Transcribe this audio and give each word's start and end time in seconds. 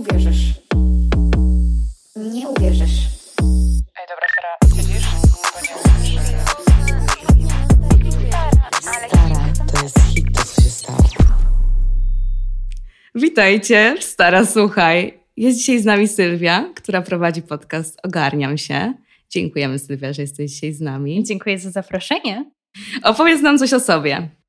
uwierzysz. 0.00 0.54
Nie 2.16 2.48
uwierzysz. 2.48 3.08
Ej, 3.98 4.06
dobra, 4.08 4.26
Sara, 4.34 4.82
nie 4.86 5.00
Stara, 9.08 9.52
to 9.72 9.82
jest 9.82 9.98
hit, 10.14 10.26
to 10.36 10.44
co 10.44 10.62
się 10.62 10.70
stało. 10.70 10.98
Witajcie, 13.14 13.96
Stara 14.00 14.46
Słuchaj. 14.46 15.20
Jest 15.36 15.58
dzisiaj 15.58 15.78
z 15.78 15.84
nami 15.84 16.08
Sylwia, 16.08 16.70
która 16.74 17.02
prowadzi 17.02 17.42
podcast 17.42 17.98
Ogarniam 18.02 18.58
się. 18.58 18.94
Dziękujemy 19.30 19.78
Sylwia, 19.78 20.12
że 20.12 20.22
jesteś 20.22 20.50
dzisiaj 20.50 20.72
z 20.72 20.80
nami. 20.80 21.24
Dziękuję 21.24 21.58
za 21.58 21.70
zaproszenie. 21.70 22.50
Opowiedz 23.02 23.42
nam 23.42 23.58
coś 23.58 23.72
o 23.72 23.80
sobie. 23.80 24.39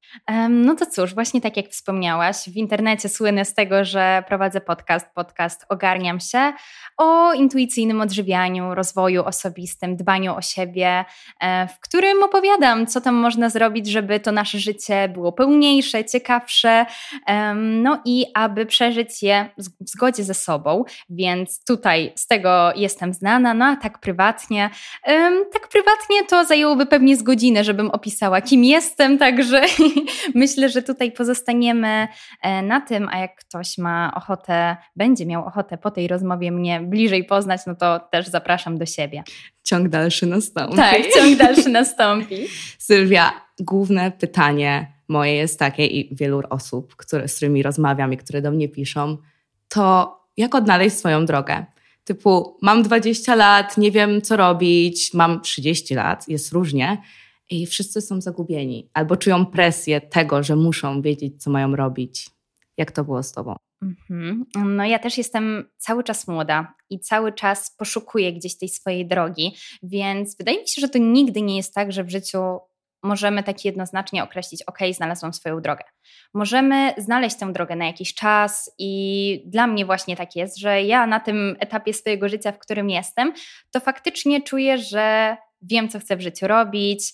No 0.49 0.75
to 0.75 0.85
cóż, 0.85 1.13
właśnie 1.13 1.41
tak 1.41 1.57
jak 1.57 1.67
wspomniałaś, 1.67 2.35
w 2.47 2.55
internecie 2.55 3.09
słynę 3.09 3.45
z 3.45 3.53
tego, 3.53 3.85
że 3.85 4.23
prowadzę 4.27 4.61
podcast, 4.61 5.07
podcast 5.15 5.65
Ogarniam 5.69 6.19
się 6.19 6.53
o 6.97 7.33
intuicyjnym 7.33 8.01
odżywianiu, 8.01 8.75
rozwoju 8.75 9.23
osobistym, 9.23 9.95
dbaniu 9.95 10.35
o 10.35 10.41
siebie, 10.41 11.05
e, 11.41 11.67
w 11.67 11.79
którym 11.79 12.23
opowiadam, 12.23 12.87
co 12.87 13.01
tam 13.01 13.15
można 13.15 13.49
zrobić, 13.49 13.87
żeby 13.87 14.19
to 14.19 14.31
nasze 14.31 14.59
życie 14.59 15.09
było 15.09 15.31
pełniejsze, 15.31 16.05
ciekawsze, 16.05 16.85
no 17.55 18.01
i 18.05 18.25
aby 18.33 18.65
przeżyć 18.65 19.23
je 19.23 19.49
w 19.57 19.89
zgodzie 19.89 20.23
ze 20.23 20.33
sobą, 20.33 20.83
więc 21.09 21.65
tutaj 21.65 22.13
z 22.15 22.27
tego 22.27 22.73
jestem 22.75 23.13
znana, 23.13 23.53
no 23.53 23.65
a 23.65 23.75
tak 23.75 23.99
prywatnie, 23.99 24.69
tak 25.53 25.67
prywatnie 25.67 26.25
to 26.29 26.45
zajęłoby 26.45 26.85
pewnie 26.85 27.15
z 27.15 27.23
godzinę, 27.23 27.63
żebym 27.63 27.91
opisała, 27.91 28.41
kim 28.41 28.63
jestem, 28.63 29.17
także 29.17 29.61
myślę, 30.35 30.69
że 30.69 30.81
tutaj 30.81 31.11
pozostaniemy 31.11 32.07
e, 32.41 32.61
na 32.61 32.81
tym, 32.81 33.09
a 33.11 33.17
jak 33.17 33.35
ktoś 33.35 33.77
ma 33.77 34.13
ochotę, 34.15 34.77
będzie 34.95 35.25
miał 35.25 35.45
ochotę 35.45 35.77
po 35.77 35.91
tej 35.91 36.07
rozmowie 36.07 36.51
mnie 36.51 36.81
bliżej 36.81 37.23
poznać, 37.23 37.61
no 37.67 37.75
to 37.75 37.99
też 38.11 38.27
zapraszam 38.27 38.77
do 38.77 38.85
siebie. 38.85 39.23
Ciąg 39.63 39.89
dalszy 39.89 40.25
nastąpi. 40.25 40.75
Tak, 40.75 41.01
ciąg 41.15 41.37
dalszy 41.37 41.69
nastąpi. 41.69 42.47
Sylwia, 42.77 43.31
główne 43.59 44.11
pytanie 44.11 44.93
moje 45.07 45.35
jest 45.35 45.59
takie 45.59 45.85
i 45.85 46.15
wielu 46.15 46.41
osób, 46.49 46.95
które, 46.95 47.27
z 47.27 47.35
którymi 47.35 47.63
rozmawiam 47.63 48.13
i 48.13 48.17
które 48.17 48.41
do 48.41 48.51
mnie 48.51 48.69
piszą, 48.69 49.17
to 49.67 50.17
jak 50.37 50.55
odnaleźć 50.55 50.97
swoją 50.97 51.25
drogę? 51.25 51.65
Typu, 52.03 52.57
mam 52.61 52.83
20 52.83 53.35
lat, 53.35 53.77
nie 53.77 53.91
wiem 53.91 54.21
co 54.21 54.37
robić, 54.37 55.13
mam 55.13 55.41
30 55.41 55.95
lat, 55.95 56.27
jest 56.27 56.51
różnie 56.51 57.01
i 57.51 57.65
wszyscy 57.65 58.01
są 58.01 58.21
zagubieni 58.21 58.89
albo 58.93 59.17
czują 59.17 59.45
presję 59.45 60.01
tego, 60.01 60.43
że 60.43 60.55
muszą 60.55 61.01
wiedzieć, 61.01 61.43
co 61.43 61.51
mają 61.51 61.75
robić. 61.75 62.29
Jak 62.77 62.91
to 62.91 63.03
było 63.03 63.23
z 63.23 63.31
Tobą? 63.31 63.55
Mhm. 63.81 64.45
No, 64.55 64.85
ja 64.85 64.99
też 64.99 65.17
jestem 65.17 65.69
cały 65.77 66.03
czas 66.03 66.27
młoda 66.27 66.73
i 66.89 66.99
cały 66.99 67.33
czas 67.33 67.75
poszukuję 67.77 68.33
gdzieś 68.33 68.57
tej 68.57 68.69
swojej 68.69 69.07
drogi, 69.07 69.55
więc 69.83 70.37
wydaje 70.37 70.61
mi 70.61 70.67
się, 70.67 70.81
że 70.81 70.89
to 70.89 70.99
nigdy 70.99 71.41
nie 71.41 71.57
jest 71.57 71.73
tak, 71.73 71.91
że 71.91 72.03
w 72.03 72.09
życiu 72.09 72.59
możemy 73.03 73.43
tak 73.43 73.65
jednoznacznie 73.65 74.23
określić, 74.23 74.63
ok, 74.63 74.79
znalazłam 74.93 75.33
swoją 75.33 75.61
drogę. 75.61 75.83
Możemy 76.33 76.93
znaleźć 76.97 77.37
tę 77.37 77.53
drogę 77.53 77.75
na 77.75 77.85
jakiś 77.85 78.13
czas 78.13 78.71
i 78.77 79.43
dla 79.45 79.67
mnie 79.67 79.85
właśnie 79.85 80.17
tak 80.17 80.35
jest, 80.35 80.57
że 80.57 80.83
ja 80.83 81.07
na 81.07 81.19
tym 81.19 81.55
etapie 81.59 81.93
swojego 81.93 82.29
życia, 82.29 82.51
w 82.51 82.59
którym 82.59 82.89
jestem, 82.89 83.33
to 83.71 83.79
faktycznie 83.79 84.41
czuję, 84.41 84.77
że 84.77 85.37
wiem, 85.61 85.89
co 85.89 85.99
chcę 85.99 86.15
w 86.15 86.21
życiu 86.21 86.47
robić, 86.47 87.13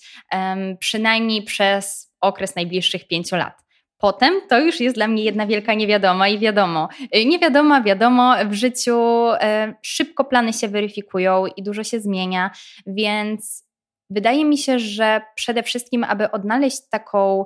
przynajmniej 0.79 1.43
przez 1.43 2.13
okres 2.21 2.55
najbliższych 2.55 3.07
pięciu 3.07 3.35
lat. 3.35 3.67
Potem 3.97 4.33
to 4.49 4.59
już 4.59 4.79
jest 4.79 4.95
dla 4.95 5.07
mnie 5.07 5.23
jedna 5.23 5.47
wielka 5.47 5.73
niewiadoma 5.73 6.27
i 6.27 6.39
wiadomo, 6.39 6.89
y, 7.15 7.25
niewiadoma, 7.25 7.81
wiadomo, 7.81 8.35
w 8.45 8.53
życiu 8.53 8.99
e, 9.31 9.73
szybko 9.81 10.25
plany 10.25 10.53
się 10.53 10.67
weryfikują 10.67 11.45
i 11.45 11.63
dużo 11.63 11.83
się 11.83 11.99
zmienia, 11.99 12.51
więc 12.87 13.63
wydaje 14.09 14.45
mi 14.45 14.57
się, 14.57 14.79
że 14.79 15.21
przede 15.35 15.63
wszystkim, 15.63 16.03
aby 16.03 16.31
odnaleźć 16.31 16.89
taką 16.89 17.45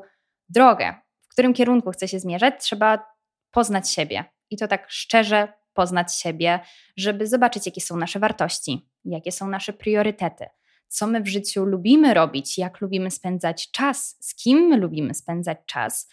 drogę, 0.50 0.96
w 1.22 1.28
którym 1.28 1.54
kierunku 1.54 1.92
chcę 1.92 2.08
się 2.08 2.20
zmierzać, 2.20 2.54
trzeba 2.64 3.06
poznać 3.52 3.92
siebie. 3.92 4.25
I 4.50 4.58
to 4.58 4.68
tak 4.68 4.86
szczerze 4.90 5.54
poznać 5.74 6.16
siebie, 6.16 6.59
żeby 6.98 7.28
zobaczyć, 7.28 7.66
jakie 7.66 7.81
są 7.81 7.98
nasze 7.98 8.20
wartości, 8.20 8.90
jakie 9.06 9.31
są 9.31 9.48
nasze 9.48 9.74
priorytety 9.74 10.46
co 10.91 11.07
my 11.07 11.22
w 11.22 11.28
życiu 11.28 11.66
lubimy 11.66 12.13
robić, 12.13 12.57
jak 12.57 12.81
lubimy 12.81 13.12
spędzać 13.12 13.72
czas, 13.72 14.18
z 14.19 14.35
kim 14.35 14.59
my 14.59 14.78
lubimy 14.78 15.13
spędzać 15.13 15.57
czas 15.66 16.09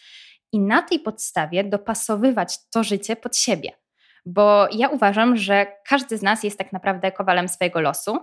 i 0.52 0.60
na 0.60 0.82
tej 0.82 1.00
podstawie 1.00 1.64
dopasowywać 1.64 2.68
to 2.70 2.84
życie 2.84 3.16
pod 3.16 3.36
siebie. 3.36 3.72
Bo 4.26 4.68
ja 4.72 4.88
uważam, 4.88 5.36
że 5.36 5.66
każdy 5.86 6.18
z 6.18 6.22
nas 6.22 6.42
jest 6.42 6.58
tak 6.58 6.72
naprawdę 6.72 7.12
kowalem 7.12 7.48
swojego 7.48 7.80
losu. 7.80 8.18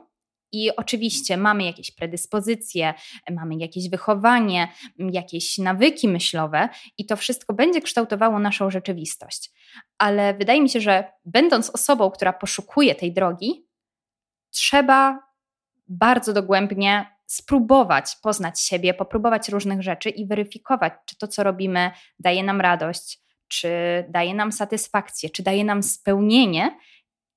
I 0.52 0.76
oczywiście 0.76 1.38
mamy 1.38 1.64
jakieś 1.64 1.92
predyspozycje, 1.92 2.94
mamy 3.32 3.56
jakieś 3.56 3.90
wychowanie, 3.90 4.68
jakieś 4.98 5.58
nawyki 5.58 6.08
myślowe, 6.08 6.70
i 6.98 7.06
to 7.06 7.16
wszystko 7.16 7.54
będzie 7.54 7.82
kształtowało 7.82 8.40
naszą 8.40 8.72
rzeczywistość. 8.72 9.52
Ale 9.98 10.34
wydaje 10.34 10.62
mi 10.62 10.70
się, 10.70 10.82
że 10.82 11.12
będąc 11.26 11.70
osobą, 11.70 12.12
która 12.12 12.34
poszukuje 12.34 12.96
tej 12.96 13.14
drogi, 13.14 13.68
trzeba 14.52 15.25
bardzo 15.88 16.34
dogłębnie 16.34 17.16
spróbować 17.26 18.16
poznać 18.22 18.60
siebie, 18.60 18.94
popróbować 18.94 19.50
różnych 19.50 19.82
rzeczy 19.82 20.10
i 20.10 20.26
weryfikować, 20.26 20.94
czy 21.06 21.18
to, 21.18 21.28
co 21.28 21.44
robimy, 21.44 21.92
daje 22.20 22.44
nam 22.44 22.62
radość, 22.62 23.20
czy 23.48 23.70
daje 24.10 24.34
nam 24.34 24.52
satysfakcję, 24.52 25.30
czy 25.30 25.44
daje 25.44 25.66
nam 25.66 25.84
spełnienie. 25.84 26.78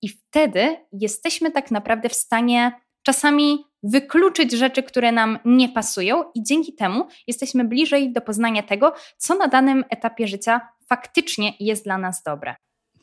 I 0.03 0.09
wtedy 0.09 0.77
jesteśmy 0.93 1.51
tak 1.51 1.71
naprawdę 1.71 2.09
w 2.09 2.15
stanie 2.15 2.73
czasami 3.03 3.65
wykluczyć 3.83 4.53
rzeczy, 4.53 4.83
które 4.83 5.13
nam 5.13 5.39
nie 5.45 5.69
pasują, 5.69 6.25
i 6.35 6.43
dzięki 6.43 6.75
temu 6.75 7.07
jesteśmy 7.27 7.65
bliżej 7.65 8.13
do 8.13 8.21
poznania 8.21 8.63
tego, 8.63 8.95
co 9.17 9.35
na 9.35 9.49
danym 9.49 9.85
etapie 9.91 10.29
życia 10.29 10.61
faktycznie 10.89 11.53
jest 11.61 11.85
dla 11.85 11.99
nas 11.99 12.23
dobre. 12.23 12.55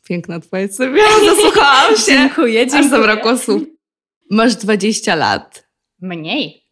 Piękna 0.03 0.39
Twoja 0.39 0.67
Sylwia, 0.67 1.03
zasłuchałam 1.35 1.95
się. 1.95 2.05
dziękuję, 2.05 2.67
dziękuję. 2.67 2.79
Aż 2.79 2.89
zabrakło 2.89 3.37
słów. 3.37 3.74
Masz 4.31 4.55
20 4.55 5.15
lat. 5.15 5.67
Mniej. 6.01 6.63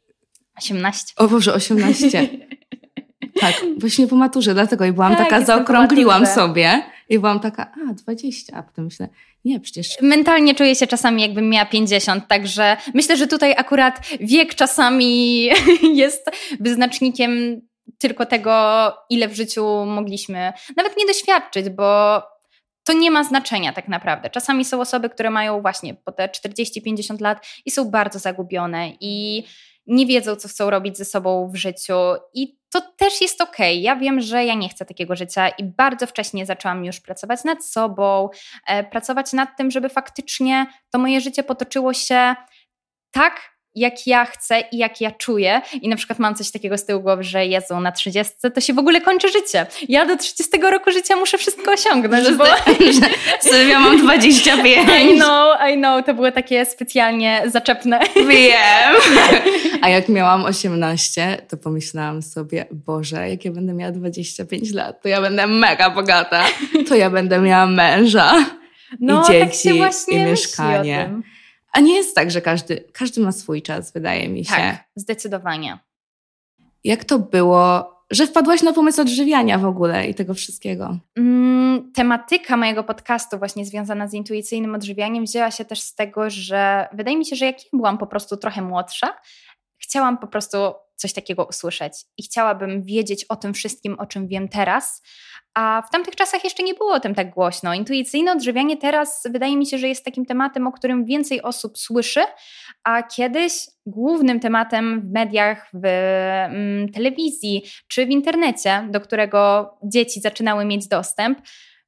18. 0.57 1.13
O 1.17 1.27
Boże, 1.27 1.53
18. 1.53 2.29
tak, 3.41 3.65
właśnie 3.77 4.07
po 4.07 4.15
maturze, 4.15 4.53
dlatego 4.53 4.85
i 4.85 4.91
byłam 4.91 5.15
Tak, 5.15 5.29
taka, 5.29 5.45
zaokrągliłam 5.45 6.25
sobie 6.25 6.83
i 7.09 7.19
byłam 7.19 7.39
taka, 7.39 7.71
a 7.89 7.93
20, 7.93 8.57
a 8.57 8.63
potem 8.63 8.85
myślę, 8.85 9.09
nie, 9.45 9.59
przecież 9.59 10.01
Mentalnie 10.01 10.55
czuję 10.55 10.75
się 10.75 10.87
czasami 10.87 11.21
jakbym 11.21 11.49
miała 11.49 11.65
50, 11.65 12.27
także 12.27 12.77
myślę, 12.93 13.17
że 13.17 13.27
tutaj 13.27 13.53
akurat 13.57 14.07
wiek 14.19 14.55
czasami 14.55 15.43
jest 16.03 16.31
wyznacznikiem 16.59 17.61
tylko 17.97 18.25
tego, 18.25 18.53
ile 19.09 19.27
w 19.27 19.35
życiu 19.35 19.85
mogliśmy 19.85 20.53
nawet 20.77 20.97
nie 20.97 21.05
doświadczyć, 21.05 21.69
bo 21.69 22.21
to 22.83 22.94
nie 22.94 23.11
ma 23.11 23.23
znaczenia 23.23 23.73
tak 23.73 23.88
naprawdę. 23.88 24.29
Czasami 24.29 24.66
są 24.66 24.81
osoby, 24.81 25.09
które 25.09 25.29
mają 25.29 25.61
właśnie 25.61 25.94
po 25.94 26.11
te 26.11 26.27
40-50 26.27 27.21
lat 27.21 27.47
i 27.66 27.71
są 27.71 27.91
bardzo 27.91 28.19
zagubione 28.19 28.89
i 28.99 29.44
nie 29.88 30.05
wiedzą, 30.05 30.35
co 30.35 30.47
chcą 30.47 30.69
robić 30.69 30.97
ze 30.97 31.05
sobą 31.05 31.49
w 31.51 31.55
życiu. 31.55 31.94
I 32.33 32.57
to 32.69 32.81
też 32.81 33.21
jest 33.21 33.41
okej. 33.41 33.81
Ja 33.81 33.95
wiem, 33.95 34.21
że 34.21 34.45
ja 34.45 34.53
nie 34.53 34.69
chcę 34.69 34.85
takiego 34.85 35.16
życia 35.16 35.49
i 35.49 35.63
bardzo 35.63 36.07
wcześnie 36.07 36.45
zaczęłam 36.45 36.85
już 36.85 36.99
pracować 36.99 37.44
nad 37.44 37.66
sobą, 37.66 38.29
e, 38.67 38.83
pracować 38.83 39.33
nad 39.33 39.57
tym, 39.57 39.71
żeby 39.71 39.89
faktycznie 39.89 40.65
to 40.89 41.00
moje 41.00 41.21
życie 41.21 41.44
potoczyło 41.44 41.94
się 41.94 42.35
tak, 43.11 43.52
jak 43.75 44.07
ja 44.07 44.25
chcę 44.25 44.63
i 44.72 44.78
jak 44.78 45.01
ja 45.01 45.11
czuję. 45.11 45.61
I 45.81 45.89
na 45.89 45.95
przykład 45.95 46.19
mam 46.19 46.35
coś 46.35 46.51
takiego 46.51 46.78
z 46.78 46.85
tyłu 46.85 47.01
głowy, 47.01 47.23
że 47.23 47.45
Jezu, 47.45 47.79
na 47.79 47.91
30 47.91 48.34
to 48.53 48.61
się 48.61 48.73
w 48.73 48.79
ogóle 48.79 49.01
kończy 49.01 49.28
życie. 49.29 49.66
Ja 49.89 50.06
do 50.06 50.17
30 50.17 50.57
roku 50.72 50.91
życia 50.91 51.16
muszę 51.16 51.38
wszystko 51.38 51.72
osiągnąć, 51.72 52.31
bo... 52.38 52.45
Sylwia 53.50 53.80
mam 53.80 53.97
25. 53.97 54.89
I 55.01 55.15
know, 55.15 55.57
I 55.71 55.77
know, 55.77 56.06
to 56.06 56.13
było 56.13 56.31
takie 56.31 56.65
specjalnie 56.65 57.44
zaczepne. 57.45 58.00
Wiem. 58.15 58.95
A 59.81 59.89
jak 59.89 60.09
miałam 60.09 60.45
18, 60.45 61.42
to 61.50 61.57
pomyślałam 61.57 62.21
sobie, 62.21 62.65
Boże, 62.71 63.30
jak 63.30 63.45
ja 63.45 63.51
będę 63.51 63.74
miała 63.74 63.92
25 63.92 64.74
lat, 64.74 65.01
to 65.01 65.07
ja 65.07 65.21
będę 65.21 65.47
mega 65.47 65.89
bogata. 65.89 66.44
To 66.88 66.95
ja 66.95 67.09
będę 67.09 67.39
miała 67.39 67.65
męża 67.65 68.45
No, 69.00 69.21
i 69.21 69.25
tak 69.25 69.33
dzieci, 69.33 69.69
się 69.69 69.74
właśnie 69.74 70.15
i 70.15 70.19
myśli 70.19 70.31
mieszkanie. 70.31 71.21
A 71.73 71.79
nie 71.79 71.95
jest 71.95 72.15
tak, 72.15 72.31
że 72.31 72.41
każdy, 72.41 72.83
każdy 72.93 73.21
ma 73.21 73.31
swój 73.31 73.61
czas, 73.61 73.93
wydaje 73.93 74.29
mi 74.29 74.45
się. 74.45 74.51
Tak, 74.51 74.83
zdecydowanie. 74.95 75.79
Jak 76.83 77.05
to 77.05 77.19
było, 77.19 77.93
że 78.11 78.27
wpadłaś 78.27 78.61
na 78.61 78.73
pomysł 78.73 79.01
odżywiania 79.01 79.57
w 79.57 79.65
ogóle 79.65 80.07
i 80.07 80.15
tego 80.15 80.33
wszystkiego? 80.33 80.97
Mm, 81.17 81.91
tematyka 81.93 82.57
mojego 82.57 82.83
podcastu, 82.83 83.37
właśnie 83.37 83.65
związana 83.65 84.07
z 84.07 84.13
intuicyjnym 84.13 84.75
odżywianiem, 84.75 85.25
wzięła 85.25 85.51
się 85.51 85.65
też 85.65 85.81
z 85.81 85.95
tego, 85.95 86.29
że 86.29 86.87
wydaje 86.93 87.17
mi 87.17 87.25
się, 87.25 87.35
że 87.35 87.45
jak 87.45 87.63
ja 87.63 87.69
byłam 87.73 87.97
po 87.97 88.07
prostu 88.07 88.37
trochę 88.37 88.61
młodsza, 88.61 89.13
chciałam 89.77 90.17
po 90.17 90.27
prostu 90.27 90.57
coś 90.95 91.13
takiego 91.13 91.45
usłyszeć 91.45 91.93
i 92.17 92.23
chciałabym 92.23 92.83
wiedzieć 92.83 93.25
o 93.25 93.35
tym 93.35 93.53
wszystkim, 93.53 93.99
o 93.99 94.05
czym 94.05 94.27
wiem 94.27 94.49
teraz, 94.49 95.01
A 95.53 95.83
w 95.88 95.91
tamtych 95.91 96.15
czasach 96.15 96.44
jeszcze 96.44 96.63
nie 96.63 96.73
było 96.73 96.94
o 96.94 97.00
tym 97.00 97.15
tak 97.15 97.29
głośno. 97.29 97.73
Intuicyjne 97.73 98.31
odżywianie 98.31 98.77
teraz 98.77 99.23
wydaje 99.31 99.57
mi 99.57 99.65
się, 99.65 99.77
że 99.77 99.88
jest 99.88 100.05
takim 100.05 100.25
tematem, 100.25 100.67
o 100.67 100.71
którym 100.71 101.05
więcej 101.05 101.41
osób 101.41 101.77
słyszy, 101.77 102.21
a 102.83 103.03
kiedyś 103.03 103.53
głównym 103.85 104.39
tematem 104.39 105.01
w 105.01 105.11
mediach, 105.11 105.69
w 105.73 105.85
mm, 105.85 106.91
telewizji 106.91 107.63
czy 107.88 108.05
w 108.05 108.09
internecie, 108.09 108.88
do 108.89 109.01
którego 109.01 109.73
dzieci 109.83 110.21
zaczynały 110.21 110.65
mieć 110.65 110.88
dostęp, 110.88 111.39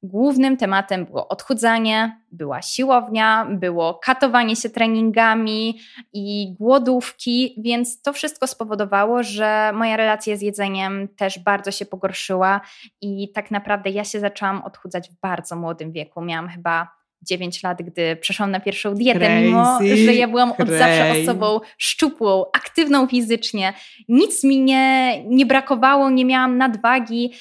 Głównym 0.07 0.57
tematem 0.57 1.05
było 1.05 1.27
odchudzanie, 1.27 2.21
była 2.31 2.61
siłownia, 2.61 3.47
było 3.49 3.93
katowanie 3.93 4.55
się 4.55 4.69
treningami 4.69 5.79
i 6.13 6.55
głodówki, 6.59 7.55
więc 7.57 8.01
to 8.01 8.13
wszystko 8.13 8.47
spowodowało, 8.47 9.23
że 9.23 9.71
moja 9.73 9.97
relacja 9.97 10.35
z 10.37 10.41
jedzeniem 10.41 11.07
też 11.07 11.39
bardzo 11.39 11.71
się 11.71 11.85
pogorszyła 11.85 12.61
i 13.01 13.31
tak 13.31 13.51
naprawdę 13.51 13.89
ja 13.89 14.03
się 14.03 14.19
zaczęłam 14.19 14.63
odchudzać 14.63 15.09
w 15.09 15.19
bardzo 15.21 15.55
młodym 15.55 15.91
wieku. 15.91 16.21
Miałam 16.21 16.49
chyba 16.49 16.87
9 17.21 17.63
lat, 17.63 17.81
gdy 17.81 18.15
przeszłam 18.15 18.51
na 18.51 18.59
pierwszą 18.59 18.95
dietę, 18.95 19.19
Crazy. 19.19 19.41
mimo 19.41 19.79
że 20.05 20.13
ja 20.13 20.27
byłam 20.27 20.51
od 20.51 20.57
Crazy. 20.57 20.77
zawsze 20.77 21.21
osobą 21.21 21.59
szczupłą, 21.77 22.45
aktywną 22.53 23.07
fizycznie. 23.07 23.73
Nic 24.09 24.43
mi 24.43 24.61
nie, 24.61 25.23
nie 25.23 25.45
brakowało, 25.45 26.09
nie 26.09 26.25
miałam 26.25 26.57
nadwagi 26.57 27.33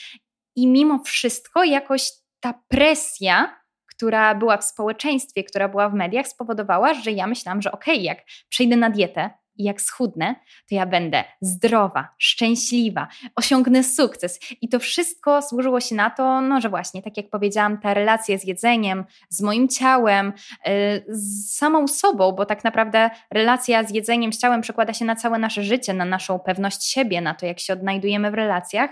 i 0.57 0.67
mimo 0.67 0.99
wszystko 1.05 1.65
jakoś 1.65 2.11
ta 2.44 2.55
presja, 2.69 3.61
która 3.87 4.35
była 4.35 4.56
w 4.56 4.64
społeczeństwie, 4.64 5.44
która 5.44 5.69
była 5.69 5.88
w 5.88 5.94
mediach, 5.94 6.29
spowodowała, 6.29 6.94
że 6.94 7.12
ja 7.12 7.26
myślałam, 7.26 7.62
że 7.62 7.73
okej, 7.73 7.94
okay, 7.94 8.05
jak 8.05 8.19
przejdę 8.49 8.76
na 8.76 8.91
dietę 8.91 9.31
i 9.56 9.64
jak 9.64 9.81
schudnę, 9.81 10.35
to 10.69 10.75
ja 10.75 10.87
będę 10.87 11.25
zdrowa, 11.41 12.08
szczęśliwa, 12.19 13.08
osiągnę 13.37 13.85
sukces. 13.85 14.41
I 14.61 14.69
to 14.69 14.79
wszystko 14.79 15.43
służyło 15.43 15.81
się 15.81 15.94
na 15.94 16.11
to, 16.11 16.41
no, 16.41 16.61
że 16.61 16.69
właśnie, 16.69 17.02
tak 17.02 17.17
jak 17.17 17.31
powiedziałam, 17.31 17.81
ta 17.81 17.94
relacja 17.94 18.38
z 18.38 18.44
jedzeniem, 18.44 19.05
z 19.29 19.43
moim 19.43 19.69
ciałem, 19.69 20.32
yy, 20.67 20.73
z 21.08 21.56
samą 21.56 21.88
sobą, 21.88 22.32
bo 22.32 22.46
tak 22.46 22.64
naprawdę 22.64 23.11
relacja 23.31 23.85
z 23.85 23.91
jedzeniem, 23.91 24.32
z 24.32 24.38
ciałem 24.38 24.61
przekłada 24.61 24.93
się 24.93 25.05
na 25.05 25.17
całe 25.17 25.38
nasze 25.38 25.62
życie, 25.62 25.94
na 25.94 26.05
naszą 26.05 26.38
pewność 26.38 26.85
siebie, 26.85 27.20
na 27.20 27.35
to, 27.35 27.46
jak 27.46 27.61
się 27.61 27.73
odnajdujemy 27.73 28.31
w 28.31 28.35
relacjach, 28.35 28.91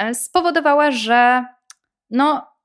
yy, 0.00 0.14
spowodowała, 0.14 0.90
że 0.90 1.44
no, 2.10 2.55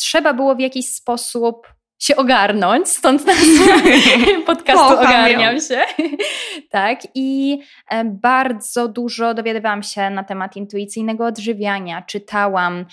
trzeba 0.00 0.34
było 0.34 0.54
w 0.54 0.60
jakiś 0.60 0.88
sposób 0.88 1.66
się 2.00 2.16
ogarnąć, 2.16 2.88
stąd 2.88 3.26
nazwa 3.26 3.64
podcastu 4.46 4.82
Kocham 4.82 4.98
Ogarniam 4.98 5.54
ją. 5.54 5.60
się. 5.60 5.80
tak, 6.70 6.98
i 7.14 7.58
e, 7.88 8.04
bardzo 8.04 8.88
dużo 8.88 9.34
dowiadywałam 9.34 9.82
się 9.82 10.10
na 10.10 10.24
temat 10.24 10.56
intuicyjnego 10.56 11.26
odżywiania, 11.26 12.02
czytałam 12.02 12.86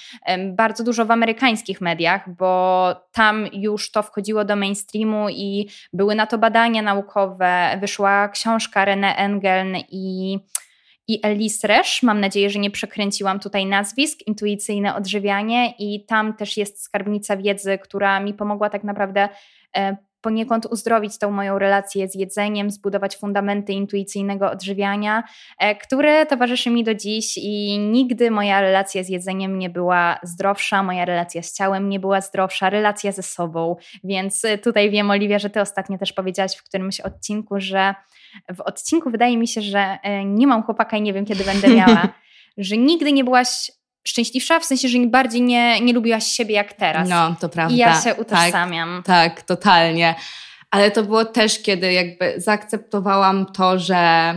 bardzo 0.54 0.84
dużo 0.84 1.06
w 1.06 1.12
amerykańskich 1.12 1.82
mediach, 1.82 2.36
bo 2.36 2.96
tam 3.12 3.48
już 3.54 3.92
to 3.92 4.04
wchodziło 4.04 4.46
do 4.46 4.56
mainstreamu 4.56 5.30
i 5.30 5.70
były 5.94 6.16
na 6.16 6.28
to 6.28 6.38
badania 6.38 6.82
naukowe, 6.82 7.78
wyszła 7.82 8.30
książka 8.30 8.86
René 8.86 9.14
Engeln 9.18 9.76
i 9.90 10.40
i 11.08 11.20
Elis 11.24 11.64
Resz. 11.64 12.04
Mam 12.04 12.20
nadzieję, 12.20 12.50
że 12.50 12.60
nie 12.60 12.72
przekręciłam 12.72 13.40
tutaj 13.40 13.66
nazwisk. 13.66 14.20
Intuicyjne 14.28 14.96
odżywianie 14.96 15.74
i 15.80 16.06
tam 16.06 16.34
też 16.34 16.58
jest 16.58 16.84
skarbnica 16.84 17.38
wiedzy, 17.38 17.78
która 17.78 18.20
mi 18.20 18.34
pomogła 18.34 18.70
tak 18.70 18.84
naprawdę 18.84 19.30
e, 19.78 19.98
poniekąd 20.28 20.66
uzdrowić 20.66 21.18
tą 21.18 21.32
moją 21.32 21.60
relację 21.60 22.10
z 22.10 22.16
jedzeniem, 22.16 22.72
zbudować 22.72 23.18
fundamenty 23.18 23.74
intuicyjnego 23.74 24.52
odżywiania, 24.52 25.24
e, 25.60 25.76
które 25.76 26.26
towarzyszy 26.26 26.70
mi 26.70 26.84
do 26.84 26.94
dziś 26.94 27.38
i 27.38 27.80
nigdy 27.80 28.32
moja 28.32 28.62
relacja 28.62 29.04
z 29.04 29.10
jedzeniem 29.10 29.60
nie 29.60 29.70
była 29.70 30.20
zdrowsza, 30.24 30.84
moja 30.84 31.06
relacja 31.06 31.42
z 31.42 31.54
ciałem 31.54 31.90
nie 31.90 32.00
była 32.00 32.22
zdrowsza, 32.22 32.70
relacja 32.70 33.12
ze 33.12 33.24
sobą. 33.24 33.76
Więc 34.04 34.46
tutaj 34.64 34.92
wiem, 34.92 35.12
Oliwia, 35.12 35.40
że 35.40 35.50
ty 35.50 35.62
ostatnio 35.62 35.98
też 35.98 36.14
powiedziałaś 36.14 36.56
w 36.56 36.64
którymś 36.64 37.00
odcinku, 37.00 37.56
że 37.60 37.96
w 38.56 38.62
odcinku 38.62 39.10
wydaje 39.10 39.38
mi 39.38 39.48
się, 39.48 39.62
że 39.62 39.98
e, 40.04 40.26
nie 40.26 40.48
mam 40.48 40.64
chłopaka 40.64 40.98
i 40.98 41.02
nie 41.02 41.14
wiem, 41.14 41.26
kiedy 41.26 41.44
będę 41.44 41.68
miała, 41.68 42.08
że 42.58 42.78
nigdy 42.78 43.12
nie 43.12 43.24
byłaś 43.24 43.72
szczęśliwsza, 44.08 44.60
w 44.60 44.66
sensie, 44.66 44.88
że 44.88 45.00
bardziej 45.00 45.42
nie, 45.42 45.82
nie 45.82 45.94
lubiłaś 45.94 46.28
siebie 46.28 46.56
jak 46.56 46.74
teraz. 46.74 47.10
No, 47.10 47.36
to 47.40 47.50
prawda. 47.50 47.76
I 47.76 47.78
ja 47.78 48.02
się 48.02 48.16
utożsamiam. 48.16 49.04
Tak, 49.06 49.36
tak, 49.36 49.42
totalnie. 49.42 50.16
Ale 50.72 50.92
to 50.92 51.04
było 51.04 51.26
też, 51.26 51.62
kiedy 51.62 51.94
jakby 51.94 52.34
zaakceptowałam 52.38 53.46
to, 53.46 53.80
że 53.80 54.34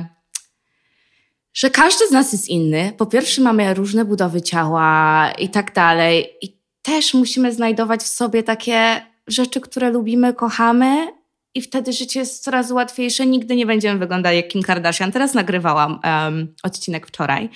że 1.55 1.71
każdy 1.71 2.07
z 2.09 2.11
nas 2.11 2.33
jest 2.33 2.49
inny. 2.49 2.93
Po 2.99 3.07
pierwsze, 3.07 3.43
mamy 3.43 3.75
różne 3.75 4.05
budowy 4.05 4.43
ciała 4.43 5.31
i 5.39 5.49
tak 5.49 5.75
dalej. 5.75 6.27
I 6.43 6.57
też 6.83 7.15
musimy 7.15 7.53
znajdować 7.53 8.01
w 8.01 8.07
sobie 8.07 8.43
takie 8.43 9.03
rzeczy, 9.27 9.61
które 9.61 9.91
lubimy, 9.91 10.35
kochamy, 10.35 11.07
i 11.55 11.63
wtedy 11.63 11.93
życie 11.93 12.21
jest 12.21 12.45
coraz 12.45 12.71
łatwiejsze. 12.71 13.27
Nigdy 13.27 13.57
nie 13.57 13.67
będziemy 13.67 13.99
wyglądać 13.99 14.37
jak 14.37 14.49
Kim 14.49 14.63
Kardashian. 14.63 15.13
Teraz 15.13 15.35
nagrywałam 15.35 16.01
um, 16.05 16.55
odcinek 16.63 17.07
wczoraj 17.07 17.49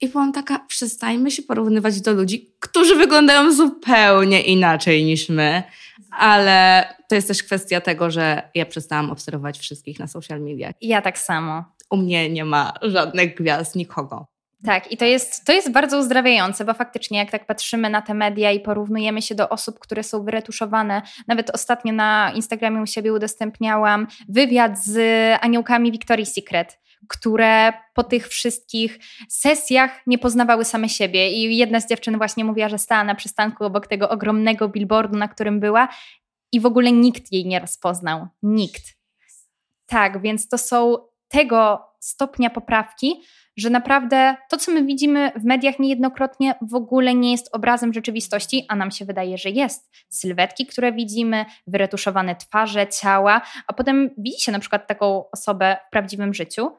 i 0.00 0.08
byłam 0.08 0.32
taka, 0.32 0.58
przestańmy 0.58 1.30
się 1.30 1.42
porównywać 1.42 2.00
do 2.00 2.12
ludzi, 2.12 2.54
którzy 2.60 2.94
wyglądają 2.94 3.52
zupełnie 3.52 4.42
inaczej 4.42 5.04
niż 5.04 5.28
my. 5.28 5.62
Ale 6.10 6.84
to 7.08 7.14
jest 7.14 7.28
też 7.28 7.42
kwestia 7.42 7.80
tego, 7.80 8.10
że 8.10 8.50
ja 8.54 8.66
przestałam 8.66 9.10
obserwować 9.10 9.58
wszystkich 9.58 9.98
na 9.98 10.06
social 10.06 10.40
mediach. 10.40 10.74
Ja 10.80 11.02
tak 11.02 11.18
samo. 11.18 11.64
U 11.90 11.96
mnie 11.96 12.30
nie 12.30 12.44
ma 12.44 12.72
żadnych 12.82 13.34
gwiazd, 13.34 13.76
nikogo. 13.76 14.26
Tak, 14.64 14.92
i 14.92 14.96
to 14.96 15.04
jest, 15.04 15.44
to 15.44 15.52
jest 15.52 15.70
bardzo 15.72 15.98
uzdrawiające, 15.98 16.64
bo 16.64 16.74
faktycznie 16.74 17.18
jak 17.18 17.30
tak 17.30 17.46
patrzymy 17.46 17.90
na 17.90 18.02
te 18.02 18.14
media 18.14 18.50
i 18.52 18.60
porównujemy 18.60 19.22
się 19.22 19.34
do 19.34 19.48
osób, 19.48 19.78
które 19.78 20.02
są 20.02 20.24
wyretuszowane, 20.24 21.02
nawet 21.28 21.50
ostatnio 21.50 21.92
na 21.92 22.32
Instagramie 22.34 22.82
u 22.82 22.86
siebie 22.86 23.12
udostępniałam 23.12 24.06
wywiad 24.28 24.78
z 24.78 24.98
aniołkami 25.40 25.92
Victoria's 25.92 26.32
Secret, 26.32 26.78
które 27.08 27.72
po 27.94 28.04
tych 28.04 28.28
wszystkich 28.28 28.98
sesjach 29.28 30.06
nie 30.06 30.18
poznawały 30.18 30.64
same 30.64 30.88
siebie. 30.88 31.30
I 31.30 31.56
jedna 31.56 31.80
z 31.80 31.88
dziewczyn 31.88 32.18
właśnie 32.18 32.44
mówiła, 32.44 32.68
że 32.68 32.78
stała 32.78 33.04
na 33.04 33.14
przystanku 33.14 33.64
obok 33.64 33.86
tego 33.86 34.08
ogromnego 34.08 34.68
billboardu, 34.68 35.18
na 35.18 35.28
którym 35.28 35.60
była, 35.60 35.88
i 36.52 36.60
w 36.60 36.66
ogóle 36.66 36.92
nikt 36.92 37.32
jej 37.32 37.46
nie 37.46 37.60
rozpoznał. 37.60 38.28
Nikt. 38.42 38.82
Tak, 39.86 40.22
więc 40.22 40.48
to 40.48 40.58
są 40.58 40.96
tego 41.28 41.86
stopnia 42.00 42.50
poprawki, 42.50 43.22
że 43.60 43.70
naprawdę 43.70 44.36
to, 44.48 44.56
co 44.56 44.72
my 44.72 44.84
widzimy 44.84 45.32
w 45.36 45.44
mediach 45.44 45.78
niejednokrotnie 45.78 46.54
w 46.62 46.74
ogóle 46.74 47.14
nie 47.14 47.32
jest 47.32 47.48
obrazem 47.52 47.92
rzeczywistości, 47.92 48.64
a 48.68 48.76
nam 48.76 48.90
się 48.90 49.04
wydaje, 49.04 49.38
że 49.38 49.50
jest. 49.50 49.90
Sylwetki, 50.08 50.66
które 50.66 50.92
widzimy, 50.92 51.44
wyretuszowane 51.66 52.36
twarze, 52.36 52.86
ciała, 52.88 53.42
a 53.66 53.72
potem 53.72 54.10
widzi 54.18 54.40
się 54.40 54.52
na 54.52 54.58
przykład 54.58 54.86
taką 54.86 55.30
osobę 55.30 55.76
w 55.88 55.90
prawdziwym 55.90 56.34
życiu 56.34 56.70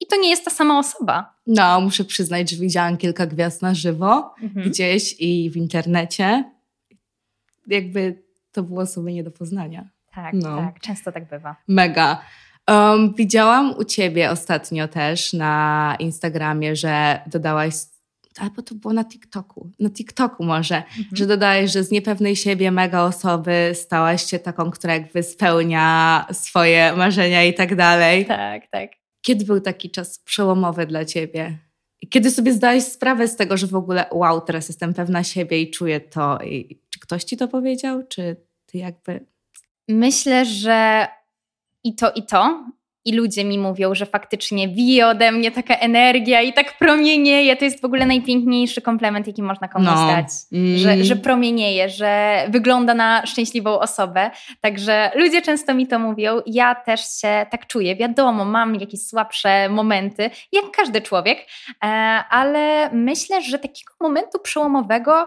i 0.00 0.06
to 0.06 0.16
nie 0.16 0.30
jest 0.30 0.44
ta 0.44 0.50
sama 0.50 0.78
osoba. 0.78 1.34
No, 1.46 1.80
muszę 1.80 2.04
przyznać, 2.04 2.50
że 2.50 2.56
widziałam 2.56 2.96
kilka 2.96 3.26
gwiazd 3.26 3.62
na 3.62 3.74
żywo 3.74 4.34
mhm. 4.42 4.70
gdzieś 4.70 5.16
i 5.18 5.50
w 5.50 5.56
internecie. 5.56 6.44
Jakby 7.66 8.22
to 8.52 8.62
było 8.62 8.86
sobie 8.86 9.12
nie 9.12 9.24
do 9.24 9.30
poznania. 9.30 9.88
Tak, 10.14 10.34
no. 10.34 10.56
tak, 10.56 10.80
często 10.80 11.12
tak 11.12 11.28
bywa. 11.28 11.56
Mega. 11.68 12.22
Um, 12.70 13.14
widziałam 13.14 13.74
u 13.78 13.84
ciebie 13.84 14.30
ostatnio 14.30 14.88
też 14.88 15.32
na 15.32 15.96
Instagramie, 15.98 16.76
że 16.76 17.20
dodałaś 17.26 17.74
albo 18.38 18.62
to 18.62 18.74
było 18.74 18.94
na 18.94 19.04
TikToku, 19.04 19.70
na 19.80 19.90
TikToku 19.90 20.44
może, 20.44 20.76
mhm. 20.76 21.06
że 21.12 21.26
dodajesz, 21.26 21.72
że 21.72 21.84
z 21.84 21.90
niepewnej 21.90 22.36
siebie 22.36 22.70
mega 22.70 23.02
osoby 23.02 23.70
stałaś 23.74 24.24
się 24.24 24.38
taką, 24.38 24.70
która 24.70 24.94
jakby 24.94 25.22
spełnia 25.22 26.26
swoje 26.32 26.92
marzenia 26.96 27.44
i 27.44 27.54
tak 27.54 27.76
dalej. 27.76 28.26
Tak, 28.26 28.62
tak. 28.70 28.90
Kiedy 29.22 29.44
był 29.44 29.60
taki 29.60 29.90
czas 29.90 30.18
przełomowy 30.18 30.86
dla 30.86 31.04
ciebie? 31.04 31.58
Kiedy 32.10 32.30
sobie 32.30 32.52
zdałeś 32.52 32.84
sprawę 32.84 33.28
z 33.28 33.36
tego, 33.36 33.56
że 33.56 33.66
w 33.66 33.74
ogóle 33.74 34.06
wow, 34.12 34.40
teraz 34.40 34.68
jestem 34.68 34.94
pewna 34.94 35.24
siebie 35.24 35.62
i 35.62 35.70
czuję 35.70 36.00
to. 36.00 36.38
I 36.38 36.80
czy 36.90 37.00
ktoś 37.00 37.24
ci 37.24 37.36
to 37.36 37.48
powiedział, 37.48 38.02
czy 38.08 38.36
ty 38.66 38.78
jakby... 38.78 39.26
Myślę, 39.88 40.44
że 40.44 41.06
i 41.84 41.94
to, 41.94 42.12
i 42.12 42.22
to. 42.26 42.64
I 43.04 43.12
ludzie 43.12 43.44
mi 43.44 43.58
mówią, 43.58 43.94
że 43.94 44.06
faktycznie 44.06 44.68
wije 44.68 45.06
ode 45.06 45.32
mnie 45.32 45.50
taka 45.50 45.74
energia 45.74 46.42
i 46.42 46.52
tak 46.52 46.78
promienieje. 46.78 47.56
To 47.56 47.64
jest 47.64 47.80
w 47.80 47.84
ogóle 47.84 48.06
najpiękniejszy 48.06 48.82
komplement, 48.82 49.26
jaki 49.26 49.42
można 49.42 49.68
komuś 49.68 49.88
no. 49.88 50.06
dać. 50.06 50.26
Mm. 50.52 50.78
Że, 50.78 51.04
że 51.04 51.16
promienieje, 51.16 51.88
że 51.88 52.42
wygląda 52.48 52.94
na 52.94 53.26
szczęśliwą 53.26 53.78
osobę. 53.78 54.30
Także 54.60 55.10
ludzie 55.14 55.42
często 55.42 55.74
mi 55.74 55.86
to 55.86 55.98
mówią. 55.98 56.40
Ja 56.46 56.74
też 56.74 57.00
się 57.20 57.46
tak 57.50 57.66
czuję. 57.66 57.96
Wiadomo, 57.96 58.44
mam 58.44 58.74
jakieś 58.74 59.06
słabsze 59.06 59.68
momenty, 59.68 60.30
jak 60.52 60.64
każdy 60.76 61.00
człowiek, 61.00 61.38
e, 61.84 61.86
ale 62.30 62.90
myślę, 62.92 63.42
że 63.42 63.58
takiego 63.58 63.92
momentu 64.00 64.38
przełomowego 64.38 65.26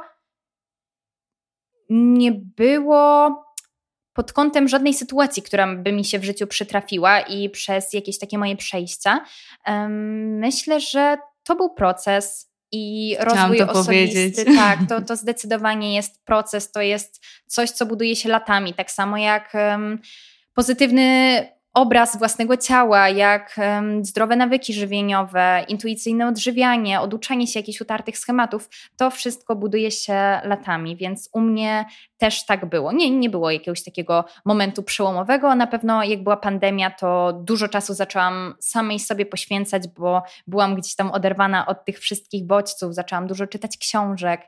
nie 1.90 2.32
było 2.32 3.45
pod 4.16 4.34
kątem 4.34 4.68
żadnej 4.68 4.94
sytuacji, 4.94 5.44
która 5.44 5.76
by 5.76 5.92
mi 5.92 6.06
się 6.06 6.20
w 6.20 6.24
życiu 6.24 6.48
przytrafiła 6.48 7.20
i 7.20 7.50
przez 7.50 7.94
jakieś 7.94 8.20
takie 8.20 8.38
moje 8.38 8.56
przejścia. 8.56 9.26
Myślę, 10.40 10.80
że 10.80 11.18
to 11.44 11.56
był 11.56 11.70
proces. 11.70 12.52
i 12.72 13.16
Chciałam 13.20 13.38
rozwój 13.38 13.58
to 13.58 13.64
osobisty, 13.72 13.86
powiedzieć. 13.86 14.36
tak, 14.58 14.80
to, 14.90 15.02
to 15.02 15.16
zdecydowanie 15.16 15.96
jest 15.96 16.26
proces, 16.26 16.72
to 16.72 16.82
jest 16.82 17.26
coś, 17.48 17.72
co 17.72 17.86
buduje 17.86 18.16
się 18.16 18.30
latami. 18.30 18.74
Tak 18.74 18.92
samo 18.92 19.18
jak 19.18 19.54
pozytywny 20.54 21.40
obraz 21.76 22.18
własnego 22.18 22.58
ciała, 22.58 23.10
jak 23.10 23.60
zdrowe 24.02 24.36
nawyki 24.36 24.74
żywieniowe, 24.74 25.66
intuicyjne 25.68 26.28
odżywianie, 26.28 27.02
oduczanie 27.02 27.48
się 27.48 27.60
jakichś 27.60 27.82
utartych 27.82 28.18
schematów, 28.18 28.70
to 28.98 29.10
wszystko 29.10 29.56
buduje 29.56 29.92
się 29.92 30.14
latami, 30.44 30.96
więc 30.96 31.30
u 31.34 31.42
mnie 31.42 31.86
też 32.18 32.46
tak 32.46 32.66
było. 32.66 32.92
Nie, 32.92 33.10
nie 33.10 33.30
było 33.30 33.52
jakiegoś 33.52 33.84
takiego 33.84 34.26
momentu 34.46 34.84
przełomowego. 34.84 35.56
Na 35.56 35.68
pewno 35.68 36.04
jak 36.04 36.24
była 36.24 36.38
pandemia, 36.38 36.92
to 36.92 37.34
dużo 37.34 37.68
czasu 37.68 37.94
zaczęłam 37.94 38.56
samej 38.60 39.00
sobie 39.00 39.26
poświęcać, 39.26 39.88
bo 39.88 40.24
byłam 40.48 40.76
gdzieś 40.76 40.96
tam 40.96 41.12
oderwana 41.12 41.66
od 41.66 41.86
tych 41.86 42.00
wszystkich 42.00 42.46
bodźców. 42.46 42.96
Zaczęłam 42.96 43.28
dużo 43.28 43.48
czytać 43.48 43.78
książek, 43.78 44.42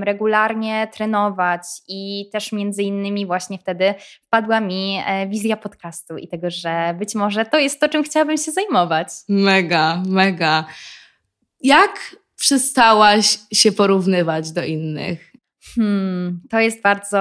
regularnie 0.00 0.88
trenować 0.92 1.62
i 1.88 2.28
też 2.32 2.52
między 2.52 2.82
innymi 2.82 3.26
właśnie 3.26 3.58
wtedy 3.58 3.94
wpadła 4.22 4.60
mi 4.60 5.02
e, 5.06 5.26
wizja 5.26 5.56
podcastu 5.56 6.16
i 6.16 6.28
tego, 6.28 6.50
że 6.54 6.94
być 6.98 7.14
może 7.14 7.44
to 7.44 7.58
jest 7.58 7.80
to, 7.80 7.88
czym 7.88 8.02
chciałabym 8.02 8.36
się 8.36 8.52
zajmować. 8.52 9.08
Mega, 9.28 10.02
mega. 10.06 10.64
Jak 11.60 12.16
przestałaś 12.36 13.38
się 13.52 13.72
porównywać 13.72 14.52
do 14.52 14.64
innych? 14.64 15.32
Hmm, 15.74 16.40
to 16.50 16.60
jest 16.60 16.82
bardzo 16.82 17.18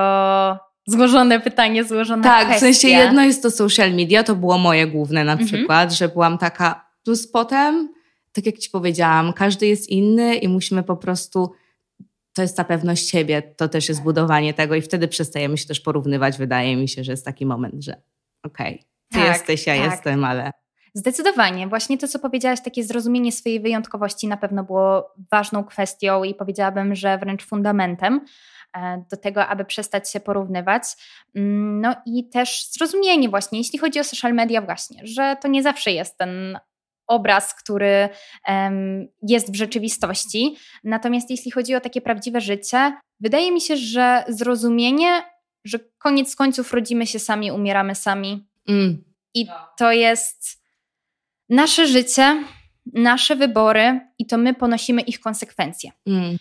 złożone 0.88 1.40
pytanie, 1.40 1.84
złożona 1.84 2.24
tak, 2.24 2.46
kwestia. 2.48 2.58
w 2.58 2.60
sensie 2.60 2.88
jedno 2.88 3.24
jest 3.24 3.44
to 3.44 3.52
social 3.52 3.94
media, 3.94 4.24
to 4.24 4.36
było 4.36 4.58
moje 4.58 4.88
główne 4.88 5.24
na 5.24 5.32
Mhm. 5.32 5.48
przykład, 5.50 5.94
że 5.94 6.10
byłam 6.10 6.38
taka, 6.38 6.86
plus 7.06 7.28
potem, 7.32 7.90
tak 8.32 8.46
jak 8.46 8.58
ci 8.58 8.70
powiedziałam, 8.70 9.34
każdy 9.34 9.68
jest 9.68 9.90
inny 9.90 10.36
i 10.36 10.48
musimy 10.48 10.84
po 10.84 10.96
prostu, 10.98 11.52
to 12.34 12.42
jest 12.42 12.58
ta 12.58 12.64
pewność 12.64 13.10
siebie, 13.10 13.42
to 13.42 13.70
też 13.70 13.90
jest 13.90 14.04
budowanie 14.04 14.54
tego 14.54 14.76
i 14.76 14.82
wtedy 14.82 15.08
przestajemy 15.08 15.58
się 15.58 15.66
też 15.68 15.80
porównywać. 15.80 16.38
Wydaje 16.38 16.76
mi 16.76 16.90
się, 16.90 17.04
że 17.04 17.12
jest 17.12 17.26
taki 17.26 17.46
moment, 17.46 17.84
że 17.84 18.02
okej, 18.44 18.84
ty 19.14 19.20
Tak, 19.20 19.28
jesteś, 19.28 19.68
ja 19.68 19.76
tak. 19.76 19.92
jestem, 19.92 20.26
ale 20.26 20.52
Zdecydowanie. 20.96 21.68
Właśnie 21.68 21.98
to, 21.98 22.08
co 22.08 22.20
powiedziałaś, 22.20 22.62
takie 22.62 22.84
zrozumienie 22.84 23.32
swojej 23.32 23.60
wyjątkowości 23.60 24.28
na 24.28 24.38
pewno 24.38 24.64
było 24.64 25.14
ważną 25.32 25.64
kwestią 25.64 26.24
i 26.24 26.36
powiedziałabym, 26.36 26.96
że 26.96 27.18
wręcz 27.18 27.46
fundamentem 27.46 28.22
e, 28.78 29.04
do 29.12 29.18
tego, 29.18 29.48
aby 29.48 29.66
przestać 29.66 30.12
się 30.12 30.20
porównywać. 30.20 30.84
Mm, 31.36 31.82
No 31.82 31.96
i 32.06 32.30
też 32.30 32.70
zrozumienie 32.72 33.30
właśnie, 33.30 33.58
jeśli 33.58 33.80
chodzi 33.80 34.00
o 34.00 34.04
social 34.04 34.34
media 34.34 34.62
właśnie, 34.62 35.02
że 35.04 35.38
to 35.42 35.48
nie 35.48 35.64
zawsze 35.64 35.92
jest 35.92 36.18
ten 36.18 36.60
obraz, 37.08 37.56
który 37.56 38.10
em, 38.48 39.08
jest 39.22 39.52
w 39.52 39.56
rzeczywistości. 39.56 40.56
Natomiast 40.84 41.30
jeśli 41.30 41.52
chodzi 41.52 41.76
o 41.76 41.82
takie 41.82 42.02
prawdziwe 42.02 42.42
życie, 42.42 42.94
wydaje 43.20 43.52
mi 43.52 43.62
się, 43.62 43.78
że 43.78 44.24
zrozumienie, 44.28 45.22
że 45.66 45.80
koniec 45.98 46.36
końców 46.36 46.74
rodzimy 46.74 47.08
się 47.08 47.20
sami, 47.20 47.52
umieramy 47.52 47.96
sami, 47.96 48.48
mm, 48.68 49.04
i 49.34 49.48
to 49.78 49.92
jest 49.92 50.64
nasze 51.50 51.88
życie, 51.88 52.44
nasze 52.94 53.36
wybory 53.36 54.00
i 54.20 54.26
to 54.26 54.38
my 54.38 54.54
ponosimy 54.54 55.02
ich 55.02 55.20
konsekwencje. 55.20 55.92
mm, 56.08 56.38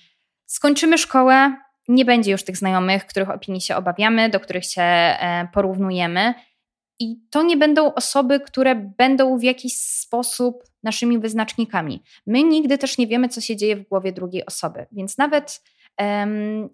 Skończymy 0.47 0.99
szkołę, 0.99 1.57
nie 1.89 2.05
będzie 2.05 2.33
już 2.33 2.45
tych 2.45 2.57
znajomych, 2.57 3.07
których 3.07 3.31
opinii 3.31 3.61
się 3.61 3.77
obawiamy, 3.77 4.29
do 4.29 4.41
których 4.41 4.65
się 4.65 4.83
e, 4.83 5.49
porównujemy. 5.53 6.35
I 6.99 7.17
to 7.31 7.43
nie 7.43 7.57
będą 7.57 7.95
osoby, 7.95 8.41
które 8.41 8.75
będą 8.75 9.39
w 9.39 9.43
jakiś 9.43 9.77
sposób 9.77 10.65
naszymi 10.83 11.19
wyznacznikami. 11.19 12.03
My 12.27 12.43
nigdy 12.43 12.79
też 12.79 12.99
nie 12.99 13.07
wiemy, 13.07 13.29
co 13.29 13.41
się 13.41 13.57
dzieje 13.57 13.77
w 13.77 13.89
głowie 13.89 14.13
drugiej 14.13 14.47
osoby, 14.47 14.87
więc 14.93 15.19
nawet 15.19 15.63
em, 15.97 16.69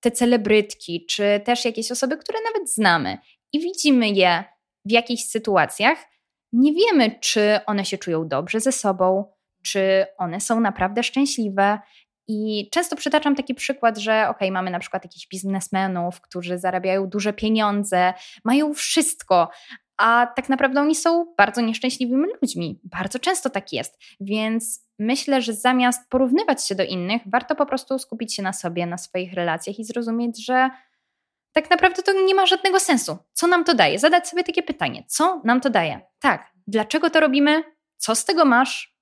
te 0.00 0.10
celebrytki, 0.10 1.06
czy 1.06 1.40
też 1.44 1.64
jakieś 1.64 1.90
osoby, 1.92 2.16
które 2.16 2.38
nawet 2.52 2.70
znamy 2.70 3.18
i 3.52 3.60
widzimy 3.60 4.08
je 4.08 4.44
w 4.84 4.92
jakichś 4.92 5.22
sytuacjach, 5.22 5.98
nie 6.52 6.72
wiemy, 6.72 7.18
czy 7.20 7.60
one 7.66 7.84
się 7.84 7.98
czują 7.98 8.28
dobrze 8.28 8.60
ze 8.60 8.72
sobą, 8.72 9.32
czy 9.64 10.06
one 10.18 10.40
są 10.40 10.60
naprawdę 10.60 11.02
szczęśliwe. 11.02 11.78
I 12.28 12.68
często 12.72 12.96
przytaczam 12.96 13.34
taki 13.34 13.54
przykład, 13.54 13.98
że 13.98 14.28
ok, 14.28 14.38
mamy 14.50 14.70
na 14.70 14.78
przykład 14.78 15.04
jakichś 15.04 15.28
biznesmenów, 15.28 16.20
którzy 16.20 16.58
zarabiają 16.58 17.06
duże 17.06 17.32
pieniądze, 17.32 18.14
mają 18.44 18.74
wszystko, 18.74 19.50
a 19.96 20.32
tak 20.36 20.48
naprawdę 20.48 20.80
oni 20.80 20.94
są 20.94 21.34
bardzo 21.38 21.60
nieszczęśliwymi 21.60 22.24
ludźmi. 22.42 22.80
Bardzo 22.84 23.18
często 23.18 23.50
tak 23.50 23.72
jest. 23.72 23.98
Więc 24.20 24.88
myślę, 24.98 25.42
że 25.42 25.52
zamiast 25.52 26.08
porównywać 26.08 26.66
się 26.66 26.74
do 26.74 26.84
innych, 26.84 27.22
warto 27.26 27.54
po 27.54 27.66
prostu 27.66 27.98
skupić 27.98 28.34
się 28.34 28.42
na 28.42 28.52
sobie, 28.52 28.86
na 28.86 28.98
swoich 28.98 29.32
relacjach 29.32 29.78
i 29.78 29.84
zrozumieć, 29.84 30.44
że 30.46 30.70
tak 31.54 31.70
naprawdę 31.70 32.02
to 32.02 32.12
nie 32.12 32.34
ma 32.34 32.46
żadnego 32.46 32.80
sensu. 32.80 33.18
Co 33.32 33.46
nam 33.46 33.64
to 33.64 33.74
daje? 33.74 33.98
Zadać 33.98 34.28
sobie 34.28 34.44
takie 34.44 34.62
pytanie: 34.62 35.04
co 35.08 35.40
nam 35.44 35.60
to 35.60 35.70
daje? 35.70 36.00
Tak, 36.20 36.50
dlaczego 36.66 37.10
to 37.10 37.20
robimy? 37.20 37.62
Co 37.96 38.14
z 38.14 38.24
tego 38.24 38.44
masz? 38.44 38.94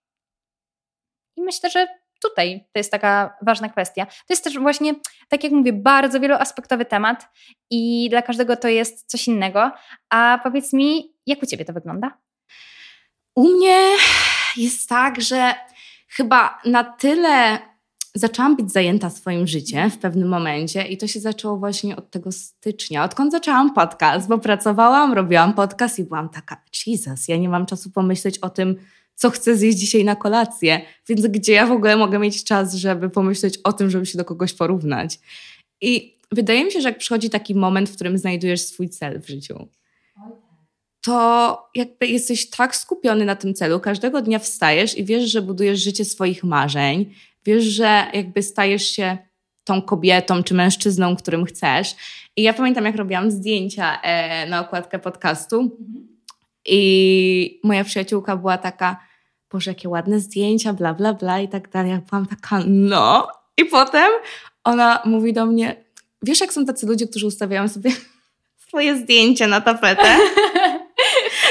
I 1.36 1.42
myślę, 1.42 1.70
że 1.70 1.86
tutaj 2.22 2.60
to 2.72 2.78
jest 2.78 2.90
taka 2.90 3.36
ważna 3.42 3.68
kwestia. 3.68 4.06
To 4.06 4.26
jest 4.30 4.44
też 4.44 4.58
właśnie, 4.58 4.94
tak 5.28 5.44
jak 5.44 5.52
mówię, 5.52 5.72
bardzo 5.72 6.20
wieloaspektowy 6.20 6.84
temat 6.84 7.28
i 7.70 8.08
dla 8.10 8.22
każdego 8.22 8.56
to 8.56 8.68
jest 8.68 9.10
coś 9.10 9.28
innego. 9.28 9.70
A 10.10 10.40
powiedz 10.42 10.72
mi, 10.72 11.14
jak 11.26 11.42
u 11.42 11.46
ciebie 11.46 11.64
to 11.64 11.72
wygląda? 11.72 12.18
U 13.36 13.48
mnie 13.48 13.96
jest 14.56 14.88
tak, 14.88 15.20
że 15.20 15.54
chyba 16.08 16.60
na 16.64 16.84
tyle 16.84 17.58
zaczęłam 18.14 18.56
być 18.56 18.72
zajęta 18.72 19.10
swoim 19.10 19.46
życiem 19.46 19.90
w 19.90 19.98
pewnym 19.98 20.28
momencie 20.28 20.86
i 20.86 20.96
to 20.96 21.06
się 21.06 21.20
zaczęło 21.20 21.56
właśnie 21.56 21.96
od 21.96 22.10
tego 22.10 22.32
stycznia, 22.32 23.04
odkąd 23.04 23.32
zaczęłam 23.32 23.74
podcast, 23.74 24.28
bo 24.28 24.38
pracowałam, 24.38 25.12
robiłam 25.12 25.54
podcast 25.54 25.98
i 25.98 26.04
byłam 26.04 26.28
taka, 26.28 26.62
Jesus, 26.86 27.28
ja 27.28 27.36
nie 27.36 27.48
mam 27.48 27.66
czasu 27.66 27.90
pomyśleć 27.90 28.38
o 28.38 28.50
tym, 28.50 28.76
co 29.14 29.30
chcę 29.30 29.56
zjeść 29.56 29.78
dzisiaj 29.78 30.04
na 30.04 30.16
kolację, 30.16 30.80
więc 31.08 31.26
gdzie 31.26 31.52
ja 31.52 31.66
w 31.66 31.72
ogóle 31.72 31.96
mogę 31.96 32.18
mieć 32.18 32.44
czas, 32.44 32.74
żeby 32.74 33.10
pomyśleć 33.10 33.58
o 33.64 33.72
tym, 33.72 33.90
żeby 33.90 34.06
się 34.06 34.18
do 34.18 34.24
kogoś 34.24 34.52
porównać. 34.52 35.20
I 35.80 36.18
wydaje 36.32 36.64
mi 36.64 36.72
się, 36.72 36.80
że 36.80 36.88
jak 36.88 36.98
przychodzi 36.98 37.30
taki 37.30 37.54
moment, 37.54 37.90
w 37.90 37.94
którym 37.94 38.18
znajdujesz 38.18 38.60
swój 38.60 38.88
cel 38.88 39.20
w 39.20 39.28
życiu, 39.28 39.68
to 41.00 41.58
jakby 41.74 42.06
jesteś 42.06 42.50
tak 42.50 42.76
skupiony 42.76 43.24
na 43.24 43.36
tym 43.36 43.54
celu, 43.54 43.80
każdego 43.80 44.22
dnia 44.22 44.38
wstajesz 44.38 44.98
i 44.98 45.04
wiesz, 45.04 45.30
że 45.30 45.42
budujesz 45.42 45.80
życie 45.80 46.04
swoich 46.04 46.44
marzeń, 46.44 47.14
wiesz, 47.44 47.64
że 47.64 48.06
jakby 48.12 48.42
stajesz 48.42 48.86
się 48.86 49.18
tą 49.64 49.82
kobietą 49.82 50.42
czy 50.42 50.54
mężczyzną, 50.54 51.16
którym 51.16 51.44
chcesz. 51.44 51.94
I 52.36 52.42
ja 52.42 52.52
pamiętam, 52.52 52.84
jak 52.84 52.96
robiłam 52.96 53.30
zdjęcia 53.30 54.00
e, 54.02 54.46
na 54.46 54.60
okładkę 54.60 54.98
podcastu 54.98 55.78
i 56.66 57.60
moja 57.64 57.84
przyjaciółka 57.84 58.36
była 58.36 58.58
taka, 58.58 58.96
Boże, 59.50 59.70
jakie 59.70 59.88
ładne 59.88 60.20
zdjęcia, 60.20 60.72
bla, 60.72 60.94
bla, 60.94 61.14
bla 61.14 61.40
i 61.40 61.48
tak 61.48 61.70
dalej. 61.70 61.90
Ja 61.90 62.00
byłam 62.10 62.26
taka, 62.26 62.62
no. 62.66 63.28
I 63.56 63.64
potem 63.64 64.08
ona 64.64 65.02
mówi 65.04 65.32
do 65.32 65.46
mnie, 65.46 65.84
wiesz, 66.22 66.40
jak 66.40 66.52
są 66.52 66.64
tacy 66.64 66.86
ludzie, 66.86 67.08
którzy 67.08 67.26
ustawiają 67.26 67.68
sobie 67.68 67.90
swoje 68.68 68.96
zdjęcie 68.96 69.46
na 69.46 69.60
tapetę? 69.60 70.16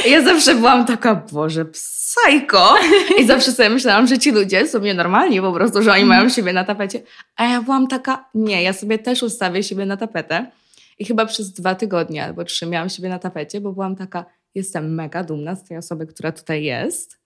Ja 0.10 0.22
zawsze 0.22 0.56
byłam 0.56 0.86
taka, 0.86 1.16
Boże, 1.16 1.66
psycho. 1.66 2.76
I 3.20 3.26
zawsze 3.28 3.52
sobie 3.52 3.70
myślałam, 3.70 4.08
że 4.08 4.20
ci 4.20 4.32
ludzie 4.32 4.68
są 4.68 4.80
nienormalni 4.80 5.42
po 5.42 5.52
prostu, 5.54 5.82
że 5.84 5.92
oni 5.92 6.06
mają 6.06 6.30
siebie 6.30 6.54
na 6.54 6.64
tapecie. 6.64 7.02
A 7.36 7.46
ja 7.46 7.62
byłam 7.62 7.88
taka, 7.88 8.30
nie, 8.36 8.64
ja 8.64 8.74
sobie 8.74 9.00
też 9.00 9.24
ustawię 9.24 9.64
siebie 9.64 9.86
na 9.86 9.98
tapetę. 9.98 10.52
I 11.00 11.06
chyba 11.06 11.26
przez 11.26 11.52
dwa 11.54 11.76
tygodnie 11.76 12.24
albo 12.26 12.44
trzy 12.44 12.66
miałam 12.66 12.90
siebie 12.90 13.10
na 13.10 13.20
tapecie, 13.20 13.62
bo 13.62 13.72
byłam 13.74 13.96
taka, 13.96 14.26
jestem 14.56 14.94
mega 14.96 15.24
dumna 15.24 15.56
z 15.56 15.64
tej 15.64 15.78
osoby, 15.78 16.08
która 16.08 16.32
tutaj 16.32 16.64
jest. 16.64 17.18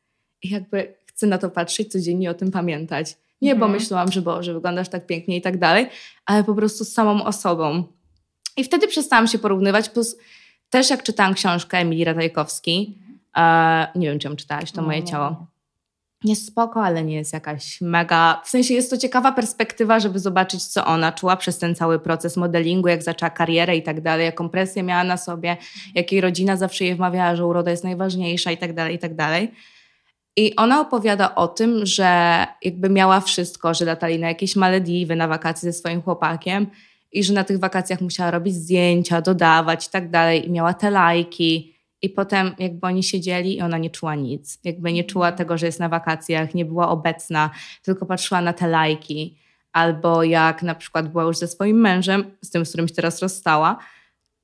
I 0.43 0.49
jakby 0.49 0.93
chcę 1.05 1.27
na 1.27 1.37
to 1.37 1.49
patrzeć 1.49 1.91
codziennie, 1.91 2.29
o 2.29 2.33
tym 2.33 2.51
pamiętać. 2.51 3.17
Nie, 3.41 3.55
bo 3.55 3.65
Mhm. 3.65 3.81
myślałam, 3.81 4.11
że 4.11 4.21
Boże, 4.21 4.53
wyglądasz 4.53 4.89
tak 4.89 5.05
pięknie 5.05 5.37
i 5.37 5.41
tak 5.41 5.57
dalej, 5.57 5.87
ale 6.25 6.43
po 6.43 6.55
prostu 6.55 6.85
z 6.85 6.93
samą 6.93 7.23
osobą. 7.25 7.83
I 8.57 8.63
wtedy 8.63 8.87
przestałam 8.87 9.27
się 9.27 9.39
porównywać, 9.39 9.89
plus 9.89 10.17
też 10.75 10.89
jak 10.89 11.03
czytałam 11.03 11.33
książkę 11.33 11.77
Emilii 11.77 12.05
Ratajkowskiej, 12.05 12.97
e, 13.37 13.87
nie 13.95 14.09
wiem, 14.09 14.19
czy 14.19 14.27
ją 14.27 14.35
czytałaś, 14.35 14.71
to 14.71 14.81
Nie, 14.81 14.87
moje 14.87 14.99
nie, 14.99 15.07
ciało. 15.07 15.47
Jest 16.23 16.47
spoko, 16.47 16.83
ale 16.83 17.03
nie 17.03 17.15
jest 17.15 17.33
jakaś 17.33 17.81
mega. 17.81 18.41
W 18.45 18.49
sensie 18.49 18.73
jest 18.73 18.89
to 18.89 18.97
ciekawa 18.97 19.31
perspektywa, 19.31 19.99
żeby 19.99 20.19
zobaczyć, 20.19 20.65
co 20.65 20.85
ona 20.85 21.11
czuła 21.11 21.37
przez 21.37 21.57
ten 21.57 21.75
cały 21.75 21.99
proces 21.99 22.37
modelingu, 22.37 22.87
jak 22.87 23.03
zaczęła 23.03 23.29
karierę 23.29 23.75
i 23.75 23.83
tak 23.83 24.01
dalej, 24.01 24.25
jaką 24.25 24.49
presję 24.49 24.83
miała 24.83 25.03
na 25.03 25.17
sobie, 25.17 25.57
jak 25.93 26.11
jej 26.11 26.21
rodzina 26.21 26.57
zawsze 26.57 26.85
jej 26.85 26.95
wmawiała, 26.95 27.35
że 27.35 27.45
uroda 27.45 27.71
jest 27.71 27.83
najważniejsza 27.83 28.51
i 28.51 28.57
tak 28.57 28.73
dalej, 28.73 28.95
i 28.95 28.99
tak 28.99 29.15
dalej. 29.15 29.51
I 30.35 30.55
ona 30.55 30.81
opowiada 30.81 31.35
o 31.35 31.47
tym, 31.47 31.85
że 31.85 32.45
jakby 32.61 32.89
miała 32.89 33.21
wszystko, 33.21 33.73
że 33.73 33.85
latali 33.85 34.19
na 34.19 34.27
jakieś 34.27 34.55
Malediwy, 34.55 35.15
na 35.15 35.27
wakacje 35.27 35.71
ze 35.71 35.79
swoim 35.79 36.01
chłopakiem 36.01 36.67
i 37.15 37.23
że 37.23 37.33
na 37.33 37.43
tych 37.43 37.59
wakacjach 37.59 38.01
musiała 38.01 38.31
robić 38.31 38.55
zdjęcia, 38.55 39.21
dodawać 39.21 39.87
i 39.87 39.89
tak 39.89 40.09
dalej 40.09 40.47
i 40.47 40.51
miała 40.51 40.73
te 40.73 40.89
lajki 40.91 41.75
I 42.01 42.09
potem 42.09 42.55
jakby 42.59 42.87
oni 42.87 43.03
siedzieli 43.03 43.57
i 43.57 43.61
ona 43.61 43.77
nie 43.77 43.89
czuła 43.89 44.15
nic. 44.15 44.59
Jakby 44.63 44.93
nie 44.93 45.03
czuła 45.03 45.31
tego, 45.31 45.57
że 45.57 45.65
jest 45.65 45.79
na 45.79 45.89
wakacjach, 45.89 46.53
nie 46.53 46.65
była 46.65 46.89
obecna, 46.89 47.49
tylko 47.81 48.05
patrzyła 48.05 48.41
na 48.41 48.53
te 48.53 48.67
lajki. 48.67 49.37
Albo 49.71 50.23
jak 50.23 50.63
na 50.63 50.75
przykład 50.75 51.07
była 51.07 51.23
już 51.23 51.37
ze 51.37 51.47
swoim 51.47 51.81
mężem, 51.81 52.31
z 52.41 52.49
tym, 52.49 52.65
z 52.65 52.69
którym 52.69 52.87
się 52.87 52.95
teraz 52.95 53.21
rozstała, 53.21 53.77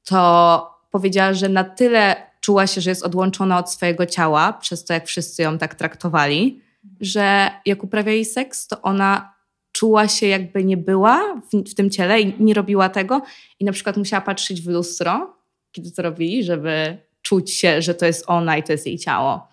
to 0.04 0.82
powiedziała, 0.92 1.34
że 1.34 1.50
na 1.50 1.64
tyle 1.64 2.16
czuła 2.40 2.68
się, 2.68 2.82
że 2.82 2.90
jest 2.90 3.04
odłączona 3.04 3.60
od 3.60 3.72
swojego 3.72 4.06
ciała, 4.06 4.54
przez 4.54 4.86
to 4.86 4.94
jak 4.94 5.06
wszyscy 5.06 5.42
ją 5.42 5.58
tak 5.58 5.76
traktowali, 5.76 6.62
że 7.02 7.52
jak 7.66 7.84
uprawiali 7.84 8.26
seks, 8.26 8.68
to 8.68 8.82
ona 8.82 9.34
czuła 9.72 10.08
się 10.08 10.28
jakby 10.28 10.64
nie 10.64 10.78
była 10.78 11.42
w, 11.52 11.72
w 11.72 11.76
tym 11.76 11.90
ciele 11.90 12.22
i 12.22 12.44
nie 12.44 12.54
robiła 12.54 12.90
tego. 12.90 13.22
I 13.60 13.66
na 13.66 13.72
przykład 13.72 13.98
musiała 13.98 14.22
patrzeć 14.22 14.62
w 14.62 14.68
lustro, 14.68 15.36
kiedy 15.72 15.92
to 15.92 16.02
robili, 16.02 16.44
żeby 16.44 16.98
czuć 17.22 17.54
się, 17.54 17.82
że 17.82 17.94
to 17.94 18.06
jest 18.06 18.24
ona 18.28 18.58
i 18.58 18.64
to 18.64 18.72
jest 18.72 18.88
jej 18.88 19.00
ciało. 19.00 19.48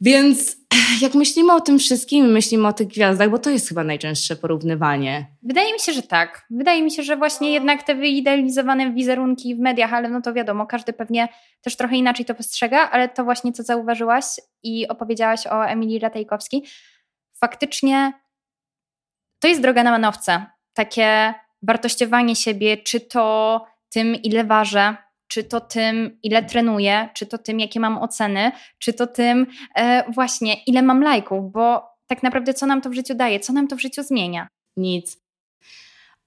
Więc 0.00 0.56
jak 1.02 1.14
myślimy 1.14 1.52
o 1.52 1.60
tym 1.60 1.78
wszystkim, 1.78 2.26
myślimy 2.26 2.68
o 2.68 2.72
tych 2.72 2.86
gwiazdach, 2.86 3.30
bo 3.30 3.38
to 3.38 3.50
jest 3.50 3.68
chyba 3.68 3.84
najczęstsze 3.84 4.36
porównywanie. 4.36 5.26
Wydaje 5.42 5.72
mi 5.72 5.80
się, 5.80 5.92
że 5.92 6.02
tak. 6.02 6.46
Wydaje 6.50 6.82
mi 6.82 6.90
się, 6.90 7.02
że 7.02 7.16
właśnie 7.16 7.52
jednak 7.52 7.82
te 7.82 7.94
wyidealizowane 7.94 8.92
wizerunki 8.92 9.54
w 9.54 9.58
mediach, 9.58 9.92
ale 9.92 10.08
no 10.08 10.20
to 10.20 10.32
wiadomo, 10.32 10.66
każdy 10.66 10.92
pewnie 10.92 11.28
też 11.62 11.76
trochę 11.76 11.96
inaczej 11.96 12.26
to 12.26 12.34
postrzega, 12.34 12.90
ale 12.90 13.08
to 13.08 13.24
właśnie 13.24 13.52
co 13.52 13.62
zauważyłaś 13.62 14.24
i 14.62 14.88
opowiedziałaś 14.88 15.46
o 15.46 15.66
Emilii 15.66 15.98
Ratajkowskiej, 15.98 16.62
faktycznie 17.40 18.23
to 19.44 19.48
jest 19.48 19.62
droga 19.62 19.82
na 19.82 19.90
manowce. 19.90 20.46
Takie 20.74 21.34
wartościowanie 21.62 22.36
siebie, 22.36 22.76
czy 22.76 23.00
to 23.00 23.64
tym, 23.92 24.14
ile 24.14 24.44
ważę, 24.44 24.96
czy 25.28 25.44
to 25.44 25.60
tym, 25.60 26.18
ile 26.22 26.42
trenuję, 26.42 27.08
czy 27.14 27.26
to 27.26 27.38
tym, 27.38 27.60
jakie 27.60 27.80
mam 27.80 27.98
oceny, 27.98 28.52
czy 28.78 28.92
to 28.92 29.06
tym 29.06 29.46
e, 29.76 30.12
właśnie, 30.12 30.54
ile 30.66 30.82
mam 30.82 31.02
lajków, 31.02 31.52
bo 31.52 31.82
tak 32.06 32.22
naprawdę 32.22 32.54
co 32.54 32.66
nam 32.66 32.80
to 32.80 32.90
w 32.90 32.94
życiu 32.94 33.14
daje, 33.14 33.40
co 33.40 33.52
nam 33.52 33.68
to 33.68 33.76
w 33.76 33.80
życiu 33.80 34.02
zmienia? 34.02 34.48
Nic. 34.76 35.18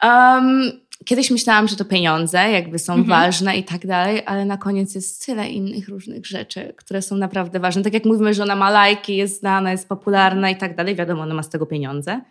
Um, 0.03 0.71
kiedyś 1.05 1.31
myślałam, 1.31 1.67
że 1.67 1.75
to 1.75 1.85
pieniądze 1.85 2.51
jakby 2.51 2.79
są 2.79 2.93
Mhm. 2.93 3.09
ważne 3.09 3.57
i 3.57 3.63
tak 3.63 3.87
dalej, 3.87 4.23
ale 4.25 4.45
na 4.45 4.57
koniec 4.57 4.95
jest 4.95 5.25
tyle 5.25 5.49
innych 5.49 5.89
różnych 5.89 6.25
rzeczy, 6.25 6.73
które 6.77 7.01
są 7.01 7.15
naprawdę 7.15 7.59
ważne. 7.59 7.83
Tak 7.83 7.93
jak 7.93 8.05
mówimy, 8.05 8.33
że 8.33 8.43
ona 8.43 8.55
ma 8.55 8.69
lajki, 8.69 9.15
jest 9.15 9.39
znana, 9.39 9.71
jest 9.71 9.89
popularna 9.89 10.49
i 10.49 10.55
tak 10.55 10.75
dalej, 10.75 10.95
wiadomo, 10.95 11.21
ona 11.21 11.33
ma 11.33 11.43
z 11.43 11.49
tego 11.49 11.65
pieniądze, 11.65 12.21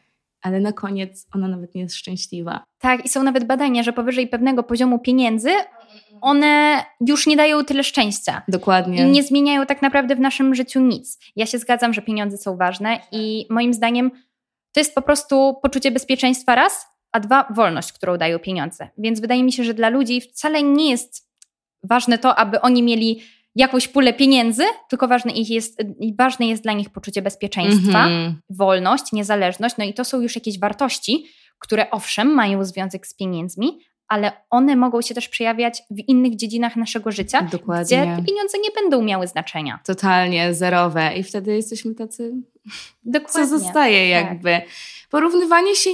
ale 0.47 0.61
na 0.61 0.73
koniec 0.73 1.27
ona 1.35 1.49
nawet 1.49 1.75
nie 1.75 1.81
jest 1.81 1.95
szczęśliwa. 1.95 2.65
Tak, 2.79 3.05
i 3.05 3.09
są 3.09 3.23
nawet 3.23 3.45
badania, 3.45 3.83
że 3.83 3.93
powyżej 3.93 4.29
pewnego 4.29 4.63
poziomu 4.63 4.99
pieniędzy 4.99 5.51
one 6.21 6.83
już 7.07 7.27
nie 7.27 7.37
dają 7.37 7.65
tyle 7.65 7.85
szczęścia. 7.85 8.43
Dokładnie. 8.49 9.03
I 9.03 9.11
nie 9.11 9.23
zmieniają 9.23 9.67
tak 9.67 9.83
naprawdę 9.83 10.17
w 10.17 10.21
naszym 10.21 10.55
życiu 10.55 10.81
nic. 10.81 11.19
Ja 11.37 11.47
się 11.47 11.59
zgadzam, 11.59 11.95
że 11.95 12.03
pieniądze 12.03 12.37
są 12.39 12.57
ważne 12.57 13.01
i 13.13 13.47
moim 13.51 13.75
zdaniem 13.75 14.11
to 14.73 14.81
jest 14.81 14.95
po 14.95 15.03
prostu 15.03 15.55
poczucie 15.63 15.91
bezpieczeństwa 15.91 16.55
raz, 16.55 16.87
a 17.13 17.21
dwa 17.21 17.49
wolność, 17.51 17.93
którą 17.93 18.17
dają 18.17 18.39
pieniądze. 18.39 18.89
Więc 18.99 19.21
wydaje 19.21 19.45
mi 19.45 19.53
się, 19.53 19.65
że 19.65 19.75
dla 19.75 19.89
ludzi 19.89 20.21
wcale 20.21 20.63
nie 20.63 20.91
jest 20.91 21.31
ważne 21.83 22.19
to, 22.19 22.37
aby 22.37 22.61
oni 22.61 22.83
mieli 22.83 23.23
jakąś 23.57 23.89
pulę 23.89 24.13
pieniędzy, 24.13 24.63
tylko 24.89 25.09
ważne, 25.09 25.33
ich 25.33 25.51
jest, 25.51 25.83
ważne 26.19 26.47
jest 26.47 26.63
dla 26.63 26.73
nich 26.73 26.91
poczucie 26.91 27.23
bezpieczeństwa, 27.23 28.05
Mhm. 28.05 28.41
wolność, 28.51 29.13
niezależność. 29.13 29.75
No 29.79 29.85
i 29.85 29.95
to 29.95 30.05
są 30.05 30.21
już 30.21 30.35
jakieś 30.35 30.59
wartości, 30.59 31.27
które 31.59 31.91
owszem 31.91 32.29
mają 32.35 32.65
związek 32.65 33.07
z 33.07 33.15
pieniędzmi, 33.15 33.79
ale 34.09 34.33
one 34.51 34.77
mogą 34.77 35.03
się 35.03 35.15
też 35.15 35.29
przejawiać 35.29 35.83
w 35.91 35.99
innych 36.09 36.37
dziedzinach 36.37 36.77
naszego 36.77 37.13
życia, 37.13 37.43
gdzie 37.43 37.59
Dokładnie. 37.59 38.17
te 38.17 38.23
pieniądze 38.27 38.59
nie 38.59 38.71
będą 38.81 39.03
miały 39.03 39.27
znaczenia. 39.27 39.79
Totalnie 39.87 40.55
zerowe 40.55 41.17
i 41.17 41.23
wtedy 41.23 41.55
jesteśmy 41.57 41.95
tacy 41.95 42.33
co 43.05 43.11
Dokładnie. 43.11 43.47
zostaje 43.47 44.21
tak. 44.21 44.31
jakby. 44.31 44.61
Porównywanie 45.11 45.75
się 45.75 45.91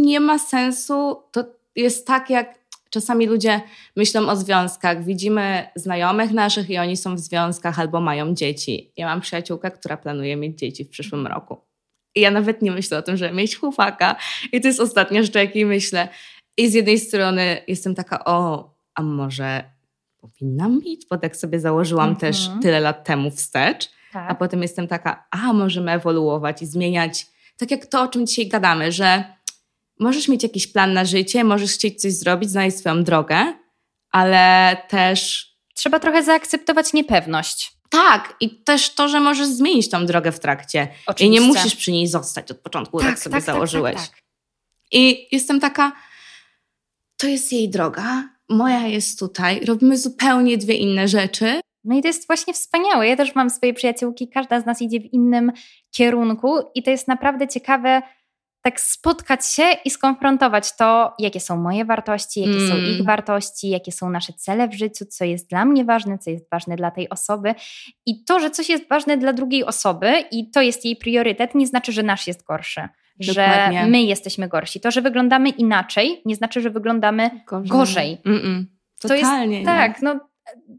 nie 0.00 0.20
ma 0.20 0.38
sensu. 0.38 1.16
To 1.32 1.44
jest 1.76 2.06
tak, 2.06 2.30
jak 2.30 2.58
czasami 2.94 3.26
ludzie 3.26 3.60
myślą 3.96 4.28
o 4.28 4.36
związkach. 4.36 5.04
Widzimy 5.04 5.68
znajomych 5.74 6.32
naszych 6.32 6.70
i 6.70 6.78
oni 6.78 6.96
są 6.96 7.14
w 7.14 7.20
związkach 7.20 7.78
albo 7.80 8.00
mają 8.00 8.34
dzieci. 8.34 8.92
Ja 8.96 9.06
mam 9.06 9.20
przyjaciółkę, 9.20 9.70
która 9.70 9.96
planuje 9.96 10.36
mieć 10.36 10.58
dzieci 10.58 10.84
w 10.84 10.88
przyszłym 10.88 11.26
roku. 11.26 11.56
I 12.14 12.20
ja 12.20 12.30
nawet 12.30 12.62
nie 12.62 12.70
myślę 12.70 12.98
o 12.98 13.02
tym, 13.02 13.16
żeby 13.16 13.34
mieć 13.34 13.56
chłopaka. 13.56 14.16
I 14.52 14.60
to 14.60 14.68
jest 14.68 14.80
ostatnia 14.80 15.22
rzecz, 15.22 15.36
o 15.36 15.38
jakiej 15.38 15.66
myślę. 15.66 16.08
I 16.56 16.68
z 16.68 16.74
jednej 16.74 16.98
strony 16.98 17.62
jestem 17.68 17.94
taka, 17.94 18.24
o, 18.24 18.70
a 18.94 19.02
może 19.02 19.64
powinnam 20.20 20.80
mieć? 20.84 21.06
Bo 21.10 21.18
tak 21.18 21.36
sobie 21.36 21.60
założyłam 21.60 22.08
Mhm. 22.10 22.32
też 22.32 22.48
tyle 22.62 22.80
lat 22.80 23.04
temu 23.04 23.30
wstecz. 23.30 23.90
Tak. 24.12 24.30
A 24.30 24.34
potem 24.34 24.62
jestem 24.62 24.88
taka, 24.88 25.26
a 25.30 25.52
możemy 25.52 25.92
ewoluować 25.92 26.62
i 26.62 26.66
zmieniać. 26.66 27.26
Tak 27.58 27.70
jak 27.70 27.86
to, 27.86 28.02
o 28.02 28.08
czym 28.08 28.26
dzisiaj 28.26 28.48
gadamy, 28.48 28.92
że 28.92 29.24
możesz 30.00 30.28
mieć 30.28 30.42
jakiś 30.42 30.66
plan 30.66 30.92
na 30.92 31.04
życie, 31.04 31.44
możesz 31.44 31.72
chcieć 31.72 32.00
coś 32.00 32.12
zrobić, 32.12 32.50
znaleźć 32.50 32.76
swoją 32.76 33.04
drogę, 33.04 33.54
ale 34.10 34.76
też 34.88 35.50
Trzeba 35.74 36.00
trochę 36.00 36.22
zaakceptować 36.22 36.92
niepewność. 36.92 37.72
tak, 37.90 38.36
i 38.40 38.62
też 38.64 38.94
to, 38.94 39.08
że 39.08 39.20
możesz 39.20 39.46
zmienić 39.46 39.90
tą 39.90 40.06
drogę 40.06 40.32
w 40.32 40.40
trakcie. 40.40 40.82
I 40.82 41.02
Oczywiście. 41.06 41.40
nie 41.40 41.46
musisz 41.46 41.76
przy 41.76 41.92
niej 41.92 42.06
zostać 42.06 42.50
od 42.50 42.58
początku, 42.58 43.00
tak, 43.00 43.18
sobie 43.18 43.40
założyłeś. 43.40 43.94
Tak, 43.94 44.04
tak, 44.04 44.14
tak. 44.14 44.24
I 44.92 45.28
jestem 45.32 45.60
taka, 45.60 45.92
to 47.16 47.26
jest 47.26 47.52
jej 47.52 47.68
droga, 47.68 48.28
moja 48.48 48.86
jest 48.86 49.18
tutaj, 49.18 49.64
robimy 49.64 49.98
zupełnie 49.98 50.58
dwie 50.58 50.74
inne 50.74 51.08
rzeczy. 51.08 51.60
No 51.84 51.98
i 51.98 52.02
to 52.02 52.08
jest 52.08 52.26
właśnie 52.26 52.54
wspaniałe. 52.54 53.08
Ja 53.08 53.16
też 53.16 53.34
mam 53.34 53.50
swoje 53.50 53.74
przyjaciółki, 53.74 54.28
każda 54.28 54.60
z 54.60 54.66
nas 54.66 54.82
idzie 54.82 55.00
w 55.00 55.12
innym 55.12 55.52
kierunku 55.90 56.58
i 56.74 56.82
to 56.82 56.90
jest 56.90 57.08
naprawdę 57.08 57.48
ciekawe 57.48 58.02
tak 58.66 58.80
spotkać 58.80 59.46
się 59.46 59.62
i 59.84 59.90
skonfrontować 59.90 60.76
to, 60.76 61.14
jakie 61.18 61.40
są 61.40 61.56
moje 61.56 61.84
wartości, 61.84 62.40
jakie 62.40 62.68
są 62.68 62.74
Mm. 62.74 62.90
ich 62.90 63.04
wartości, 63.04 63.68
jakie 63.68 63.92
są 63.92 64.10
nasze 64.10 64.32
cele 64.32 64.68
w 64.68 64.74
życiu, 64.74 65.04
co 65.04 65.24
jest 65.24 65.50
dla 65.50 65.64
mnie 65.64 65.84
ważne, 65.84 66.18
co 66.18 66.30
jest 66.30 66.50
ważne 66.50 66.76
dla 66.76 66.90
tej 66.90 67.08
osoby. 67.08 67.54
I 68.06 68.24
to, 68.24 68.40
że 68.40 68.50
coś 68.50 68.68
jest 68.68 68.88
ważne 68.88 69.16
dla 69.16 69.32
drugiej 69.32 69.64
osoby 69.64 70.12
i 70.30 70.50
to 70.50 70.62
jest 70.62 70.84
jej 70.84 70.96
priorytet, 70.96 71.54
nie 71.54 71.66
znaczy, 71.66 71.92
że 71.92 72.02
nasz 72.02 72.26
jest 72.26 72.44
gorszy. 72.44 72.88
Dokładnie. 73.26 73.80
Że 73.80 73.86
my 73.90 74.02
jesteśmy 74.02 74.48
gorsi. 74.48 74.80
To, 74.80 74.90
że 74.90 75.02
wyglądamy 75.02 75.48
inaczej, 75.48 76.22
nie 76.24 76.36
znaczy, 76.36 76.60
że 76.60 76.70
wyglądamy 76.70 77.30
Gorzej. 77.46 78.18
Mm-mm. 78.26 78.64
To 79.00 79.14
jest- 79.14 79.24
Totalnie. 79.26 79.64
Tak, 79.64 80.02
no 80.02 80.20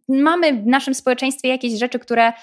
mamy 0.09 0.53
w 0.53 0.65
naszym 0.65 0.93
społeczeństwie 0.93 1.49
jakieś 1.49 1.79
rzeczy, 1.79 1.99
które 1.99 2.33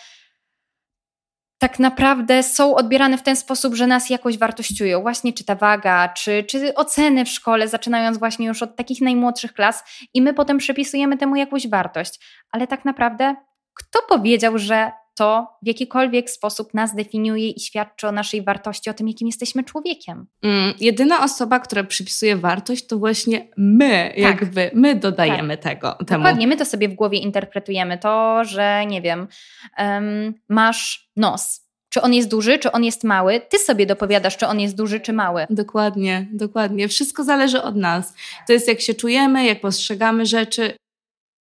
tak 1.62 1.78
naprawdę 1.78 2.42
są 2.42 2.74
odbierane 2.74 3.18
w 3.18 3.22
ten 3.22 3.36
sposób, 3.36 3.74
że 3.74 3.86
nas 3.86 4.10
jakoś 4.10 4.38
wartościują. 4.38 5.02
Właśnie 5.02 5.32
czy 5.32 5.44
ta 5.44 5.54
waga, 5.54 6.08
czy, 6.08 6.44
czy 6.44 6.74
oceny 6.74 7.24
w 7.24 7.28
szkole, 7.28 7.68
zaczynając 7.68 8.18
właśnie 8.18 8.46
już 8.46 8.62
od 8.62 8.76
takich 8.76 9.00
najmłodszych 9.00 9.52
klas 9.52 9.84
i 10.14 10.22
my 10.22 10.34
potem 10.34 10.58
przypisujemy 10.58 11.18
temu 11.18 11.36
jakąś 11.36 11.68
wartość. 11.68 12.20
Ale 12.50 12.66
tak 12.66 12.84
naprawdę 12.84 13.34
kto 13.74 13.98
powiedział, 14.08 14.58
że 14.58 14.92
to 15.22 15.46
w 15.62 15.66
jakikolwiek 15.66 16.30
sposób 16.30 16.74
nas 16.74 16.94
definiuje 16.94 17.50
i 17.50 17.60
świadczy 17.60 18.08
o 18.08 18.12
naszej 18.12 18.42
wartości, 18.42 18.90
o 18.90 18.94
tym, 18.94 19.08
jakim 19.08 19.26
jesteśmy 19.26 19.64
człowiekiem? 19.64 20.26
Mm, 20.42 20.74
jedyna 20.80 21.24
osoba, 21.24 21.60
która 21.60 21.84
przypisuje 21.84 22.36
wartość, 22.36 22.86
to 22.86 22.98
właśnie 22.98 23.48
my, 23.56 24.12
jakby 24.16 24.70
my 24.74 24.94
dodajemy 24.94 25.58
tego 25.58 25.92
temu. 25.92 25.98
Tak. 25.98 26.18
Dokładnie, 26.18 26.46
my 26.46 26.56
to 26.56 26.64
sobie 26.64 26.88
w 26.88 26.94
głowie 26.94 27.18
interpretujemy. 27.18 27.98
To, 27.98 28.44
że 28.44 28.86
nie 28.86 29.02
wiem, 29.02 29.28
em, 29.76 30.34
masz 30.48 31.10
nos. 31.16 31.62
Czy 31.88 32.02
on 32.02 32.14
jest 32.14 32.28
duży, 32.28 32.58
czy 32.58 32.72
on 32.72 32.84
jest 32.84 33.04
mały? 33.04 33.40
Ty 33.48 33.58
sobie 33.58 33.86
dopowiadasz, 33.86 34.36
czy 34.36 34.46
on 34.46 34.60
jest 34.60 34.76
duży, 34.76 35.00
czy 35.00 35.12
mały. 35.12 35.46
Dokładnie, 35.50 36.26
dokładnie. 36.32 36.88
Wszystko 36.88 37.24
zależy 37.24 37.62
od 37.62 37.76
nas. 37.76 38.14
To 38.46 38.52
jest 38.52 38.68
jak 38.68 38.80
się 38.80 38.94
czujemy, 38.94 39.44
jak 39.44 39.60
postrzegamy 39.60 40.26
rzeczy. 40.26 40.74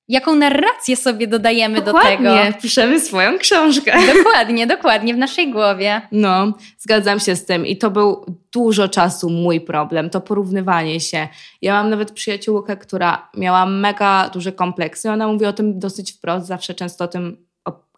Jaką 0.07 0.35
narrację 0.35 0.95
sobie 0.95 1.27
dodajemy 1.27 1.81
dokładnie, 1.81 2.29
do 2.29 2.35
tego? 2.35 2.61
piszemy 2.61 2.99
swoją 2.99 3.37
książkę. 3.37 3.93
Dokładnie, 4.17 4.67
dokładnie, 4.67 5.13
w 5.13 5.17
naszej 5.17 5.51
głowie. 5.51 6.01
No, 6.11 6.53
zgadzam 6.77 7.19
się 7.19 7.35
z 7.35 7.45
tym 7.45 7.65
i 7.65 7.77
to 7.77 7.91
był 7.91 8.25
dużo 8.51 8.87
czasu 8.87 9.29
mój 9.29 9.61
problem, 9.61 10.09
to 10.09 10.21
porównywanie 10.21 10.99
się. 10.99 11.27
Ja 11.61 11.73
mam 11.73 11.89
nawet 11.89 12.11
przyjaciółkę, 12.11 12.77
która 12.77 13.29
miała 13.37 13.65
mega 13.65 14.29
duże 14.33 14.51
kompleksy. 14.51 15.11
Ona 15.11 15.27
mówi 15.27 15.45
o 15.45 15.53
tym 15.53 15.79
dosyć 15.79 16.11
wprost, 16.11 16.47
zawsze 16.47 16.73
często 16.73 17.03
o 17.03 17.07
tym 17.07 17.47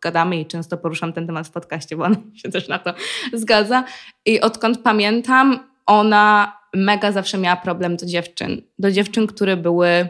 gadamy 0.02 0.39
i 0.39 0.45
często 0.45 0.78
poruszam 0.78 1.13
ten 1.13 1.28
temat 1.28 1.48
w 1.48 1.52
podcaście, 1.52 1.95
bo 1.98 2.04
ona 2.04 2.15
się 2.43 2.50
też 2.50 2.67
na 2.67 2.80
to 2.80 2.93
zgadza. 3.34 3.84
I 4.26 4.41
odkąd 4.41 4.82
pamiętam, 4.84 5.60
ona 5.86 6.58
mega 6.74 7.12
zawsze 7.12 7.38
miała 7.38 7.56
problem 7.56 7.98
do 7.98 8.06
dziewczyn. 8.06 8.62
Do 8.80 8.91
dziewczyn, 8.91 9.28
które 9.28 9.58
były. 9.58 10.10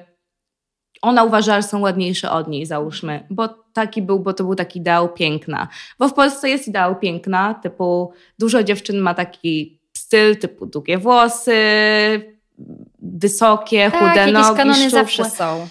Ona 1.02 1.24
uważała, 1.24 1.62
że 1.62 1.68
są 1.68 1.80
ładniejsze 1.80 2.32
od 2.32 2.48
niej, 2.48 2.66
załóżmy, 2.66 3.24
bo 3.30 3.50
taki 3.74 4.02
był, 4.02 4.20
bo 4.20 4.34
to 4.34 4.44
był 4.44 4.56
taki 4.56 4.80
ideał 4.80 5.14
piękna. 5.14 5.68
Bo 6.00 6.08
w 6.10 6.14
Polsce 6.14 6.50
jest 6.50 6.68
ideał 6.68 6.96
piękna, 7.00 7.54
typu 7.54 8.14
dużo 8.40 8.64
dziewczyn 8.64 9.00
ma 9.00 9.14
taki 9.14 9.80
styl, 9.98 10.38
typu 10.38 10.66
długie 10.66 10.98
włosy, 10.98 11.54
wysokie, 13.02 13.92
Tak, 13.92 14.00
chude 14.00 14.20
jakieś 14.20 14.34
nogi, 14.34 14.58
kanony 14.58 14.76
szczupłe. 14.78 15.00
zawsze 15.00 15.26
są. 15.26 15.68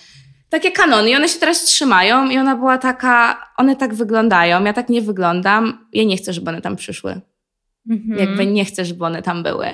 takie 0.49 0.73
kanony 0.73 1.11
i 1.11 1.17
one 1.17 1.29
się 1.29 1.39
teraz 1.41 1.65
trzymają 1.65 2.31
i 2.31 2.39
ona 2.39 2.57
była 2.57 2.79
taka, 2.79 3.47
one 3.57 3.77
tak 3.77 3.95
wyglądają, 3.95 4.65
ja 4.65 4.73
tak 4.73 4.89
nie 4.89 5.03
wyglądam, 5.03 5.87
ja 5.93 6.05
nie 6.05 6.17
chcę, 6.17 6.33
żeby 6.33 6.51
one 6.51 6.61
tam 6.61 6.77
przyszły. 6.77 7.21
Mhm. 7.91 8.19
Jakby 8.19 8.47
nie 8.47 8.65
chcę, 8.65 8.85
żeby 8.85 9.05
one 9.05 9.23
tam 9.23 9.43
były. 9.43 9.67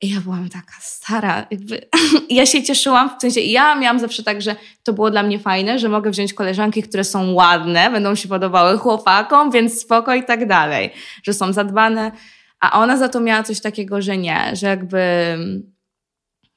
I 0.00 0.10
ja 0.10 0.20
byłam 0.20 0.48
taka 0.48 0.74
stara, 0.80 1.46
jakby 1.50 1.88
ja 2.30 2.46
się 2.46 2.62
cieszyłam, 2.62 3.10
w 3.18 3.20
sensie 3.20 3.40
ja 3.40 3.74
miałam 3.74 3.98
zawsze 3.98 4.22
tak, 4.22 4.42
że 4.42 4.56
to 4.82 4.92
było 4.92 5.10
dla 5.10 5.22
mnie 5.22 5.38
fajne, 5.38 5.78
że 5.78 5.88
mogę 5.88 6.10
wziąć 6.10 6.34
koleżanki, 6.34 6.82
które 6.82 7.04
są 7.04 7.32
ładne, 7.32 7.90
będą 7.90 8.14
się 8.14 8.28
podobały 8.28 8.78
chłopakom, 8.78 9.50
więc 9.50 9.80
spoko 9.80 10.14
i 10.14 10.24
tak 10.24 10.46
dalej, 10.46 10.90
że 11.22 11.32
są 11.32 11.52
zadbane, 11.52 12.12
a 12.60 12.80
ona 12.80 12.96
za 12.96 13.08
to 13.08 13.20
miała 13.20 13.42
coś 13.42 13.60
takiego, 13.60 14.02
że 14.02 14.16
nie, 14.16 14.50
że 14.52 14.66
jakby 14.66 14.98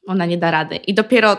ona 0.07 0.25
nie 0.25 0.37
da 0.37 0.51
rady. 0.51 0.75
I 0.75 0.93
dopiero 0.93 1.37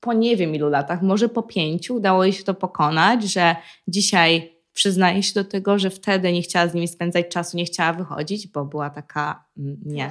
po 0.00 0.12
nie 0.12 0.36
wiem 0.36 0.54
ilu 0.54 0.68
latach, 0.68 1.02
może 1.02 1.28
po 1.28 1.42
pięciu, 1.42 1.94
udało 1.94 2.24
jej 2.24 2.32
się 2.32 2.44
to 2.44 2.54
pokonać, 2.54 3.22
że 3.22 3.56
dzisiaj 3.88 4.53
przyznaje 4.74 5.22
się 5.22 5.34
do 5.34 5.44
tego, 5.44 5.78
że 5.78 5.90
wtedy 5.90 6.32
nie 6.32 6.42
chciała 6.42 6.68
z 6.68 6.74
nimi 6.74 6.88
spędzać 6.88 7.28
czasu, 7.28 7.56
nie 7.56 7.64
chciała 7.64 7.92
wychodzić, 7.92 8.46
bo 8.46 8.64
była 8.64 8.90
taka, 8.90 9.44
mm, 9.58 9.76
nie, 9.86 10.10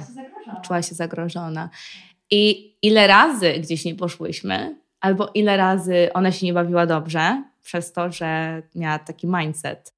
czuła 0.64 0.82
się 0.82 0.94
zagrożona. 0.94 1.70
I 2.30 2.74
ile 2.82 3.06
razy 3.06 3.52
gdzieś 3.52 3.84
nie 3.84 3.94
poszłyśmy, 3.94 4.78
albo 5.00 5.30
ile 5.34 5.56
razy 5.56 6.08
ona 6.14 6.32
się 6.32 6.46
nie 6.46 6.52
bawiła 6.52 6.86
dobrze, 6.86 7.44
przez 7.62 7.92
to, 7.92 8.12
że 8.12 8.62
miała 8.74 8.98
taki 8.98 9.26
mindset. 9.26 9.94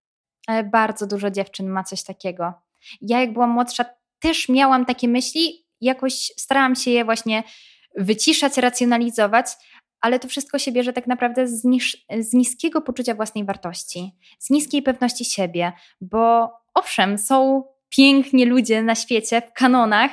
Ale 0.46 0.64
bardzo 0.64 1.06
dużo 1.06 1.30
dziewczyn 1.30 1.68
ma 1.68 1.84
coś 1.84 2.02
takiego. 2.02 2.52
Ja 3.00 3.20
jak 3.20 3.32
byłam 3.32 3.50
młodsza 3.50 3.84
też 4.18 4.48
miałam 4.48 4.86
takie 4.86 5.08
myśli, 5.08 5.66
jakoś 5.80 6.32
starałam 6.36 6.76
się 6.76 6.90
je 6.90 7.04
właśnie 7.04 7.42
wyciszać, 7.96 8.56
racjonalizować, 8.56 9.46
ale 10.00 10.18
to 10.18 10.28
wszystko 10.28 10.58
się 10.58 10.72
bierze 10.72 10.92
tak 10.92 11.06
naprawdę 11.06 11.48
z, 11.48 11.64
niż, 11.64 12.06
z 12.20 12.32
niskiego 12.32 12.80
poczucia 12.80 13.14
własnej 13.14 13.44
wartości, 13.44 14.12
z 14.38 14.50
niskiej 14.50 14.82
pewności 14.82 15.24
siebie, 15.24 15.72
bo 16.00 16.50
owszem, 16.74 17.18
są 17.18 17.64
piękni 17.88 18.44
ludzie 18.44 18.82
na 18.82 18.94
świecie, 18.94 19.42
w 19.50 19.52
kanonach 19.52 20.10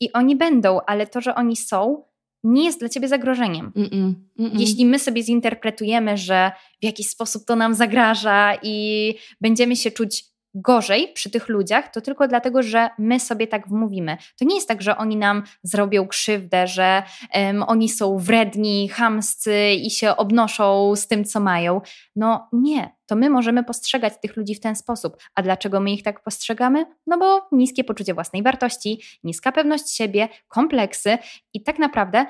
i 0.00 0.12
oni 0.12 0.36
będą, 0.36 0.80
ale 0.86 1.06
to, 1.06 1.20
że 1.20 1.34
oni 1.34 1.56
są, 1.56 2.04
nie 2.44 2.64
jest 2.64 2.80
dla 2.80 2.88
ciebie 2.88 3.08
zagrożeniem. 3.08 3.72
Mm-mm, 3.76 4.14
mm-mm. 4.38 4.60
Jeśli 4.60 4.86
my 4.86 4.98
sobie 4.98 5.22
zinterpretujemy, 5.22 6.16
że 6.16 6.52
w 6.82 6.84
jakiś 6.84 7.08
sposób 7.08 7.44
to 7.44 7.56
nam 7.56 7.74
zagraża 7.74 8.58
i 8.62 9.14
będziemy 9.40 9.76
się 9.76 9.90
czuć 9.90 10.33
gorzej 10.54 11.12
przy 11.14 11.30
tych 11.30 11.48
ludziach, 11.48 11.88
to 11.88 12.00
tylko 12.00 12.28
dlatego, 12.28 12.62
że 12.62 12.90
my 12.98 13.20
sobie 13.20 13.46
tak 13.46 13.68
wmówimy. 13.68 14.16
To 14.38 14.44
nie 14.44 14.54
jest 14.54 14.68
tak, 14.68 14.82
że 14.82 14.96
oni 14.96 15.16
nam 15.16 15.42
zrobią 15.62 16.06
krzywdę, 16.06 16.66
że 16.66 17.02
em, 17.30 17.62
oni 17.62 17.88
są 17.88 18.18
wredni, 18.18 18.88
chamscy 18.88 19.70
i 19.70 19.90
się 19.90 20.16
obnoszą 20.16 20.96
z 20.96 21.06
tym, 21.06 21.24
co 21.24 21.40
mają. 21.40 21.80
No 22.16 22.48
nie, 22.52 22.94
to 23.06 23.16
my 23.16 23.30
możemy 23.30 23.64
postrzegać 23.64 24.14
tych 24.22 24.36
ludzi 24.36 24.54
w 24.54 24.60
ten 24.60 24.76
sposób. 24.76 25.16
A 25.34 25.42
dlaczego 25.42 25.80
my 25.80 25.90
ich 25.90 26.02
tak 26.02 26.22
postrzegamy? 26.22 26.86
No 27.06 27.18
bo 27.18 27.48
niskie 27.52 27.84
poczucie 27.84 28.14
własnej 28.14 28.42
wartości, 28.42 29.02
niska 29.24 29.52
pewność 29.52 29.90
siebie, 29.90 30.28
kompleksy 30.48 31.18
i 31.54 31.62
tak 31.62 31.78
naprawdę 31.78 32.26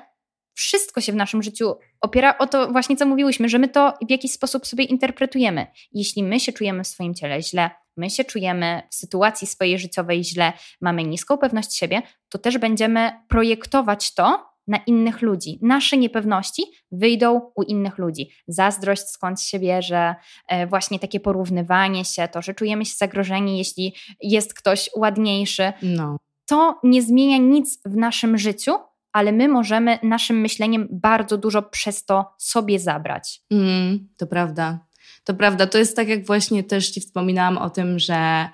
wszystko 0.55 1.01
się 1.01 1.13
w 1.13 1.17
naszym 1.17 1.43
życiu 1.43 1.75
opiera 2.01 2.39
o 2.39 2.47
to 2.47 2.73
właśnie, 2.73 2.97
co 2.97 3.07
mówiłyśmy, 3.07 3.49
że 3.49 3.59
my 3.59 3.69
to 3.69 3.95
w 4.09 4.11
jakiś 4.11 4.33
sposób 4.33 4.67
sobie 4.67 4.85
interpretujemy. 4.85 5.67
Jeśli 5.93 6.23
my 6.23 6.41
się 6.41 6.53
czujemy 6.53 6.85
w 6.85 6.87
swoim 6.87 7.15
ciele 7.15 7.43
źle, 7.43 7.71
my 7.97 8.11
się 8.11 8.25
czujemy 8.25 8.83
w 8.91 8.95
sytuacji 8.95 9.47
swojej 9.47 9.79
życiowej 9.79 10.25
źle, 10.25 10.53
mamy 10.81 11.05
niską 11.05 11.39
pewność 11.39 11.77
siebie, 11.77 12.03
to 12.29 12.39
też 12.39 12.59
będziemy 12.59 13.11
projektować 13.29 14.15
to 14.15 14.55
na 14.67 14.79
innych 14.79 15.23
ludzi. 15.23 15.59
Nasze 15.63 15.97
niepewności 15.97 16.63
wyjdą 16.93 17.41
u 17.57 17.63
innych 17.63 17.99
ludzi. 17.99 18.31
Zazdrość 18.49 19.03
skąd 19.03 19.41
się 19.41 19.59
bierze, 19.59 20.15
e, 20.49 20.67
właśnie 20.67 20.99
takie 20.99 21.21
porównywanie 21.21 22.05
się, 22.05 22.29
to, 22.29 22.43
że 22.43 22.55
czujemy 22.55 22.85
się 22.85 22.95
zagrożeni, 22.97 23.59
jeśli 23.59 23.95
jest 24.21 24.55
ktoś 24.55 24.91
ładniejszy. 24.97 25.73
No. 25.83 26.17
To 26.47 26.81
nie 26.83 27.03
zmienia 27.03 27.37
nic 27.37 27.81
w 27.85 27.97
naszym 27.97 28.39
życiu, 28.39 28.73
ale 29.15 29.33
my 29.33 29.49
możemy 29.49 29.99
naszym 30.03 30.41
myśleniem 30.41 30.89
bardzo 30.91 31.39
dużo 31.39 31.63
przez 31.63 32.05
to 32.05 32.35
sobie 32.39 32.79
zabrać. 32.79 33.41
Mm, 33.51 34.09
to 34.17 34.27
prawda. 34.27 34.79
To 35.25 35.35
prawda. 35.35 35.67
To 35.67 35.79
jest 35.79 35.97
tak, 35.97 36.09
jak 36.09 36.27
właśnie 36.27 36.65
też 36.65 36.91
Ci 36.91 37.01
wspominałam 37.01 37.59
o 37.59 37.71
tym, 37.71 37.99
że 37.99 38.49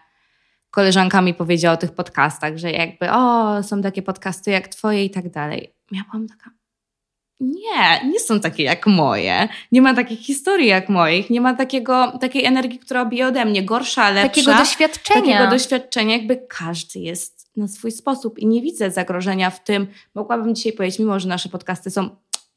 koleżanka 0.71 1.23
mi 1.23 1.35
powiedziała 1.35 1.75
o 1.75 1.79
tych 1.79 1.95
podcastach, 1.95 2.57
że 2.57 2.73
jakby 2.73 3.11
o, 3.13 3.63
są 3.63 3.83
takie 3.83 4.03
podcasty 4.03 4.51
jak 4.51 4.69
Twoje 4.69 5.05
i 5.05 5.11
tak 5.11 5.31
dalej. 5.31 5.75
Byłam 5.93 6.29
taka, 6.29 6.51
nie, 7.41 8.11
nie 8.11 8.21
są 8.21 8.41
takie 8.41 8.63
jak 8.63 8.87
moje. 8.87 9.49
Nie 9.73 9.83
ma 9.83 9.95
takich 9.95 10.21
historii 10.21 10.67
jak 10.67 10.89
moich. 10.89 11.31
Nie 11.31 11.41
ma 11.41 11.55
takiego, 11.55 12.19
takiej 12.19 12.45
energii, 12.45 12.79
która 12.79 13.05
bije 13.05 13.27
ode 13.27 13.45
mnie. 13.45 13.63
Gorsza, 13.63 14.11
lepsza. 14.11 14.29
Takiego 14.29 14.55
doświadczenia. 14.55 15.21
Takiego 15.21 15.51
doświadczenia, 15.51 16.17
jakby 16.17 16.37
każdy 16.49 16.99
jest 16.99 17.40
na 17.61 17.69
swój 17.69 17.93
sposób 17.93 18.39
i 18.39 18.47
nie 18.47 18.63
widzę 18.63 18.91
zagrożenia 18.91 19.51
w 19.51 19.65
tym. 19.65 19.87
Mogłabym 20.15 20.55
dzisiaj 20.55 20.73
powiedzieć, 20.73 20.99
mimo 20.99 21.21
że 21.21 21.29
nasze 21.29 21.49
podcasty 21.49 21.91
są 21.91 22.09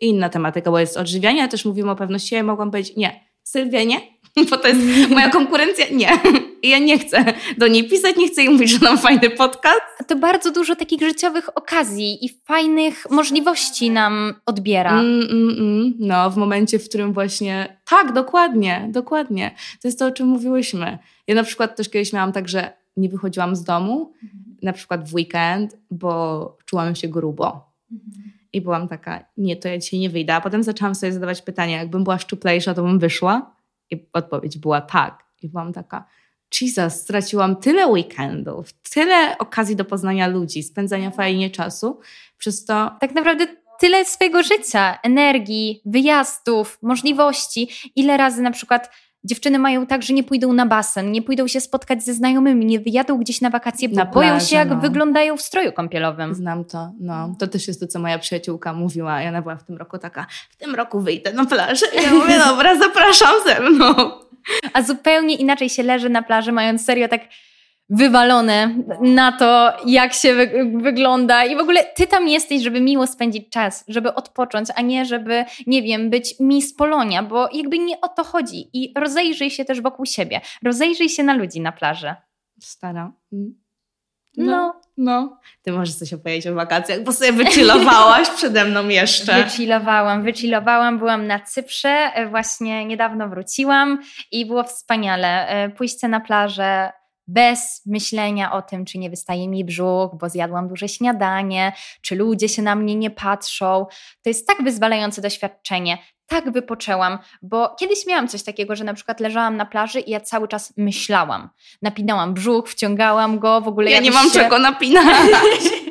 inna 0.01 0.29
tematyka, 0.29 0.71
bo 0.71 0.79
jest 0.79 0.97
odżywianie, 0.97 1.41
ale 1.41 1.49
też 1.49 1.65
mówimy 1.65 1.91
o 1.91 1.95
pewności 1.95 2.29
siebie, 2.29 2.43
mogłam 2.43 2.71
powiedzieć 2.71 2.95
nie, 2.95 3.19
Sylwia 3.43 3.83
nie, 3.83 4.01
bo 4.49 4.57
to 4.57 4.67
jest 4.67 4.81
moja 5.09 5.29
konkurencja, 5.29 5.85
nie. 5.91 6.09
I 6.61 6.69
ja 6.69 6.79
nie 6.79 6.99
chcę 6.99 7.25
do 7.57 7.67
niej 7.67 7.89
pisać, 7.89 8.15
nie 8.15 8.27
chcę 8.27 8.43
jej 8.43 8.53
mówić, 8.53 8.71
że 8.71 8.79
mam 8.81 8.97
fajny 8.97 9.29
podcast. 9.29 9.81
To 10.07 10.15
bardzo 10.15 10.51
dużo 10.51 10.75
takich 10.75 11.01
życiowych 11.01 11.57
okazji 11.57 12.25
i 12.25 12.29
fajnych 12.29 13.09
możliwości 13.09 13.91
nam 13.91 14.33
odbiera. 14.45 14.99
Mm, 14.99 15.21
mm, 15.31 15.49
mm. 15.49 15.93
No, 15.99 16.29
w 16.29 16.37
momencie, 16.37 16.79
w 16.79 16.89
którym 16.89 17.13
właśnie, 17.13 17.77
tak, 17.89 18.13
dokładnie, 18.13 18.87
dokładnie. 18.91 19.55
To 19.81 19.87
jest 19.87 19.99
to, 19.99 20.05
o 20.05 20.11
czym 20.11 20.27
mówiłyśmy. 20.27 20.97
Ja 21.27 21.35
na 21.35 21.43
przykład 21.43 21.75
też 21.75 21.89
kiedyś 21.89 22.13
miałam 22.13 22.31
tak, 22.31 22.49
że 22.49 22.73
nie 22.97 23.09
wychodziłam 23.09 23.55
z 23.55 23.63
domu, 23.63 24.13
na 24.63 24.73
przykład 24.73 25.09
w 25.09 25.13
weekend, 25.13 25.77
bo 25.91 26.57
czułam 26.65 26.95
się 26.95 27.07
grubo. 27.07 27.73
I 28.53 28.61
byłam 28.61 28.87
taka, 28.87 29.25
nie, 29.37 29.55
to 29.55 29.67
ja 29.67 29.77
dzisiaj 29.77 29.99
nie 29.99 30.09
wyjdę. 30.09 30.35
A 30.35 30.41
potem 30.41 30.63
zaczęłam 30.63 30.95
sobie 30.95 31.13
zadawać 31.13 31.41
pytania, 31.41 31.77
jakbym 31.77 32.03
była 32.03 32.17
szczuplejsza, 32.17 32.73
to 32.73 32.83
bym 32.83 32.99
wyszła? 32.99 33.55
I 33.91 34.05
odpowiedź 34.13 34.57
była 34.57 34.81
tak. 34.81 35.23
I 35.41 35.49
byłam 35.49 35.73
taka, 35.73 36.05
Jesus, 36.61 36.93
straciłam 36.93 37.55
tyle 37.55 37.87
weekendów, 37.87 38.73
tyle 38.73 39.37
okazji 39.37 39.75
do 39.75 39.85
poznania 39.85 40.27
ludzi, 40.27 40.63
spędzania 40.63 41.11
fajnie 41.11 41.49
czasu, 41.49 41.99
przez 42.37 42.65
to 42.65 42.91
Tak 42.99 43.15
naprawdę 43.15 43.47
tyle 43.79 44.05
swojego 44.05 44.43
życia, 44.43 44.99
energii, 45.03 45.81
wyjazdów, 45.85 46.77
możliwości. 46.81 47.69
Ile 47.95 48.17
razy 48.17 48.41
na 48.41 48.51
przykład 48.51 48.89
dziewczyny 49.25 49.59
mają 49.59 49.85
tak, 49.85 50.03
że 50.03 50.13
nie 50.13 50.23
pójdą 50.23 50.53
na 50.53 50.65
basen, 50.65 51.11
nie 51.11 51.21
pójdą 51.21 51.47
się 51.47 51.61
spotkać 51.61 52.03
ze 52.03 52.13
znajomymi, 52.13 52.65
nie 52.65 52.79
wyjadą 52.79 53.17
gdzieś 53.17 53.41
na 53.41 53.49
wakacje, 53.49 53.89
bo 53.89 53.95
Na 53.95 54.05
boją 54.05 54.29
plażę, 54.29 54.45
się, 54.45 54.55
jak 54.55 54.69
no. 54.69 54.79
wyglądają 54.79 55.37
w 55.37 55.41
stroju 55.41 55.71
kąpielowym. 55.73 56.35
znam 56.35 56.65
to. 56.65 56.91
No, 56.99 57.35
to 57.39 57.47
też 57.47 57.67
jest 57.67 57.79
to, 57.79 57.87
co 57.87 57.99
moja 57.99 58.19
przyjaciółka 58.19 58.73
mówiła. 58.73 59.23
I 59.23 59.27
ona 59.27 59.41
była 59.41 59.55
w 59.55 59.63
tym 59.63 59.77
roku 59.77 59.97
taka, 59.97 60.25
w 60.49 60.55
tym 60.55 60.75
roku 60.75 60.99
wyjdę 61.01 61.33
na 61.33 61.45
plażę. 61.45 61.85
I 61.99 62.03
ja 62.03 62.13
mówię, 62.13 62.39
dobra, 62.39 62.79
zapraszam 62.79 63.33
ze 63.45 63.59
mną. 63.59 63.95
A 64.73 64.81
zupełnie 64.81 65.35
inaczej 65.35 65.69
się 65.69 65.83
leży 65.83 66.09
na 66.09 66.23
plaży, 66.23 66.51
mając 66.51 66.85
serio 66.85 67.07
tak 67.07 67.21
wywalone 67.89 68.75
na 69.01 69.31
to, 69.31 69.73
jak 69.85 70.13
się 70.13 70.33
wy 70.33 70.71
wygląda. 70.75 71.45
I 71.45 71.55
w 71.55 71.59
ogóle 71.59 71.83
ty 71.83 72.07
tam 72.07 72.27
jesteś, 72.27 72.63
żeby 72.63 72.81
miło 72.81 73.07
spędzić 73.07 73.49
czas, 73.49 73.83
żeby 73.87 74.13
odpocząć, 74.13 74.69
a 74.75 74.81
nie 74.81 75.05
żeby, 75.05 75.45
nie 75.67 75.81
wiem, 75.81 76.09
być 76.09 76.35
Miss 76.39 76.75
Polonia, 76.75 77.23
bo 77.23 77.49
jakby 77.53 77.79
nie 77.79 78.01
o 78.01 78.07
to 78.07 78.23
chodzi. 78.23 78.69
I 78.73 78.93
rozejrzyj 78.97 79.51
się 79.51 79.65
też 79.65 79.81
wokół 79.81 80.05
siebie. 80.05 80.41
Rozejrzyj 80.63 81.09
się 81.09 81.23
na 81.23 81.33
ludzi 81.33 81.61
na 81.61 81.71
plaży. 81.71 82.15
Stara. 82.59 83.11
Mm. 83.33 83.63
No. 84.37 84.81
No. 84.97 85.39
Ty 85.61 85.71
możesz 85.71 85.95
coś 85.95 86.13
opowiedzieć 86.13 86.47
o 86.47 86.55
wakacjach, 86.55 87.03
bo 87.03 87.11
sobie 87.11 87.31
wychillowałaś 87.31 88.29
przede 88.37 88.65
mną 88.65 88.87
jeszcze. 88.87 89.43
Wychillowałam, 89.43 90.23
wychillowałam, 90.23 90.99
byłam 90.99 91.27
na 91.27 91.39
Cyprze, 91.39 91.89
e, 91.89 92.27
właśnie 92.27 92.85
niedawno 92.85 93.29
wróciłam 93.29 93.99
i 94.31 94.45
było 94.45 94.63
wspaniale. 94.63 95.47
E, 95.47 95.69
Pójście 95.69 96.07
na 96.07 96.19
plażę 96.19 96.91
bez 97.27 97.81
myślenia 97.85 98.51
o 98.51 98.61
tym, 98.61 98.85
czy 98.85 98.97
nie 98.97 99.09
wystaje 99.09 99.47
mi 99.47 99.65
brzuch, 99.65 100.11
bo 100.19 100.29
zjadłam 100.29 100.67
duże 100.67 100.89
śniadanie, 100.89 101.73
czy 102.01 102.15
ludzie 102.15 102.49
się 102.49 102.61
na 102.61 102.75
mnie 102.75 102.95
nie 102.95 103.09
patrzą. 103.09 103.85
To 104.23 104.29
jest 104.29 104.47
tak 104.47 104.63
wyzwalające 104.63 105.21
doświadczenie. 105.21 105.97
Tak 106.27 106.51
wypoczęłam, 106.51 107.19
bo 107.41 107.75
kiedyś 107.79 108.07
miałam 108.07 108.27
coś 108.27 108.43
takiego, 108.43 108.75
że 108.75 108.83
na 108.83 108.93
przykład 108.93 109.19
leżałam 109.19 109.57
na 109.57 109.65
plaży 109.65 109.99
i 109.99 110.11
ja 110.11 110.19
cały 110.19 110.47
czas 110.47 110.73
myślałam. 110.77 111.49
Napinałam 111.81 112.33
brzuch, 112.33 112.69
wciągałam 112.69 113.39
go, 113.39 113.61
w 113.61 113.67
ogóle 113.67 113.91
Ja 113.91 113.99
nie 113.99 114.11
mam 114.11 114.25
się... 114.25 114.33
czego 114.33 114.59
napinać. 114.59 115.05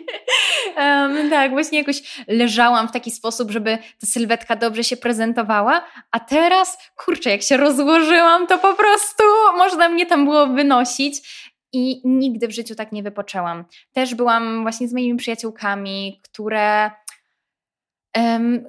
Em, 0.76 1.30
tak, 1.30 1.50
właśnie 1.50 1.78
jakoś 1.78 2.24
leżałam 2.28 2.88
w 2.88 2.92
taki 2.92 3.10
sposób, 3.10 3.50
żeby 3.50 3.78
ta 4.00 4.06
sylwetka 4.06 4.56
dobrze 4.56 4.84
się 4.84 4.96
prezentowała, 4.96 5.84
a 6.10 6.20
teraz, 6.20 6.78
kurczę, 6.96 7.30
jak 7.30 7.42
się 7.42 7.56
rozłożyłam, 7.56 8.46
to 8.46 8.58
po 8.58 8.74
prostu 8.74 9.24
można 9.58 9.88
mnie 9.88 10.06
tam 10.06 10.24
było 10.24 10.46
wynosić. 10.46 11.42
I 11.74 12.00
nigdy 12.04 12.48
w 12.48 12.50
życiu 12.50 12.74
tak 12.74 12.92
nie 12.92 13.02
wypoczęłam. 13.02 13.64
Też 13.92 14.14
byłam 14.14 14.62
właśnie 14.62 14.88
z 14.88 14.92
moimi 14.92 15.16
przyjaciółkami, 15.18 16.20
które 16.24 16.90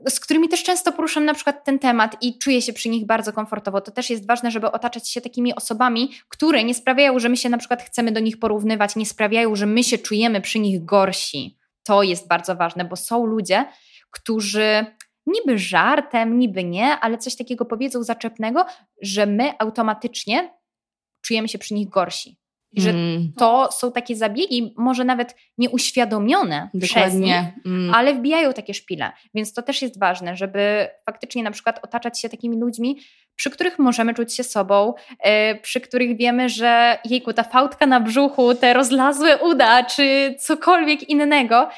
z 0.10 0.20
którymi 0.20 0.50
też 0.50 0.64
często 0.64 0.92
poruszam 0.92 1.26
na 1.26 1.34
przykład 1.34 1.64
ten 1.64 1.80
temat 1.80 2.18
i 2.22 2.38
czuję 2.38 2.62
się 2.62 2.74
przy 2.74 2.90
nich 2.90 3.06
bardzo 3.06 3.34
komfortowo. 3.34 3.82
To 3.82 3.92
też 3.92 4.10
jest 4.10 4.28
ważne, 4.28 4.52
żeby 4.52 4.72
otaczać 4.72 5.10
się 5.10 5.22
takimi 5.22 5.56
osobami, 5.56 6.12
które 6.30 6.64
nie 6.64 6.74
sprawiają, 6.74 7.20
że 7.20 7.30
my 7.30 7.38
się 7.38 7.50
na 7.50 7.58
przykład 7.58 7.84
chcemy 7.84 8.12
do 8.12 8.20
nich 8.20 8.40
porównywać, 8.40 8.96
nie 8.96 9.06
sprawiają, 9.06 9.56
że 9.56 9.66
my 9.66 9.84
się 9.84 9.98
czujemy 9.98 10.42
przy 10.42 10.60
nich 10.60 10.86
gorsi. 10.86 11.58
To 11.84 12.04
jest 12.04 12.28
bardzo 12.28 12.56
ważne, 12.56 12.86
bo 12.86 12.96
są 12.96 13.26
ludzie, 13.26 13.66
którzy 14.12 14.86
niby 15.26 15.60
żartem, 15.60 16.40
niby 16.40 16.64
nie, 16.64 17.00
ale 17.00 17.18
coś 17.18 17.36
takiego 17.36 17.66
powiedzą 17.66 18.04
zaczepnego, 18.04 18.66
że 19.02 19.26
my 19.26 19.54
automatycznie 19.60 20.54
czujemy 21.22 21.48
się 21.48 21.58
przy 21.58 21.74
nich 21.74 21.90
gorsi. 21.90 22.43
I 22.74 22.82
że 22.82 22.90
Mm, 22.90 23.32
to 23.38 23.70
są 23.72 23.92
takie 23.92 24.16
zabiegi, 24.16 24.74
może 24.78 25.04
nawet 25.04 25.36
nieuświadomione 25.58 26.70
przez 26.82 26.94
nich, 26.94 27.04
dokładnie. 27.04 27.54
Mm. 27.66 27.94
ale 27.94 28.14
wbijają 28.14 28.54
takie 28.54 28.74
szpile. 28.74 29.12
Więc 29.34 29.54
to 29.54 29.62
też 29.62 29.82
jest 29.82 30.00
ważne, 30.00 30.36
żeby 30.36 30.88
faktycznie 31.06 31.44
na 31.44 31.52
przykład 31.52 31.80
otaczać 31.84 32.20
się 32.20 32.30
takimi 32.30 32.60
ludźmi, 32.60 33.00
przy 33.36 33.50
których 33.50 33.80
możemy 33.80 34.14
czuć 34.14 34.34
się 34.34 34.44
sobą, 34.44 34.94
yy, 35.10 35.30
przy 35.62 35.82
których 35.82 36.18
wiemy, 36.18 36.50
że 36.50 36.98
jejku, 37.06 37.34
ta 37.34 37.44
fałdka 37.44 37.86
na 37.86 38.00
brzuchu, 38.00 38.56
te 38.56 38.74
rozlazłe 38.74 39.38
uda, 39.38 39.84
czy 39.84 40.36
cokolwiek 40.40 41.10
innego, 41.10 41.70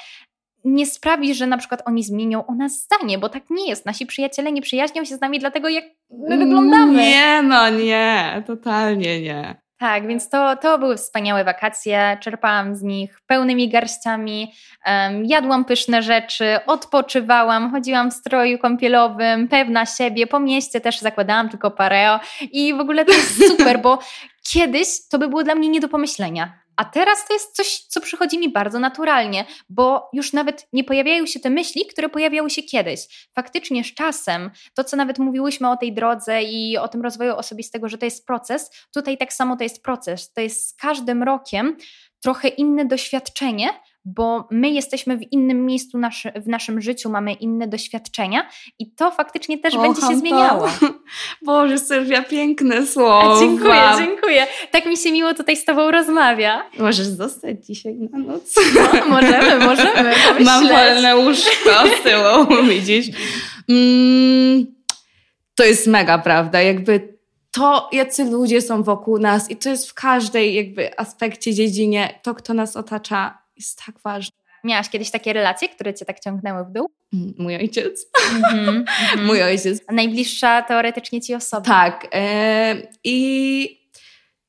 nie 0.65 0.85
sprawi, 0.85 1.35
że 1.35 1.47
na 1.47 1.57
przykład 1.57 1.81
oni 1.85 2.03
zmienią 2.03 2.45
o 2.45 2.55
nas 2.55 2.83
zdanie, 2.83 3.17
bo 3.17 3.29
tak 3.29 3.43
nie 3.49 3.69
jest. 3.69 3.85
Nasi 3.85 4.05
przyjaciele 4.05 4.51
nie 4.51 4.61
przyjaźnią 4.61 5.05
się 5.05 5.15
z 5.15 5.21
nami 5.21 5.39
dlatego, 5.39 5.69
jak 5.69 5.83
my 6.09 6.37
wyglądamy. 6.37 6.93
Nie, 6.93 7.41
no 7.43 7.69
nie, 7.69 8.43
totalnie 8.47 9.21
nie. 9.21 9.64
Tak, 9.85 10.07
więc 10.07 10.29
to, 10.29 10.55
to 10.55 10.79
były 10.79 10.97
wspaniałe 10.97 11.43
wakacje. 11.43 12.17
Czerpałam 12.21 12.75
z 12.75 12.81
nich 12.81 13.21
pełnymi 13.27 13.69
garściami, 13.69 14.53
em, 14.85 15.25
jadłam 15.25 15.65
pyszne 15.65 16.01
rzeczy, 16.03 16.59
odpoczywałam, 16.67 17.71
chodziłam 17.71 18.11
w 18.11 18.13
stroju 18.13 18.57
kąpielowym, 18.59 19.47
pewna 19.47 19.85
siebie. 19.85 20.27
Po 20.27 20.39
mieście 20.39 20.81
też 20.81 20.99
zakładałam 20.99 21.49
tylko 21.49 21.71
pareo 21.71 22.19
i 22.51 22.73
w 22.73 22.79
ogóle 22.79 23.05
to 23.05 23.13
jest 23.13 23.47
super, 23.47 23.81
bo 23.81 23.99
kiedyś 24.53 24.87
to 25.11 25.19
by 25.19 25.27
było 25.27 25.43
dla 25.43 25.55
mnie 25.55 25.69
nie 25.69 25.79
do 25.79 25.87
pomyślenia. 25.87 26.64
A 26.77 26.85
teraz 26.85 27.27
to 27.27 27.33
jest 27.33 27.55
coś, 27.55 27.79
co 27.89 28.01
przychodzi 28.01 28.39
mi 28.39 28.51
bardzo 28.51 28.79
naturalnie, 28.79 29.45
bo 29.69 30.09
już 30.13 30.33
nawet 30.33 30.67
nie 30.73 30.83
pojawiają 30.83 31.25
się 31.25 31.39
te 31.39 31.49
myśli, 31.49 31.85
które 31.85 32.09
pojawiały 32.09 32.49
się 32.49 32.63
kiedyś. 32.63 33.27
Faktycznie 33.35 33.83
z 33.83 33.93
czasem, 33.93 34.51
to 34.73 34.83
co 34.83 34.97
nawet 34.97 35.19
mówiłyśmy 35.19 35.69
o 35.69 35.77
tej 35.77 35.93
drodze 35.93 36.43
i 36.43 36.77
o 36.77 36.87
tym 36.87 37.01
rozwoju 37.01 37.35
osobistego, 37.35 37.89
że 37.89 37.97
to 37.97 38.05
jest 38.05 38.25
proces, 38.25 38.71
tutaj 38.93 39.17
tak 39.17 39.33
samo 39.33 39.57
to 39.57 39.63
jest 39.63 39.83
proces. 39.83 40.33
To 40.33 40.41
jest 40.41 40.69
z 40.69 40.73
każdym 40.73 41.23
rokiem 41.23 41.77
trochę 42.21 42.47
inne 42.47 42.85
doświadczenie, 42.85 43.69
bo 44.05 44.47
my 44.51 44.69
jesteśmy 44.69 45.17
w 45.17 45.31
innym 45.31 45.65
miejscu 45.65 45.97
naszy, 45.97 46.31
w 46.35 46.47
naszym 46.47 46.81
życiu, 46.81 47.09
mamy 47.09 47.33
inne 47.33 47.67
doświadczenia 47.67 48.49
i 48.79 48.91
to 48.91 49.11
faktycznie 49.11 49.57
też 49.57 49.77
będzie 49.77 50.01
się 50.01 50.17
zmieniało. 50.17 50.67
Boże, 51.45 51.77
Sylwia, 51.77 52.23
piękne 52.23 52.87
słowa. 52.87 53.39
dziękuję, 53.41 53.81
dziękuję. 53.97 54.47
Tak 54.71 54.85
mi 54.85 54.97
się 54.97 55.11
miło 55.11 55.33
tutaj 55.33 55.57
z 55.57 55.65
Tobą 55.65 55.91
rozmawia. 55.91 56.69
Możesz 56.79 57.07
zostać 57.07 57.65
dzisiaj 57.65 57.95
na 57.95 58.17
noc. 58.17 58.55
No, 58.75 59.05
możemy, 59.09 59.59
możemy. 59.69 60.13
Mam 60.39 60.67
wolne 60.67 61.17
łóżko 61.17 61.71
z 61.99 62.03
tyłu, 62.03 62.63
widzisz. 62.69 63.05
Mm, 63.69 64.65
to 65.55 65.63
jest 65.63 65.87
mega, 65.87 66.17
prawda? 66.17 66.61
Jakby 66.61 67.15
to, 67.51 67.89
jacy 67.91 68.25
ludzie 68.25 68.61
są 68.61 68.83
wokół 68.83 69.19
nas 69.19 69.51
i 69.51 69.55
to 69.55 69.69
jest 69.69 69.89
w 69.89 69.93
każdej 69.93 70.55
jakby 70.55 70.99
aspekcie, 70.99 71.53
dziedzinie, 71.53 72.19
to, 72.23 72.35
kto 72.35 72.53
nas 72.53 72.75
otacza, 72.75 73.44
jest 73.57 73.79
tak 73.85 73.99
ważne. 74.03 74.37
Miałaś 74.63 74.89
kiedyś 74.89 75.11
takie 75.11 75.33
relacje, 75.33 75.69
które 75.69 75.93
Cię 75.93 76.05
tak 76.05 76.19
ciągnęły 76.19 76.65
w 76.65 76.71
dół? 76.71 76.89
Mm, 77.13 77.33
Mój 77.37 77.55
ojciec. 77.55 78.05
Mhm. 78.35 78.85
Mój 79.25 79.43
ojciec. 79.43 79.81
A 79.87 79.93
Najbliższa 79.93 80.61
teoretycznie 80.61 81.21
Ci 81.21 81.35
osoba. 81.35 81.61
Tak. 81.61 82.07
E, 82.13 82.75
I 83.03 83.85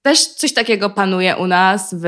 też 0.03 0.27
coś 0.27 0.53
takiego 0.55 0.90
panuje 0.90 1.37
u 1.37 1.47
nas 1.47 1.95
w, 1.99 2.07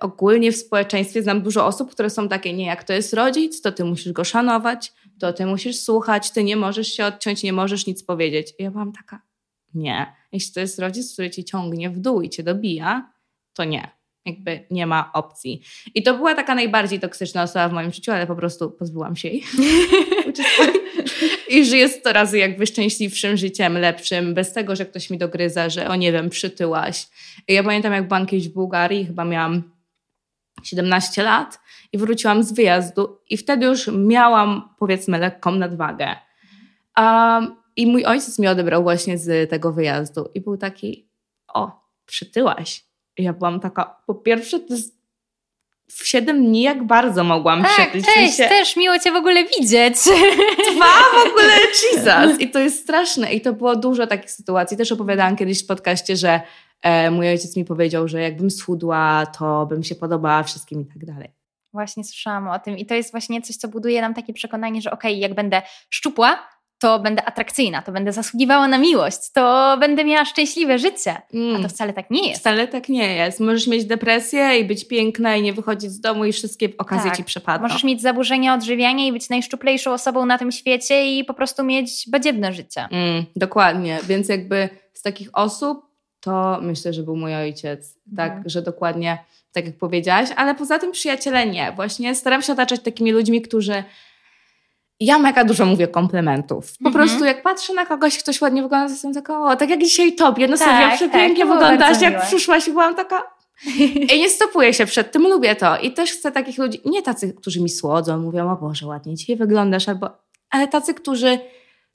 ogólnie 0.00 0.52
w 0.52 0.56
społeczeństwie. 0.56 1.22
Znam 1.22 1.42
dużo 1.42 1.66
osób, 1.66 1.90
które 1.90 2.10
są 2.10 2.28
takie, 2.28 2.52
nie, 2.52 2.66
jak 2.66 2.84
to 2.84 2.92
jest 2.92 3.14
rodzic, 3.14 3.60
to 3.60 3.72
ty 3.72 3.84
musisz 3.84 4.12
go 4.12 4.24
szanować, 4.24 4.92
to 5.20 5.32
ty 5.32 5.46
musisz 5.46 5.80
słuchać, 5.80 6.30
ty 6.30 6.44
nie 6.44 6.56
możesz 6.56 6.88
się 6.88 7.06
odciąć, 7.06 7.42
nie 7.42 7.52
możesz 7.52 7.86
nic 7.86 8.04
powiedzieć. 8.04 8.54
I 8.58 8.62
ja 8.62 8.70
byłam 8.70 8.92
taka, 8.92 9.22
nie. 9.74 10.12
Jeśli 10.32 10.54
to 10.54 10.60
jest 10.60 10.78
rodzic, 10.78 11.12
który 11.12 11.30
cię 11.30 11.44
ciągnie 11.44 11.90
w 11.90 11.98
dół 11.98 12.22
i 12.22 12.30
cię 12.30 12.42
dobija, 12.42 13.12
to 13.54 13.64
nie. 13.64 13.90
Jakby 14.26 14.66
nie 14.70 14.86
ma 14.86 15.10
opcji. 15.12 15.62
I 15.94 16.02
to 16.02 16.14
była 16.14 16.34
taka 16.34 16.54
najbardziej 16.54 17.00
toksyczna 17.00 17.42
osoba 17.42 17.68
w 17.68 17.72
moim 17.72 17.92
życiu, 17.92 18.12
ale 18.12 18.26
po 18.26 18.36
prostu 18.36 18.70
pozbyłam 18.70 19.16
się 19.16 19.28
jej. 19.28 19.44
I 21.48 21.64
żyję 21.64 21.88
100 21.88 22.12
razy 22.12 22.38
jakby 22.38 22.66
szczęśliwszym 22.66 23.36
życiem, 23.36 23.78
lepszym, 23.78 24.34
bez 24.34 24.52
tego, 24.52 24.76
że 24.76 24.86
ktoś 24.86 25.10
mi 25.10 25.18
dogryza, 25.18 25.68
że 25.68 25.88
o 25.88 25.96
nie 25.96 26.12
wiem, 26.12 26.30
przytyłaś. 26.30 27.06
I 27.48 27.54
ja 27.54 27.62
pamiętam, 27.62 27.92
jak 27.92 28.08
byłam 28.08 28.26
kiedyś 28.26 28.48
w 28.48 28.52
Bułgarii, 28.52 29.06
chyba 29.06 29.24
miałam 29.24 29.62
17 30.62 31.22
lat 31.22 31.60
i 31.92 31.98
wróciłam 31.98 32.42
z 32.42 32.52
wyjazdu 32.52 33.18
i 33.30 33.36
wtedy 33.36 33.66
już 33.66 33.90
miałam, 33.92 34.68
powiedzmy, 34.78 35.18
lekką 35.18 35.52
nadwagę. 35.52 36.16
Um, 36.96 37.56
I 37.76 37.86
mój 37.86 38.04
ojciec 38.04 38.38
mnie 38.38 38.50
odebrał 38.50 38.82
właśnie 38.82 39.18
z 39.18 39.50
tego 39.50 39.72
wyjazdu 39.72 40.30
i 40.34 40.40
był 40.40 40.56
taki, 40.56 41.08
o, 41.54 41.84
przytyłaś. 42.06 42.84
Ja 43.18 43.32
byłam 43.32 43.60
taka, 43.60 43.96
po 44.06 44.14
pierwsze, 44.14 44.60
to 44.60 44.74
jest 44.74 44.94
w 45.90 46.06
7 46.08 46.44
dni 46.44 46.62
jak 46.62 46.86
bardzo 46.86 47.24
mogłam 47.24 47.62
Tak, 47.62 47.70
przytyć. 47.72 48.02
W 48.02 48.14
cześć, 48.14 48.36
sensie- 48.36 48.48
też 48.48 48.76
miło 48.76 48.98
Cię 48.98 49.12
w 49.12 49.16
ogóle 49.16 49.44
widzieć. 49.44 49.94
Dwa 50.76 50.94
w 51.14 51.28
ogóle, 51.28 51.52
Jesus! 51.92 52.40
I 52.40 52.50
to 52.50 52.58
jest 52.58 52.82
straszne. 52.82 53.32
I 53.32 53.40
to 53.40 53.52
było 53.52 53.76
dużo 53.76 54.06
takich 54.06 54.30
sytuacji. 54.30 54.76
Też 54.76 54.92
opowiadałam 54.92 55.36
kiedyś 55.36 55.64
w 55.64 55.66
podcaście, 55.66 56.16
że 56.16 56.40
e, 56.82 57.10
mój 57.10 57.28
ojciec 57.28 57.56
mi 57.56 57.64
powiedział, 57.64 58.08
że 58.08 58.20
jakbym 58.20 58.50
schudła, 58.50 59.26
to 59.38 59.66
bym 59.66 59.82
się 59.84 59.94
podobała 59.94 60.42
wszystkim 60.42 60.80
i 60.80 60.86
tak 60.86 61.04
dalej. 61.04 61.28
Właśnie 61.72 62.04
słyszałam 62.04 62.48
o 62.48 62.58
tym 62.58 62.78
i 62.78 62.86
to 62.86 62.94
jest 62.94 63.10
właśnie 63.10 63.42
coś, 63.42 63.56
co 63.56 63.68
buduje 63.68 64.00
nam 64.00 64.14
takie 64.14 64.32
przekonanie, 64.32 64.82
że 64.82 64.90
okej, 64.90 65.18
jak 65.18 65.34
będę 65.34 65.62
szczupła, 65.90 66.48
to 66.84 66.98
będę 66.98 67.24
atrakcyjna, 67.24 67.82
to 67.82 67.92
będę 67.92 68.12
zasługiwała 68.12 68.68
na 68.68 68.78
miłość, 68.78 69.18
to 69.32 69.76
będę 69.80 70.04
miała 70.04 70.24
szczęśliwe 70.24 70.78
życie. 70.78 71.12
A 71.14 71.36
Mm. 71.36 71.62
to 71.62 71.68
wcale 71.68 71.92
tak 71.92 72.10
nie 72.10 72.28
jest. 72.28 72.40
Wcale 72.40 72.68
tak 72.68 72.88
nie 72.88 73.14
jest. 73.14 73.40
Możesz 73.40 73.66
mieć 73.66 73.84
depresję 73.84 74.58
i 74.58 74.64
być 74.64 74.88
piękna 74.88 75.36
i 75.36 75.42
nie 75.42 75.52
wychodzić 75.52 75.90
z 75.90 76.00
domu 76.00 76.24
i 76.24 76.32
wszystkie 76.32 76.68
okazje 76.78 77.10
Tak. 77.10 77.16
ci 77.16 77.24
przepadną. 77.24 77.68
Możesz 77.68 77.84
mieć 77.84 78.02
zaburzenia 78.02 78.54
odżywiania 78.54 79.06
i 79.06 79.12
być 79.12 79.28
najszczuplejszą 79.28 79.92
osobą 79.92 80.26
na 80.26 80.38
tym 80.38 80.52
świecie 80.52 81.06
i 81.18 81.24
po 81.24 81.34
prostu 81.34 81.64
mieć 81.64 82.04
badziewne 82.08 82.52
życie. 82.52 82.88
Mm, 82.90 83.24
dokładnie. 83.36 83.98
Więc 84.06 84.28
jakby 84.28 84.68
z 84.92 85.02
takich 85.02 85.28
osób 85.32 85.86
to 86.20 86.58
myślę, 86.62 86.92
że 86.92 87.02
był 87.02 87.16
mój 87.16 87.34
ojciec. 87.34 87.94
Tak, 88.16 88.26
Mhm. 88.32 88.48
że 88.48 88.62
dokładnie 88.62 89.18
tak 89.52 89.66
jak 89.66 89.78
powiedziałaś, 89.78 90.28
ale 90.36 90.54
poza 90.54 90.78
tym 90.78 90.92
przyjaciele 90.92 91.46
nie. 91.46 91.72
Właśnie 91.76 92.14
staram 92.14 92.42
się 92.42 92.52
otaczać 92.52 92.80
takimi 92.80 93.12
ludźmi, 93.12 93.42
którzy 93.42 93.84
ja 95.00 95.18
mega 95.18 95.44
dużo 95.44 95.66
mówię 95.66 95.88
komplementów. 95.88 96.72
Po 96.82 96.88
Mhm. 96.88 96.94
prostu 97.08 97.24
jak 97.24 97.42
patrzę 97.42 97.74
na 97.74 97.86
kogoś, 97.86 98.18
ktoś 98.18 98.40
ładnie 98.40 98.62
wygląda, 98.62 98.86
to 98.86 98.92
jestem 98.92 99.14
taka, 99.14 99.40
o, 99.40 99.56
tak 99.56 99.70
jak 99.70 99.80
dzisiaj 99.80 100.14
tobie, 100.14 100.48
no 100.48 100.56
Tak, 100.56 100.68
tak, 100.68 100.94
przepięknie 100.96 101.44
było 101.44 101.56
wyglądasz, 101.58 102.00
jak 102.00 102.12
miłe. 102.14 102.26
przyszłaś 102.26 102.68
i 102.68 102.70
byłam 102.70 102.94
taka... 102.94 103.22
I 104.14 104.20
nie 104.20 104.30
stopuję 104.30 104.74
się 104.74 104.86
przed 104.86 105.12
tym, 105.12 105.22
lubię 105.22 105.56
to. 105.56 105.76
I 105.78 105.92
też 105.92 106.10
chcę 106.12 106.32
takich 106.32 106.58
ludzi, 106.58 106.80
nie 106.84 107.02
tacy, 107.02 107.32
którzy 107.34 107.60
mi 107.60 107.68
słodzą, 107.68 108.18
mówią, 108.18 108.52
o 108.52 108.56
Boże, 108.56 108.86
ładnie 108.86 109.14
dzisiaj 109.14 109.36
wyglądasz, 109.36 109.88
albo, 109.88 110.10
ale 110.50 110.68
tacy, 110.68 110.94
którzy 110.94 111.38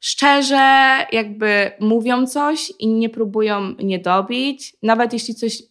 szczerze 0.01 0.97
jakby 1.11 1.71
mówią 1.79 2.27
coś 2.27 2.73
i 2.79 2.87
nie 2.87 3.09
próbują 3.09 3.73
nie 3.83 3.99
dobić, 3.99 4.75
nawet 4.83 5.13
jeśli 5.13 5.35
coś, 5.35 5.63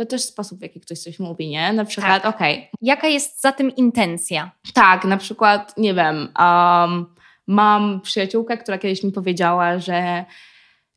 to 0.00 0.06
też 0.06 0.22
sposób, 0.22 0.58
w 0.58 0.62
jaki 0.62 0.80
ktoś 0.80 0.98
coś 0.98 1.18
mówi, 1.18 1.48
nie? 1.48 1.72
Na 1.72 1.84
przykład, 1.84 2.22
Tak. 2.22 2.34
okej, 2.34 2.70
Jaka 2.82 3.08
jest 3.08 3.40
za 3.40 3.52
tym 3.52 3.76
intencja? 3.76 4.50
tak, 4.74 5.04
na 5.04 5.16
przykład, 5.16 5.74
nie 5.78 5.94
wiem, 5.94 6.28
um, 6.38 7.06
mam 7.46 8.00
przyjaciółkę, 8.00 8.58
która 8.58 8.78
kiedyś 8.78 9.04
mi 9.04 9.12
powiedziała, 9.12 9.78
że, 9.78 10.24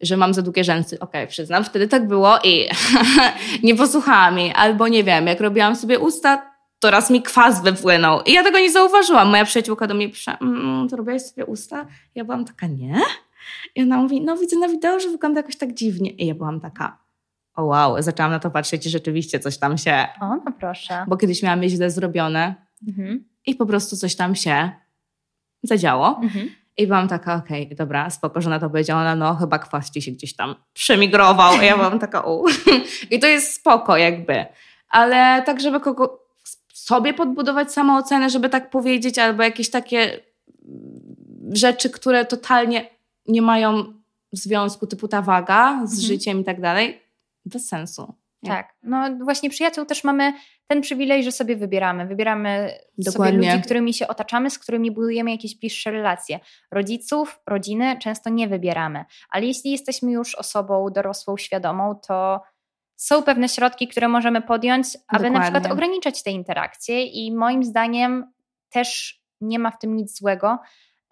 że 0.01 0.17
mam 0.17 0.33
za 0.33 0.41
długie 0.41 0.63
rzęsy. 0.63 0.99
Okej, 0.99 1.27
przyznam, 1.27 1.63
wtedy 1.63 1.87
tak 1.87 2.07
było 2.07 2.39
i 2.43 2.67
nie 3.63 3.75
posłuchałam 3.75 4.37
jej. 4.39 4.53
Albo 4.55 4.87
nie 4.87 5.03
wiem, 5.03 5.27
jak 5.27 5.39
robiłam 5.41 5.75
sobie 5.75 5.99
usta, 5.99 6.51
to 6.79 6.91
raz 6.91 7.09
mi 7.09 7.21
kwas 7.21 7.63
wypłynął. 7.63 8.21
I 8.21 8.33
ja 8.33 8.43
tego 8.43 8.59
nie 8.59 8.71
zauważyłam. 8.71 9.29
Moja 9.29 9.45
przyjaciółka 9.45 9.87
do 9.87 9.93
mnie 9.93 10.09
pisze, 10.09 10.37
mm, 10.41 10.89
to 10.89 10.95
robiłaś 10.95 11.21
sobie 11.21 11.45
usta? 11.45 11.85
Ja 12.15 12.23
byłam 12.25 12.45
taka, 12.45 12.67
nie? 12.67 12.95
I 13.75 13.81
ona 13.83 13.97
mówi, 13.97 14.21
no 14.21 14.37
widzę 14.37 14.57
na 14.59 14.67
wideo, 14.67 14.99
że 14.99 15.09
wygląda 15.09 15.39
jakoś 15.39 15.55
tak 15.57 15.73
dziwnie. 15.73 16.09
I 16.11 16.27
ja 16.27 16.35
byłam 16.35 16.59
taka, 16.61 16.97
o 17.55 17.63
wow, 17.65 18.01
zaczęłam 18.01 18.31
na 18.31 18.39
to 18.39 18.51
patrzeć 18.51 18.85
i 18.85 18.89
rzeczywiście 18.89 19.39
coś 19.39 19.57
tam 19.57 19.77
się... 19.77 20.05
O, 20.21 20.27
no 20.35 20.51
proszę. 20.59 21.05
Bo 21.07 21.17
kiedyś 21.17 21.43
miałam 21.43 21.63
je 21.63 21.69
źle 21.69 21.91
zrobione 21.91 22.55
Mhm. 22.87 23.23
i 23.45 23.55
po 23.55 23.65
prostu 23.65 23.97
coś 23.97 24.15
tam 24.15 24.35
się 24.35 24.71
zadziało. 25.63 26.19
Mhm. 26.23 26.49
I 26.77 26.87
byłam 26.87 27.07
taka, 27.07 27.35
okej, 27.35 27.75
dobra, 27.75 28.09
spoko, 28.09 28.41
że 28.41 28.49
na 28.49 28.59
to 28.59 28.69
powiedziała, 28.69 29.15
no 29.15 29.35
chyba 29.35 29.59
kwas 29.59 29.91
ci 29.91 30.01
się 30.01 30.11
gdzieś 30.11 30.35
tam 30.35 30.55
przemigrował. 30.73 31.61
I 31.61 31.65
ja 31.65 31.75
byłam 31.75 31.99
taka, 31.99 32.21
u. 32.21 32.45
I 33.11 33.19
to 33.19 33.27
jest 33.27 33.53
spoko 33.53 33.97
jakby. 33.97 34.45
Ale 34.89 35.41
tak, 35.45 35.61
żeby 35.61 35.79
kogo 35.79 36.19
sobie 36.73 37.13
podbudować 37.13 37.71
samoocenę, 37.73 38.29
żeby 38.29 38.49
tak 38.49 38.69
powiedzieć, 38.69 39.19
albo 39.19 39.43
jakieś 39.43 39.69
takie 39.69 40.19
rzeczy, 41.51 41.89
które 41.89 42.25
totalnie 42.25 42.89
nie 43.27 43.41
mają 43.41 43.83
związku, 44.31 44.87
typu 44.87 45.07
ta 45.07 45.21
waga 45.21 45.81
z 45.85 45.91
Mhm. 45.93 46.01
życiem 46.07 46.39
i 46.39 46.43
tak 46.43 46.61
dalej, 46.61 47.01
bez 47.45 47.67
sensu. 47.67 48.13
Nie. 48.43 48.49
Tak. 48.49 48.75
No 48.83 49.09
właśnie 49.23 49.49
przyjaciół 49.49 49.85
też 49.85 50.03
mamy 50.03 50.33
ten 50.67 50.81
przywilej, 50.81 51.23
że 51.23 51.31
sobie 51.31 51.55
wybieramy. 51.55 52.07
Wybieramy 52.07 52.79
Dokładnie. 52.97 53.39
sobie 53.39 53.51
ludzi, 53.51 53.63
którymi 53.63 53.93
się 53.93 54.07
otaczamy, 54.07 54.49
z 54.49 54.59
którymi 54.59 54.91
budujemy 54.91 55.31
jakieś 55.31 55.59
bliższe 55.59 55.91
relacje. 55.91 56.39
Rodziców, 56.71 57.39
rodziny 57.47 57.97
często 57.99 58.29
nie 58.29 58.47
wybieramy, 58.47 59.05
ale 59.29 59.45
jeśli 59.45 59.71
jesteśmy 59.71 60.11
już 60.11 60.35
osobą 60.35 60.89
dorosłą, 60.89 61.37
świadomą, 61.37 61.95
to 62.07 62.41
są 62.95 63.23
pewne 63.23 63.49
środki, 63.49 63.87
które 63.87 64.07
możemy 64.07 64.41
podjąć, 64.41 64.87
aby 65.07 65.23
na 65.23 65.29
Dokładnie. 65.29 65.41
przykład 65.41 65.73
ograniczać 65.73 66.23
te 66.23 66.31
interakcje 66.31 67.05
i 67.05 67.35
moim 67.35 67.63
zdaniem 67.63 68.33
też 68.69 69.21
nie 69.41 69.59
ma 69.59 69.71
w 69.71 69.79
tym 69.79 69.95
nic 69.95 70.17
złego, 70.17 70.59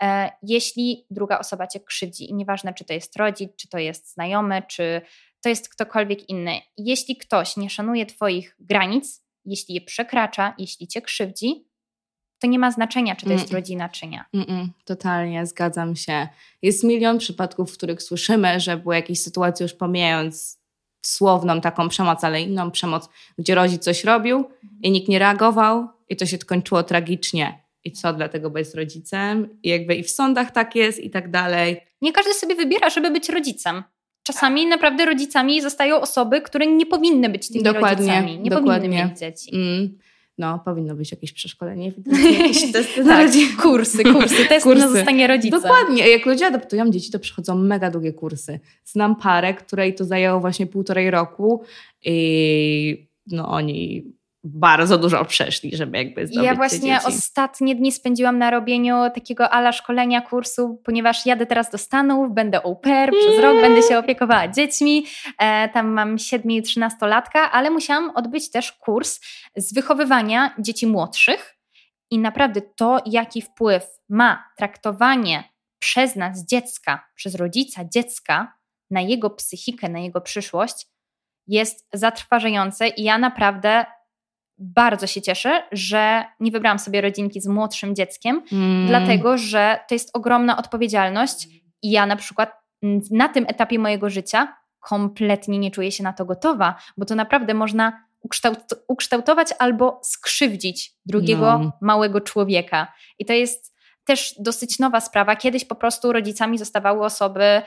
e, 0.02 0.32
jeśli 0.44 1.06
druga 1.10 1.39
osoba 1.39 1.67
cię 1.67 1.80
krzywdzi 1.80 2.30
i 2.30 2.34
nieważne, 2.34 2.74
czy 2.74 2.86
to 2.86 2.94
jest 2.94 3.15
rodzic, 3.15 3.56
czy 3.56 3.70
to 3.70 3.78
jest 3.78 4.13
znajomy, 4.13 4.62
czy 4.67 5.02
to 5.41 5.49
jest 5.49 5.69
ktokolwiek 5.69 6.30
inny. 6.30 6.62
Jeśli 6.77 7.17
ktoś 7.17 7.58
nie 7.58 7.69
szanuje 7.69 8.06
Twoich 8.06 8.56
granic, 8.60 9.23
jeśli 9.45 9.75
je 9.75 9.82
przekracza, 9.82 10.54
jeśli 10.58 10.88
Cię 10.88 11.01
krzywdzi, 11.01 11.65
to 12.39 12.47
nie 12.47 12.60
ma 12.60 12.71
znaczenia, 12.71 13.15
czy 13.15 13.25
to 13.25 13.32
jest 13.32 13.45
Mm. 13.45 13.56
rodzina, 13.56 13.89
czy 13.89 14.08
nie. 14.08 14.25
Mm-mm, 14.36 14.67
totalnie, 14.86 15.45
zgadzam 15.45 15.95
się. 15.95 16.27
Jest 16.62 16.84
milion 16.84 17.17
przypadków, 17.17 17.71
w 17.71 17.77
których 17.77 18.04
słyszymy, 18.04 18.60
że 18.60 18.77
były 18.77 18.95
jakieś 18.95 19.21
sytuacje, 19.21 19.63
już 19.63 19.73
pomijając 19.73 20.62
słowną 21.01 21.62
taką 21.62 21.89
przemoc, 21.89 22.23
ale 22.23 22.41
inną 22.41 22.71
przemoc, 22.71 23.10
gdzie 23.38 23.56
rodzic 23.56 23.84
coś 23.84 24.04
robił 24.04 24.49
i 24.84 24.91
nikt 24.91 25.08
nie 25.08 25.19
reagował 25.19 25.88
i 26.10 26.15
to 26.15 26.25
się 26.25 26.38
kończyło 26.38 26.84
tragicznie. 26.84 27.62
I 27.84 27.91
co, 27.91 28.13
dlatego, 28.13 28.49
bo 28.49 28.58
jest 28.60 28.75
rodzicem? 28.75 29.60
I 29.63 29.69
jakby 29.69 29.95
i 29.95 30.04
w 30.04 30.10
sądach 30.10 30.51
tak 30.51 30.75
jest 30.75 30.99
i 30.99 31.10
tak 31.10 31.32
dalej. 31.32 31.82
Nie 32.01 32.12
każdy 32.13 32.34
sobie 32.34 32.56
wybiera, 32.56 32.89
żeby 32.89 33.12
być 33.12 33.30
rodzicem. 33.30 33.84
Czasami 34.24 34.68
naprawdę 34.68 35.06
rodzicami 35.06 35.62
zostają 35.62 36.02
osoby, 36.02 36.42
które 36.42 36.68
nie 36.68 36.86
powinny 36.86 37.30
być 37.30 37.48
tymi 37.48 37.64
Dokładnie, 37.64 37.90
rodzicami. 37.90 38.40
Nie 38.40 38.50
dokładnie. 38.50 38.90
powinny 38.90 39.10
mieć 39.10 39.20
dzieci. 39.20 39.56
Mm. 39.56 39.98
No, 40.38 40.60
powinno 40.66 40.96
być 40.96 41.12
jakieś 41.12 41.34
przeszkolenie, 41.34 41.92
jakieś 42.40 42.72
testy 42.72 43.04
na 43.04 43.24
rodzinę. 43.24 43.52
Tak, 43.52 43.62
kursy, 43.62 44.04
kursy, 44.04 44.46
testy 44.46 44.70
Kursy. 44.70 44.80
na 44.82 44.88
zostanie 44.88 45.28
rodzicem. 45.28 45.62
Dokładnie. 45.62 46.08
Jak 46.10 46.26
ludzie 46.26 46.48
adoptują 46.48 46.90
dzieci, 46.92 47.12
to 47.12 47.20
przychodzą 47.20 47.56
mega 47.56 47.92
długie 47.92 48.14
kursy. 48.14 48.60
Znam 48.86 49.16
parę, 49.16 49.54
której 49.54 49.96
to 49.96 50.06
zajęło 50.06 50.40
właśnie 50.40 50.68
półtorej 50.68 51.12
roku 51.12 51.64
i 52.04 53.08
no 53.28 53.48
oni 53.48 54.04
bardzo 54.43 54.97
dużo 54.97 55.25
przeszli, 55.25 55.75
żeby 55.77 55.97
jakby 55.97 56.27
zdobyć 56.27 56.45
Ja 56.45 56.56
właśnie 56.56 56.99
ostatnie 57.06 57.75
dni 57.75 57.91
spędziłam 57.91 58.38
na 58.38 58.51
robieniu 58.51 58.95
takiego 59.15 59.49
ala 59.49 59.71
szkolenia 59.71 60.21
kursu, 60.21 60.82
ponieważ 60.84 61.25
jadę 61.25 61.45
teraz 61.45 61.71
do 61.71 61.77
Stanów, 61.77 62.34
będę 62.34 62.62
au 62.65 62.75
pair, 62.75 63.12
przez 63.12 63.39
rok 63.39 63.62
będę 63.62 63.82
się 63.82 63.97
opiekowała 63.97 64.47
dziećmi. 64.47 65.06
E, 65.38 65.69
tam 65.69 65.88
mam 65.88 66.17
7 66.17 66.51
i 66.51 66.62
13 66.62 67.08
latka, 67.08 67.51
ale 67.51 67.69
musiałam 67.69 68.12
odbyć 68.15 68.51
też 68.51 68.71
kurs 68.71 69.19
z 69.56 69.73
wychowywania 69.73 70.56
dzieci 70.60 70.88
młodszych. 70.88 71.58
I 72.12 72.19
naprawdę 72.19 72.62
to, 72.62 73.04
jaki 73.06 73.41
wpływ 73.41 73.88
ma 74.10 74.43
traktowanie 74.58 75.43
przez 75.80 76.15
nas 76.15 76.45
dziecka, 76.45 77.08
przez 77.15 77.36
rodzica 77.36 77.82
dziecka 77.86 78.54
na 78.89 79.01
jego 79.01 79.30
psychikę, 79.30 79.89
na 79.89 79.99
jego 79.99 80.21
przyszłość, 80.21 80.88
jest 81.47 81.88
zatrważające 81.93 82.88
i 82.88 83.04
ja 83.04 83.17
naprawdę 83.17 83.86
bardzo 84.62 85.08
się 85.08 85.21
cieszę, 85.21 85.63
że 85.71 86.26
nie 86.39 86.52
wybrałam 86.52 86.80
sobie 86.80 87.02
rodzinki 87.02 87.41
z 87.41 87.47
młodszym 87.47 87.95
dzieckiem, 87.95 88.41
Mm. 88.52 88.88
dlatego 88.88 89.38
że 89.38 89.80
to 89.89 89.95
jest 89.95 90.10
ogromna 90.17 90.58
odpowiedzialność 90.58 91.47
i 91.82 91.91
ja 91.91 92.06
na 92.06 92.15
przykład 92.15 92.54
na 93.12 93.30
tym 93.30 93.45
etapie 93.47 93.80
mojego 93.80 94.10
życia 94.10 94.56
kompletnie 94.80 95.60
nie 95.60 95.71
czuję 95.71 95.91
się 95.91 96.04
na 96.04 96.13
to 96.13 96.26
gotowa, 96.26 96.76
bo 96.97 97.06
to 97.06 97.15
naprawdę 97.15 97.54
można 97.54 98.04
ukształt- 98.24 98.76
ukształtować 98.88 99.47
albo 99.60 100.00
skrzywdzić 100.04 100.93
drugiego 101.06 101.58
No. 101.60 101.71
małego 101.82 102.21
człowieka. 102.21 102.93
I 103.19 103.26
to 103.26 103.34
jest 103.34 103.76
też 104.06 104.36
dosyć 104.39 104.80
nowa 104.80 105.00
sprawa. 105.02 105.36
Kiedyś 105.36 105.65
po 105.65 105.76
prostu 105.76 106.12
rodzicami 106.13 106.58
zostawały 106.58 107.06
osoby, 107.06 107.62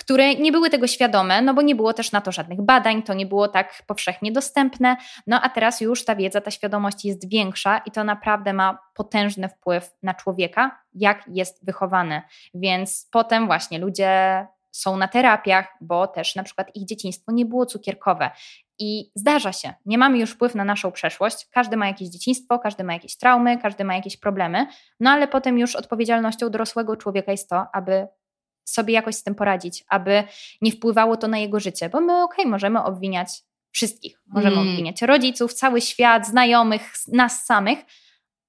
które 0.00 0.34
nie 0.34 0.52
były 0.52 0.70
tego 0.70 0.86
świadome, 0.86 1.42
no 1.42 1.54
bo 1.54 1.62
nie 1.62 1.74
było 1.74 1.92
też 1.92 2.12
na 2.12 2.20
to 2.20 2.32
żadnych 2.32 2.62
badań, 2.62 3.02
to 3.02 3.14
nie 3.14 3.26
było 3.26 3.48
tak 3.48 3.82
powszechnie 3.86 4.32
dostępne. 4.32 4.96
No 5.26 5.40
a 5.42 5.48
teraz 5.48 5.80
już 5.80 6.04
ta 6.04 6.16
wiedza, 6.16 6.40
ta 6.40 6.50
świadomość 6.50 7.04
jest 7.04 7.28
większa 7.28 7.78
i 7.78 7.90
to 7.90 8.04
naprawdę 8.04 8.52
ma 8.52 8.78
potężny 8.94 9.48
wpływ 9.48 9.90
na 10.02 10.14
człowieka, 10.14 10.80
jak 10.94 11.24
jest 11.28 11.64
wychowany. 11.64 12.22
Więc 12.54 13.08
potem 13.10 13.46
właśnie 13.46 13.78
ludzie 13.78 14.46
są 14.70 14.96
na 14.96 15.08
terapiach, 15.08 15.66
bo 15.80 16.06
też 16.06 16.36
na 16.36 16.42
przykład 16.42 16.76
ich 16.76 16.86
dzieciństwo 16.86 17.32
nie 17.32 17.46
było 17.46 17.66
cukierkowe. 17.66 18.30
I 18.78 19.10
zdarza 19.14 19.52
się, 19.52 19.74
nie 19.86 19.98
mamy 19.98 20.18
już 20.18 20.30
wpływ 20.30 20.54
na 20.54 20.64
naszą 20.64 20.92
przeszłość. 20.92 21.48
Każdy 21.50 21.76
ma 21.76 21.86
jakieś 21.86 22.08
dzieciństwo, 22.08 22.58
każdy 22.58 22.84
ma 22.84 22.92
jakieś 22.92 23.16
traumy, 23.16 23.58
każdy 23.58 23.84
ma 23.84 23.94
jakieś 23.94 24.16
problemy, 24.16 24.66
no 25.00 25.10
ale 25.10 25.28
potem 25.28 25.58
już 25.58 25.76
odpowiedzialnością 25.76 26.50
dorosłego 26.50 26.96
człowieka 26.96 27.32
jest 27.32 27.48
to, 27.48 27.66
aby 27.72 28.08
sobie 28.64 28.94
jakoś 28.94 29.14
z 29.14 29.22
tym 29.22 29.34
poradzić, 29.34 29.84
aby 29.88 30.24
nie 30.62 30.72
wpływało 30.72 31.16
to 31.16 31.28
na 31.28 31.38
jego 31.38 31.60
życie, 31.60 31.88
bo 31.88 32.00
my 32.00 32.22
okej, 32.22 32.46
możemy 32.46 32.82
obwiniać 32.82 33.28
wszystkich. 33.72 34.22
Możemy 34.26 34.56
Mm. 34.56 34.68
obwiniać 34.68 35.02
rodziców, 35.02 35.54
cały 35.54 35.80
świat, 35.80 36.26
znajomych, 36.26 36.92
nas 37.12 37.44
samych, 37.44 37.78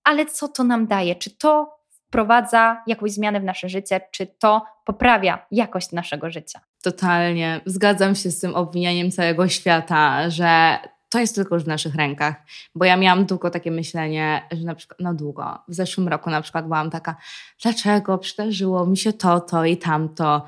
ale 0.04 0.26
co 0.26 0.48
to 0.48 0.64
nam 0.64 0.88
daje? 0.88 1.16
Czy 1.16 1.38
to 1.38 1.82
wprowadza 2.08 2.84
jakąś 2.88 3.12
zmianę 3.12 3.40
w 3.40 3.44
nasze 3.44 3.70
życie, 3.70 4.02
czy 4.12 4.28
to 4.28 4.66
poprawia 4.86 5.46
jakość 5.52 5.92
naszego 5.92 6.30
życia? 6.30 6.60
Totalnie. 6.84 7.62
Zgadzam 7.66 8.16
się 8.16 8.32
z 8.32 8.40
tym 8.40 8.56
obwinianiem 8.56 9.12
całego 9.12 9.48
świata, 9.48 10.30
że 10.30 10.78
to 11.12 11.20
jest 11.20 11.36
tylko 11.36 11.56
już 11.56 11.64
w 11.64 11.68
naszych 11.68 11.96
rękach. 11.96 12.36
Bo 12.76 12.86
ja 12.86 12.98
miałam 12.98 13.26
długo 13.26 13.50
takie 13.50 13.72
myślenie, 13.72 14.48
że 14.52 14.64
na 14.64 14.76
przykład, 14.76 15.00
no 15.00 15.14
długo, 15.14 15.60
w 15.68 15.74
zeszłym 15.74 16.08
roku 16.08 16.30
na 16.30 16.42
przykład 16.42 16.66
byłam 16.66 16.90
taka, 16.90 17.16
dlaczego 17.62 18.18
przydarzyło 18.18 18.86
mi 18.86 18.98
się 18.98 19.14
to, 19.14 19.40
to 19.40 19.66
i 19.66 19.78
tamto. 19.78 20.46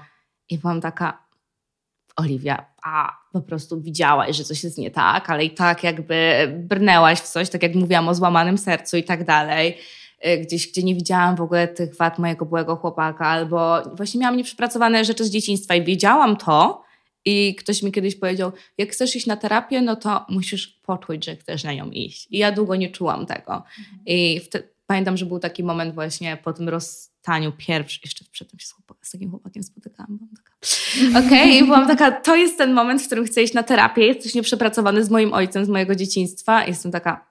I 0.49 0.57
byłam 0.57 0.81
taka, 0.81 1.23
Oliwia, 2.15 2.65
a 2.83 3.17
po 3.33 3.41
prostu 3.41 3.81
widziałaś, 3.81 4.35
że 4.35 4.43
coś 4.43 4.63
jest 4.63 4.77
nie 4.77 4.91
tak, 4.91 5.29
ale 5.29 5.45
i 5.45 5.51
tak 5.51 5.83
jakby 5.83 6.47
brnęłaś 6.57 7.19
w 7.19 7.27
coś, 7.27 7.49
tak 7.49 7.63
jak 7.63 7.75
mówiłam 7.75 8.07
o 8.07 8.15
złamanym 8.15 8.57
sercu 8.57 8.97
i 8.97 9.03
tak 9.03 9.25
dalej. 9.25 9.77
Y, 10.27 10.37
Gdzieś, 10.37 10.71
gdzie 10.71 10.83
nie 10.83 10.95
widziałam 10.95 11.35
w 11.35 11.41
ogóle 11.41 11.67
tych 11.67 11.97
wad 11.97 12.19
mojego 12.19 12.45
byłego 12.45 12.75
chłopaka, 12.75 13.27
albo 13.27 13.81
właśnie 13.95 14.19
miałam 14.21 14.37
nieprzepracowane 14.37 15.05
rzeczy 15.05 15.25
z 15.25 15.29
dzieciństwa 15.29 15.75
i 15.75 15.83
wiedziałam 15.83 16.37
to. 16.37 16.82
I 17.25 17.55
ktoś 17.55 17.83
mi 17.83 17.91
kiedyś 17.91 18.15
powiedział, 18.15 18.51
jak 18.77 18.89
chcesz 18.89 19.15
iść 19.15 19.27
na 19.27 19.37
terapię, 19.37 19.81
no 19.81 19.95
to 19.95 20.25
musisz 20.29 20.67
poczuć, 20.67 21.25
że 21.25 21.35
chcesz 21.35 21.63
na 21.63 21.73
nią 21.73 21.89
iść. 21.91 22.27
I 22.31 22.37
ja 22.37 22.51
długo 22.51 22.75
nie 22.75 22.89
czułam 22.89 23.25
tego. 23.25 23.63
I 24.05 24.39
wtedy, 24.39 24.73
pamiętam, 24.87 25.17
że 25.17 25.25
był 25.25 25.39
taki 25.39 25.63
moment 25.63 25.93
właśnie 25.93 26.37
po 26.43 26.53
tym 26.53 26.69
rozstaniu 26.69 27.51
pierwszy, 27.57 27.99
jeszcze 28.03 28.25
przedtem 28.31 28.59
się 28.59 28.67
z, 28.67 28.71
chłopak, 28.71 28.97
z 29.01 29.11
takim 29.11 29.29
chłopakiem 29.29 29.63
spotykałam. 29.63 30.17
Byłam 30.17 30.35
taka, 30.35 30.53
okej, 31.27 31.57
i 31.57 31.63
byłam 31.63 31.87
taka, 31.87 32.11
to 32.11 32.35
jest 32.35 32.57
ten 32.57 32.73
moment, 32.73 33.01
w 33.01 33.05
którym 33.05 33.25
chcę 33.25 33.43
iść 33.43 33.53
na 33.53 33.63
terapię, 33.63 34.05
jesteś 34.05 34.35
nieprzepracowany 34.35 35.03
z 35.03 35.09
moim 35.09 35.33
ojcem, 35.33 35.65
z 35.65 35.69
mojego 35.69 35.95
dzieciństwa. 35.95 36.63
I 36.63 36.67
jestem 36.69 36.91
taka, 36.91 37.25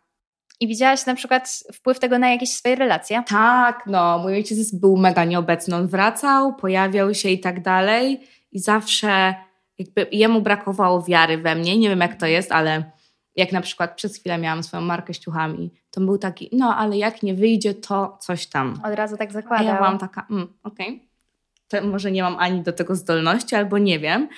I 0.60 0.68
widziałaś 0.68 1.06
na 1.06 1.14
przykład 1.14 1.62
wpływ 1.72 1.98
tego 1.98 2.18
na 2.18 2.30
jakieś 2.30 2.50
swoje 2.50 2.74
relacje? 2.74 3.22
tak, 3.28 3.82
no, 3.86 4.18
mój 4.18 4.34
ojciec 4.34 4.74
był 4.74 4.96
mega 4.96 5.24
nieobecny. 5.24 5.76
On 5.76 5.88
wracał, 5.88 6.54
pojawiał 6.54 7.14
się 7.14 7.28
i 7.28 7.40
tak 7.40 7.62
dalej. 7.62 8.20
I 8.52 8.58
zawsze 8.58 9.34
jakby 9.82 10.16
jemu 10.16 10.40
brakowało 10.40 11.02
wiary 11.02 11.38
we 11.38 11.54
mnie. 11.54 11.78
Nie 11.78 11.88
wiem, 11.88 12.00
jak 12.00 12.20
to 12.20 12.26
jest, 12.26 12.52
ale 12.52 12.92
jak 13.36 13.52
na 13.52 13.60
przykład 13.60 13.96
przez 13.96 14.16
chwilę 14.16 14.38
miałam 14.38 14.62
swoją 14.62 14.82
markę 14.82 15.14
z 15.14 15.18
ciuchami, 15.18 15.70
to 15.90 16.00
był 16.00 16.18
taki, 16.18 16.48
no, 16.52 16.76
ale 16.76 16.96
jak 16.98 17.22
nie 17.22 17.34
wyjdzie, 17.34 17.74
to 17.74 18.18
coś 18.20 18.46
tam. 18.46 18.80
Od 18.84 18.94
razu 18.94 19.16
tak 19.16 19.30
A 19.30 19.32
zakładał. 19.32 19.66
ja 19.66 19.76
byłam 19.76 19.98
taka, 19.98 20.26
mm, 20.30 20.48
okej, 20.62 21.08
to 21.68 21.86
może 21.86 22.12
nie 22.12 22.22
mam 22.22 22.36
ani 22.38 22.62
do 22.62 22.72
tego 22.72 22.96
zdolności, 22.96 23.54
albo 23.54 23.78
nie 23.78 23.98
wiem. 23.98 24.28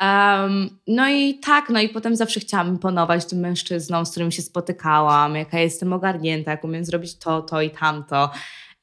Um, 0.00 0.78
no 0.86 1.08
i 1.08 1.38
tak, 1.38 1.68
no 1.68 1.80
i 1.80 1.88
potem 1.88 2.16
zawsze 2.16 2.40
chciałam 2.40 2.68
imponować 2.68 3.24
tym 3.24 3.38
mężczyznom, 3.38 4.06
z 4.06 4.10
którym 4.10 4.30
się 4.30 4.42
spotykałam, 4.42 5.36
jaka 5.36 5.58
jestem 5.58 5.92
ogarnięta, 5.92 6.50
jak 6.50 6.64
umiem 6.64 6.84
zrobić 6.84 7.18
to, 7.18 7.42
to 7.42 7.62
i 7.62 7.70
tamto. 7.70 8.30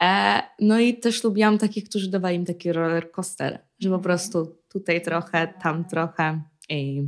E, 0.04 0.42
no 0.60 0.80
i 0.80 0.94
też 0.94 1.24
lubiłam 1.24 1.58
takich, 1.58 1.90
którzy 1.90 2.10
dawali 2.10 2.40
mi 2.40 2.46
taki 2.46 2.74
roller 2.74 3.12
coaster, 3.12 3.60
że 3.80 3.90
po 3.90 4.00
prostu 4.00 4.61
tutaj 4.72 5.02
trochę, 5.02 5.54
tam 5.64 5.86
trochę 5.86 6.42
i 6.70 7.04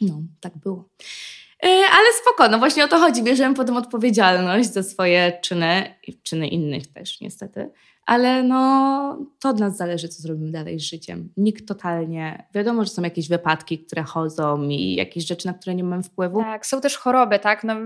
no, 0.00 0.22
tak 0.40 0.58
było. 0.58 0.88
E, 1.62 1.68
ale 1.68 2.06
spoko, 2.22 2.48
no 2.48 2.58
właśnie 2.58 2.84
o 2.84 2.88
to 2.88 2.98
chodzi. 2.98 3.22
Bierzemy 3.22 3.54
potem 3.54 3.76
odpowiedzialność 3.76 4.72
za 4.72 4.82
swoje 4.82 5.38
czyny 5.42 5.94
i 6.06 6.22
czyny 6.22 6.48
innych 6.48 6.92
też 6.92 7.20
niestety. 7.20 7.70
Ale 8.06 8.42
no, 8.42 9.18
to 9.40 9.48
od 9.48 9.60
nas 9.60 9.76
zależy, 9.76 10.08
co 10.08 10.22
zrobimy 10.22 10.50
dalej 10.50 10.80
z 10.80 10.82
życiem. 10.82 11.32
Nikt 11.36 11.68
totalnie. 11.68 12.46
Wiadomo, 12.54 12.84
że 12.84 12.90
są 12.90 13.02
jakieś 13.02 13.28
wypadki, 13.28 13.78
które 13.78 14.02
chodzą 14.02 14.68
i 14.68 14.94
jakieś 14.94 15.26
rzeczy, 15.26 15.46
na 15.46 15.54
które 15.54 15.74
nie 15.74 15.84
mamy 15.84 16.02
wpływu. 16.02 16.40
Tak, 16.40 16.66
są 16.66 16.80
też 16.80 16.96
choroby, 16.96 17.38
tak? 17.38 17.64
No, 17.64 17.76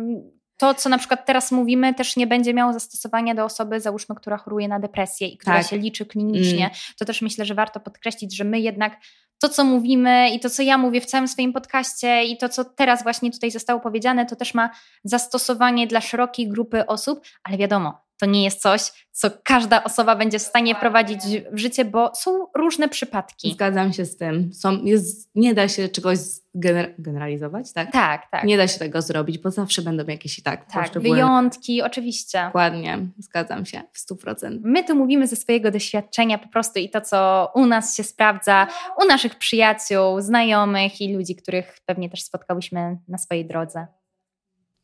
to, 0.59 0.75
co 0.75 0.89
na 0.89 0.99
przykład 0.99 1.27
teraz 1.27 1.53
mówimy, 1.53 1.95
też 1.95 2.17
nie 2.17 2.27
będzie 2.27 2.55
miało 2.55 2.73
zastosowania 2.73 3.35
do 3.35 3.45
osoby, 3.45 3.81
załóżmy, 3.81 4.15
która 4.15 4.37
choruje 4.37 4.69
na 4.69 4.81
depresję 4.81 5.29
i 5.29 5.39
która 5.39 5.57
Tak. 5.57 5.67
się 5.67 5.79
liczy 5.79 6.07
klinicznie. 6.07 6.65
Mm. 6.65 6.71
To 6.99 7.05
też 7.05 7.23
myślę, 7.23 7.45
że 7.45 7.55
warto 7.55 7.81
podkreślić, 7.81 8.37
że 8.37 8.45
my 8.45 8.61
jednak 8.61 8.97
to, 9.41 9.49
co 9.49 9.65
mówimy 9.65 10.31
i 10.31 10.41
to, 10.41 10.51
co 10.51 10.63
ja 10.63 10.79
mówię 10.79 11.01
w 11.01 11.07
całym 11.07 11.29
swoim 11.29 11.53
podcaście 11.53 12.25
i 12.25 12.37
to, 12.37 12.49
co 12.49 12.65
teraz 12.65 13.03
właśnie 13.03 13.31
tutaj 13.31 13.51
zostało 13.51 13.81
powiedziane, 13.81 14.27
to 14.27 14.37
też 14.37 14.55
ma 14.55 14.71
zastosowanie 15.05 15.87
dla 15.87 16.01
szerokiej 16.01 16.49
grupy 16.49 16.87
osób, 16.87 17.21
ale 17.45 17.59
wiadomo, 17.59 18.08
to 18.21 18.27
nie 18.27 18.45
jest 18.45 18.63
coś, 18.63 18.93
co 19.13 19.31
każda 19.45 19.85
osoba 19.85 20.17
będzie 20.17 20.39
w 20.39 20.43
stanie 20.43 20.75
wprowadzić 20.75 21.21
w 21.53 21.59
życie, 21.59 21.85
bo 21.85 22.13
są 22.15 22.47
różne 22.57 22.89
przypadki. 22.89 23.53
Zgadzam 23.53 23.93
się 23.93 24.05
z 24.05 24.17
tym. 24.17 24.53
Są, 24.53 24.85
jest, 24.85 25.31
nie 25.35 25.55
da 25.55 25.69
się 25.69 25.89
czegoś 25.89 26.19
gener- 26.57 26.95
generalizować, 26.99 27.73
tak? 27.73 27.93
Tak, 27.93 28.31
tak. 28.31 28.45
Nie 28.45 28.57
da 28.57 28.69
się 28.69 28.79
tego 28.79 29.03
zrobić, 29.03 29.39
bo 29.39 29.51
zawsze 29.51 29.83
będą 29.83 30.05
jakieś 30.07 30.39
i 30.39 30.43
tak, 30.43 30.73
tak, 30.73 30.99
wyjątki, 30.99 31.83
oczywiście. 31.83 32.43
Dokładnie, 32.47 32.99
zgadzam 33.19 33.67
się 33.67 33.83
w 33.93 33.99
100%. 34.13 34.59
My 34.63 34.85
tu 34.85 34.97
mówimy 34.97 35.27
ze 35.27 35.37
swojego 35.37 35.71
doświadczenia 35.71 36.39
po 36.39 36.49
prostu 36.49 36.79
i 36.79 36.91
to, 36.91 37.01
co 37.01 37.51
u 37.55 37.67
nas 37.67 37.97
się 37.97 38.05
sprawdza, 38.05 38.67
u 39.03 39.07
naszych 39.07 39.35
przyjaciół, 39.35 40.21
znajomych 40.21 41.01
i 41.01 41.15
ludzi, 41.15 41.37
których 41.37 41.79
pewnie 41.87 42.11
też 42.11 42.23
spotkałyśmy 42.23 42.99
na 43.09 43.19
swojej 43.19 43.47
drodze. 43.47 43.87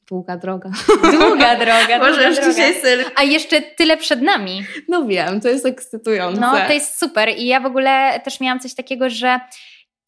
Długa 0.09 0.37
droga. 0.37 0.71
Długa 1.13 1.57
droga, 1.65 1.99
Może 1.99 2.11
długa 2.13 2.29
już 2.29 2.37
droga. 2.37 2.51
dzisiaj 2.53 2.75
syl. 2.83 3.05
A 3.17 3.23
jeszcze 3.23 3.63
tyle 3.63 3.97
przed 3.97 4.23
nami. 4.23 4.65
No 4.89 5.07
wiem, 5.07 5.41
to 5.41 5.49
jest 5.49 5.67
ekscytujące. 5.67 6.41
No, 6.41 6.53
to 6.67 6.73
jest 6.73 6.99
super. 6.99 7.29
I 7.39 7.47
ja 7.47 7.61
w 7.61 7.67
ogóle 7.67 8.21
też 8.25 8.41
miałam 8.41 8.61
coś 8.61 8.75
takiego, 8.75 9.11
że 9.11 9.41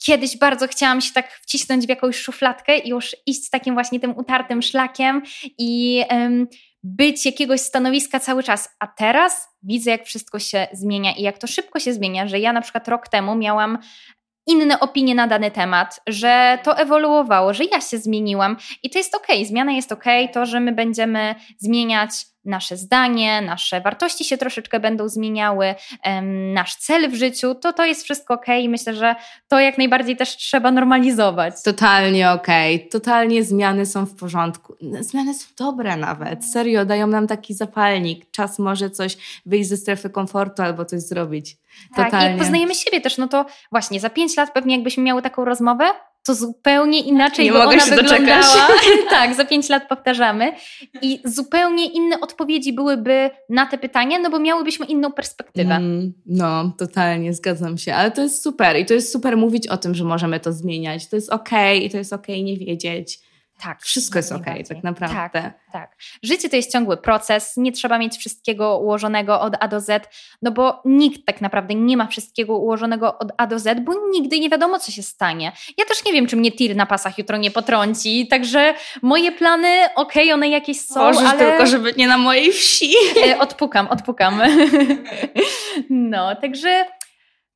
kiedyś 0.04 0.36
bardzo 0.38 0.68
chciałam 0.68 1.00
się 1.00 1.12
tak 1.12 1.32
wcisnąć 1.32 1.86
w 1.86 1.88
jakąś 1.88 2.16
szufladkę 2.16 2.78
i 2.78 2.88
już 2.88 3.16
iść 3.26 3.50
takim 3.50 3.74
właśnie 3.74 4.00
tym 4.00 4.16
utartym 4.18 4.62
szlakiem 4.62 5.22
i 5.58 6.02
em, 6.08 6.46
być 6.82 7.26
jakiegoś 7.26 7.60
stanowiska 7.60 8.20
cały 8.20 8.42
czas. 8.42 8.68
A 8.78 8.86
teraz 8.86 9.48
widzę, 9.62 9.90
jak 9.90 10.04
wszystko 10.04 10.38
się 10.38 10.66
zmienia 10.72 11.12
i 11.16 11.22
jak 11.22 11.38
to 11.38 11.46
szybko 11.46 11.80
się 11.80 11.92
zmienia, 11.92 12.28
że 12.28 12.38
ja 12.38 12.52
na 12.52 12.60
przykład 12.60 12.88
rok 12.88 13.08
temu 13.08 13.34
miałam 13.36 13.78
inne 14.46 14.80
opinie 14.80 15.14
na 15.14 15.26
dany 15.26 15.50
temat, 15.50 16.00
że 16.06 16.58
to 16.62 16.78
ewoluowało, 16.78 17.54
że 17.54 17.64
ja 17.64 17.80
się 17.80 17.98
zmieniłam 17.98 18.56
i 18.82 18.90
to 18.90 18.98
jest 18.98 19.14
okej, 19.14 19.46
zmiana 19.46 19.72
jest 19.72 19.92
okej, 19.92 20.28
to, 20.30 20.46
że 20.46 20.60
my 20.60 20.72
będziemy 20.72 21.34
zmieniać 21.58 22.10
nasze 22.46 22.76
zdanie, 22.76 23.42
nasze 23.42 23.80
wartości 23.80 24.24
się 24.24 24.38
troszeczkę 24.38 24.80
będą 24.80 25.08
zmieniały, 25.08 25.74
nasz 26.54 26.76
cel 26.76 27.10
w 27.10 27.14
życiu, 27.14 27.54
to 27.54 27.72
to 27.72 27.84
jest 27.84 28.04
wszystko 28.04 28.34
okej 28.34 28.64
i 28.64 28.68
myślę, 28.68 28.94
że 28.94 29.14
to 29.48 29.60
jak 29.60 29.78
najbardziej 29.78 30.16
też 30.16 30.36
trzeba 30.36 30.70
normalizować. 30.70 31.62
Totalnie 31.62 32.30
okej. 32.30 32.88
Totalnie 32.88 33.44
zmiany 33.44 33.86
są 33.86 34.06
w 34.06 34.16
porządku. 34.16 34.74
Zmiany 35.00 35.34
są 35.34 35.46
dobre 35.58 35.96
nawet. 35.96 36.44
Serio, 36.44 36.84
dają 36.84 37.06
nam 37.06 37.26
taki 37.26 37.54
zapalnik. 37.54 38.30
Czas 38.30 38.58
może 38.58 38.90
coś 38.90 39.16
wyjść 39.46 39.68
ze 39.68 39.76
strefy 39.76 40.10
komfortu 40.10 40.62
albo 40.62 40.84
coś 40.84 41.00
zrobić. 41.00 41.56
Tak, 41.96 42.08
i 42.08 42.10
Totalnie. 42.10 42.28
jak 42.28 42.38
poznajemy 42.38 42.74
siebie 42.74 43.00
też, 43.00 43.18
no 43.18 43.28
to 43.28 43.46
właśnie 43.72 44.00
za 44.00 44.10
pięć 44.10 44.36
lat 44.36 44.52
pewnie 44.52 44.74
jakbyśmy 44.74 45.02
miały 45.02 45.22
taką 45.22 45.44
rozmowę, 45.44 45.84
to 46.26 46.34
zupełnie 46.34 47.00
inaczej 47.00 47.44
Nie 47.44 47.52
mogę 47.52 47.64
ona 47.64 47.80
się 47.80 47.90
doczekać. 47.90 48.18
wyglądała. 48.20 48.68
tak, 49.10 49.34
za 49.34 49.44
pięć 49.44 49.68
lat 49.68 49.88
powtarzamy. 49.88 50.52
I 51.02 51.20
zupełnie 51.24 51.86
inne 51.86 52.20
odpowiedzi 52.20 52.72
byłyby 52.72 53.30
na 53.50 53.66
te 53.66 53.78
pytania, 53.78 54.18
no 54.18 54.30
bo 54.30 54.38
miałybyśmy 54.38 54.86
inną 54.86 55.12
perspektywę. 55.12 55.74
Mm, 55.74 56.12
no, 56.26 56.72
totalnie, 56.78 57.34
zgadzam 57.34 57.78
się. 57.78 57.94
Ale 57.94 58.10
to 58.10 58.22
jest 58.22 58.42
super. 58.42 58.76
I 58.76 58.86
to 58.86 58.94
jest 58.94 59.12
super 59.12 59.36
mówić 59.36 59.68
o 59.68 59.76
tym, 59.76 59.94
że 59.94 60.04
możemy 60.04 60.40
to 60.40 60.52
zmieniać. 60.52 61.08
To 61.08 61.16
jest 61.16 61.32
okej 61.32 61.86
i 61.86 61.90
to 61.90 61.96
jest 61.96 62.12
okej 62.12 62.44
nie 62.44 62.56
wiedzieć. 62.56 63.18
Tak. 63.62 63.82
Wszystko 63.82 64.18
jest 64.18 64.32
okej, 64.32 64.44
najbardziej. 64.44 64.76
tak 64.76 64.84
naprawdę. 64.84 65.42
Tak, 65.42 65.72
tak. 65.72 65.96
Życie 66.22 66.48
to 66.48 66.56
jest 66.56 66.72
ciągły 66.72 66.96
proces, 66.96 67.56
nie 67.56 67.72
trzeba 67.72 67.98
mieć 67.98 68.16
wszystkiego 68.16 68.78
ułożonego 68.78 69.40
od 69.40 69.54
A 69.60 69.68
do 69.68 69.80
Z, 69.80 70.08
no 70.42 70.50
bo 70.50 70.82
nikt 70.84 71.26
tak 71.26 71.40
naprawdę 71.40 71.74
nie 71.74 71.96
ma 71.96 72.06
wszystkiego 72.06 72.56
ułożonego 72.58 73.18
od 73.18 73.32
A 73.36 73.46
do 73.46 73.58
Z, 73.58 73.80
bo 73.80 73.92
nigdy 74.12 74.40
nie 74.40 74.48
wiadomo, 74.50 74.78
co 74.78 74.92
się 74.92 75.02
stanie. 75.02 75.52
Ja 75.78 75.84
też 75.84 76.04
nie 76.04 76.12
wiem, 76.12 76.26
czy 76.26 76.36
mnie 76.36 76.52
tir 76.52 76.76
na 76.76 76.86
pasach 76.86 77.18
jutro 77.18 77.36
nie 77.36 77.50
potrąci, 77.50 78.28
także 78.28 78.74
moje 79.02 79.32
plany, 79.32 79.68
okej, 79.94 80.32
one 80.32 80.48
jakieś 80.48 80.80
są, 80.80 81.00
Możesz 81.00 81.24
ale... 81.30 81.38
tylko, 81.38 81.66
żeby 81.66 81.92
nie 81.96 82.08
na 82.08 82.18
mojej 82.18 82.52
wsi. 82.52 82.94
E, 83.26 83.38
Odpukam, 83.38 83.88
odpukam. 83.88 84.40
No, 85.90 86.36
także 86.36 86.84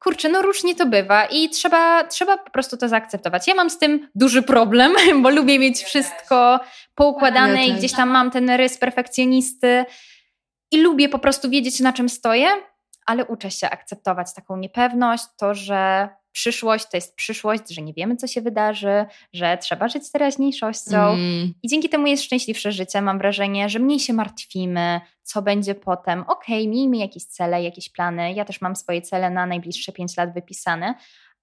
kurczę, 0.00 0.28
no 0.28 0.42
różnie 0.42 0.74
to 0.74 0.86
bywa 0.86 1.24
i 1.24 1.48
trzeba, 1.48 2.04
trzeba 2.04 2.38
po 2.38 2.50
prostu 2.50 2.76
to 2.76 2.88
zaakceptować. 2.88 3.48
Ja 3.48 3.54
mam 3.54 3.70
z 3.70 3.78
tym 3.78 4.08
duży 4.14 4.42
problem, 4.42 4.92
bo 5.22 5.30
lubię 5.30 5.58
mieć 5.58 5.82
wszystko 5.82 6.60
poukładane 6.94 7.66
i 7.66 7.74
gdzieś 7.74 7.92
tam 7.92 8.08
mam 8.08 8.30
ten 8.30 8.50
rys 8.50 8.78
perfekcjonisty 8.78 9.84
i 10.70 10.82
lubię 10.82 11.08
po 11.08 11.18
prostu 11.18 11.50
wiedzieć, 11.50 11.80
na 11.80 11.92
czym 11.92 12.08
stoję, 12.08 12.48
ale 13.06 13.24
uczę 13.26 13.50
się 13.50 13.70
akceptować 13.70 14.34
taką 14.34 14.56
niepewność, 14.56 15.24
to, 15.36 15.54
że 15.54 16.08
przyszłość 16.32 16.84
to 16.90 16.96
jest 16.96 17.14
przyszłość, 17.14 17.62
że 17.70 17.82
nie 17.82 17.92
wiemy, 17.92 18.16
co 18.16 18.26
się 18.26 18.40
wydarzy, 18.40 19.04
że 19.32 19.58
trzeba 19.58 19.88
żyć 19.88 20.12
teraźniejszością. 20.12 21.12
Mm, 21.12 21.54
I 21.62 21.68
dzięki 21.68 21.88
temu 21.88 22.06
jest 22.06 22.22
szczęśliwsze 22.22 22.72
życie. 22.72 23.02
Mam 23.02 23.18
wrażenie, 23.18 23.68
że 23.68 23.78
mniej 23.78 24.00
się 24.00 24.12
martwimy, 24.12 25.00
co 25.22 25.42
będzie 25.42 25.74
potem. 25.74 26.24
Okej, 26.28 26.68
miejmy 26.68 26.96
jakieś 26.96 27.24
cele, 27.24 27.62
jakieś 27.62 27.88
plany. 27.88 28.32
Ja 28.32 28.44
też 28.44 28.60
mam 28.60 28.76
swoje 28.76 29.02
cele 29.02 29.30
na 29.30 29.46
najbliższe 29.46 29.92
5 29.92 30.16
lat 30.16 30.34
wypisane, 30.34 30.94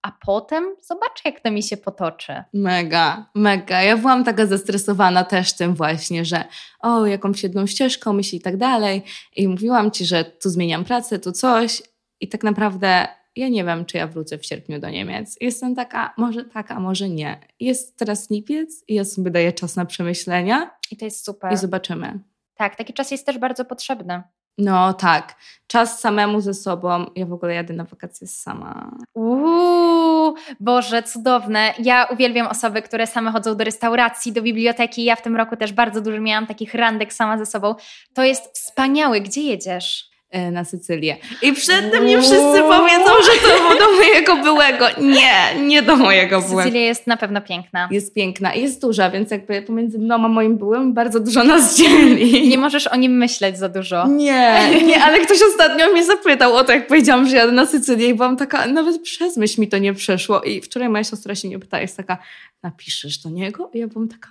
a 0.02 0.12
potem 0.26 0.76
zobaczę, 0.82 1.22
jak 1.26 1.40
to 1.40 1.52
mi 1.52 1.64
się 1.64 1.78
potoczy. 1.78 2.44
Mega, 2.54 3.30
mega. 3.36 3.82
Ja 3.82 3.98
byłam 3.98 4.24
taka 4.24 4.46
zestresowana 4.46 5.24
też 5.24 5.54
tym 5.54 5.76
właśnie, 5.76 6.26
że 6.26 6.44
o, 6.80 7.06
jakąś 7.06 7.44
jedną 7.44 7.68
ścieżką 7.68 8.14
myśli 8.14 8.38
i 8.38 8.42
tak 8.42 8.58
dalej. 8.58 9.04
I 9.36 9.48
mówiłam 9.48 9.92
ci, 9.92 10.06
że 10.06 10.24
tu 10.26 10.50
zmieniam 10.50 10.86
pracę, 10.86 11.20
tu 11.20 11.32
coś. 11.32 11.82
I 12.20 12.30
tak 12.30 12.44
naprawdę 12.44 13.08
ja 13.40 13.50
nie 13.50 13.64
wiem, 13.64 13.86
czy 13.86 13.98
ja 13.98 14.08
wrócę 14.08 14.38
w 14.38 14.46
sierpniu 14.46 14.80
do 14.80 14.90
Niemiec. 14.90 15.38
Jestem 15.42 15.76
taka, 15.76 16.14
może 16.18 16.46
tak, 16.46 16.72
a 16.72 16.80
może 16.80 17.10
nie. 17.10 17.40
Jest 17.60 17.98
teraz 17.98 18.30
lipiec 18.30 18.84
i 18.88 18.96
ja 18.96 19.06
sobie 19.06 19.32
daję 19.32 19.54
czas 19.54 19.76
na 19.76 19.86
przemyślenia 19.86 20.72
I 20.92 20.98
to 20.98 21.06
jest 21.06 21.26
super. 21.26 21.54
i 21.54 21.58
zobaczymy. 21.58 22.20
Tak, 22.56 22.76
taki 22.76 22.94
czas 22.94 23.12
jest 23.12 23.26
też 23.26 23.38
bardzo 23.38 23.66
potrzebny. 23.66 24.24
No 24.58 24.94
tak, 24.94 25.36
czas 25.68 26.00
samemu 26.00 26.42
ze 26.42 26.54
sobą. 26.54 27.06
Ja 27.16 27.26
w 27.26 27.34
ogóle 27.34 27.54
jadę 27.54 27.74
na 27.74 27.84
wakacje 27.84 28.28
sama. 28.28 28.92
Uuu, 29.14 30.36
Boże, 30.60 31.04
cudowne. 31.04 31.74
Ja 31.80 32.08
uwielbiam 32.12 32.48
osoby, 32.48 32.82
które 32.82 33.08
same 33.08 33.32
chodzą 33.32 33.56
do 33.56 33.64
restauracji, 33.64 34.32
do 34.32 34.42
biblioteki. 34.42 35.04
Ja 35.04 35.16
w 35.16 35.22
tym 35.22 35.36
roku 35.36 35.58
też 35.58 35.74
bardzo 35.74 36.02
dużo 36.02 36.22
miałam 36.22 36.48
takich 36.48 36.74
randek 36.74 37.14
sama 37.14 37.38
ze 37.38 37.46
sobą. 37.46 37.76
To 38.14 38.24
jest 38.24 38.58
wspaniałe. 38.58 39.22
Gdzie 39.22 39.42
jedziesz? 39.42 40.17
E, 40.30 40.52
na 40.52 40.64
Sycylię. 40.66 41.18
I 41.42 41.54
przedtem 41.54 42.04
mnie 42.04 42.18
wszyscy 42.18 42.62
powiedzą, 42.62 43.12
że 43.26 43.32
to 43.42 43.80
do 43.80 43.92
mojego 43.92 44.36
byłego. 44.36 44.86
Nie, 45.02 45.66
nie 45.66 45.82
do 45.82 45.96
mojego 45.96 46.42
byłego. 46.42 46.62
Sycylia 46.62 46.86
jest 46.86 47.08
na 47.08 47.18
pewno 47.18 47.42
piękna. 47.42 47.90
Jest 47.92 48.14
piękna 48.14 48.54
i 48.54 48.62
jest 48.62 48.82
duża, 48.82 49.10
więc 49.10 49.32
jakby 49.32 49.62
pomiędzy 49.62 50.00
mną 50.00 50.16
a 50.16 50.28
moim 50.28 50.58
byłym 50.58 50.94
bardzo 50.94 51.20
dużo 51.20 51.44
nas 51.44 51.76
dzieli. 51.78 52.50
Nie 52.50 52.58
możesz 52.58 52.88
o 52.88 52.96
nim 52.96 53.18
myśleć 53.18 53.58
za 53.58 53.70
dużo. 53.70 54.08
Nie, 54.08 54.60
nie, 54.86 55.04
ale 55.04 55.20
ktoś 55.20 55.38
ostatnio 55.52 55.92
mnie 55.92 56.06
zapytał 56.06 56.56
o 56.56 56.64
to, 56.64 56.72
jak 56.72 56.88
powiedziałam, 56.88 57.28
że 57.28 57.36
jadę 57.36 57.52
na 57.52 57.66
Sycylię 57.66 58.08
i 58.08 58.14
byłam 58.14 58.38
taka, 58.38 58.68
nawet 58.68 59.02
przez 59.02 59.38
myśl 59.38 59.62
mi 59.62 59.68
to 59.68 59.78
nie 59.78 59.94
przeszło. 59.94 60.42
I 60.42 60.62
wczoraj 60.62 60.90
moja 60.90 61.04
siostra 61.04 61.36
się 61.36 61.50
nie 61.50 61.60
pyta, 61.60 61.82
jest 61.82 61.98
taka, 61.98 62.18
napiszesz 62.64 63.18
do 63.18 63.30
niego? 63.30 63.72
I 63.74 63.80
ja 63.80 63.88
byłam 63.88 64.08
taka, 64.08 64.30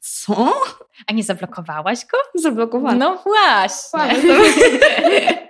co? 0.00 0.52
A 1.06 1.12
nie 1.12 1.22
zablokowałaś 1.24 1.98
go? 2.06 2.40
Zablokowana. 2.40 2.98
No 2.98 3.22
właśnie. 3.24 4.16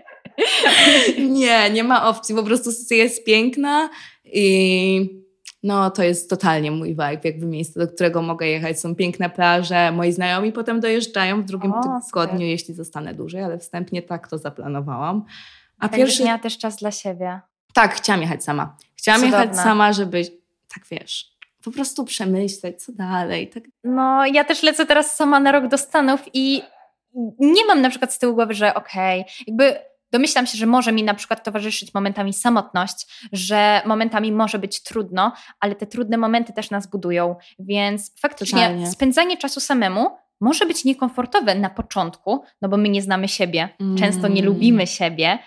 Nie, 1.19 1.71
nie 1.71 1.85
ma 1.85 2.09
opcji. 2.09 2.35
Po 2.35 2.43
prostu 2.43 2.71
jest 2.91 3.25
piękna 3.25 3.91
i 4.25 5.19
no 5.63 5.91
to 5.91 6.03
jest 6.03 6.31
totalnie 6.31 6.71
mój 6.71 6.89
vibe, 6.89 7.21
jakby 7.25 7.47
miejsce, 7.47 7.81
do 7.81 7.89
którego 7.89 8.23
mogę 8.23 8.47
jechać. 8.47 8.81
Są 8.81 8.95
piękne 8.95 9.31
plaże, 9.31 9.93
moi 9.93 10.13
znajomi 10.13 10.53
potem 10.53 10.81
dojeżdżają 10.81 11.43
w 11.43 11.45
drugim 11.45 11.73
O, 11.73 12.01
tygodniu, 12.07 12.47
jeśli 12.47 12.75
zostanę 12.75 13.15
dłużej, 13.15 13.43
ale 13.43 13.59
wstępnie 13.59 14.03
tak 14.03 14.29
to 14.29 14.39
zaplanowałam. 14.39 15.25
A 15.79 15.89
Pierwszy... 15.89 15.99
pierwszy... 16.07 16.25
miała 16.25 16.39
też 16.39 16.59
czas 16.59 16.77
dla 16.77 16.91
siebie. 16.91 17.41
Tak, 17.75 17.95
chciałam 17.95 18.23
jechać 18.23 18.45
sama. 18.45 18.77
Chciałam 18.97 19.21
Cudowna. 19.21 19.43
jechać 19.45 19.59
sama, 19.59 19.93
żeby, 19.93 20.23
tak 20.75 20.83
wiesz, 20.91 21.38
po 21.65 21.71
prostu 21.71 22.05
przemyśleć, 22.05 22.83
co 22.85 22.93
dalej. 22.93 23.49
Tak, 23.49 23.63
No, 23.85 24.27
ja 24.27 24.45
też 24.45 24.63
lecę 24.63 24.87
teraz 24.87 25.17
sama 25.17 25.41
na 25.41 25.53
rok 25.53 25.67
do 25.69 25.79
Stanów 25.79 26.21
i 26.35 26.63
nie 27.39 27.65
mam 27.65 27.81
na 27.81 27.91
przykład 27.91 28.13
z 28.15 28.19
tyłu 28.19 28.35
głowy, 28.35 28.55
że 28.55 28.75
okej, 28.75 29.25
jakby 29.47 29.77
domyślam 30.13 30.47
się, 30.47 30.59
że 30.59 30.67
może 30.67 30.93
mi 30.93 31.03
na 31.03 31.15
przykład 31.15 31.45
towarzyszyć 31.45 31.95
momentami 31.95 32.33
samotność, 32.33 33.29
że 33.33 33.83
momentami 33.87 34.33
może 34.33 34.59
być 34.59 34.83
trudno, 34.83 35.33
ale 35.61 35.75
te 35.75 35.87
trudne 35.87 36.17
momenty 36.19 36.53
też 36.53 36.71
nas 36.71 36.87
budują, 36.87 37.37
więc 37.59 38.21
faktycznie 38.21 38.61
Totalnie. 38.63 38.91
spędzanie 38.91 39.37
czasu 39.37 39.61
samemu 39.61 40.11
może 40.41 40.67
być 40.67 40.85
niekomfortowe 40.85 41.55
na 41.55 41.71
początku, 41.71 42.43
no 42.63 42.69
bo 42.69 42.77
my 42.77 42.89
nie 42.89 43.03
znamy 43.03 43.29
siebie, 43.29 43.69
często 43.99 44.29
nie 44.29 44.41
Mm. 44.43 44.45
lubimy 44.55 44.87
siebie 44.87 45.39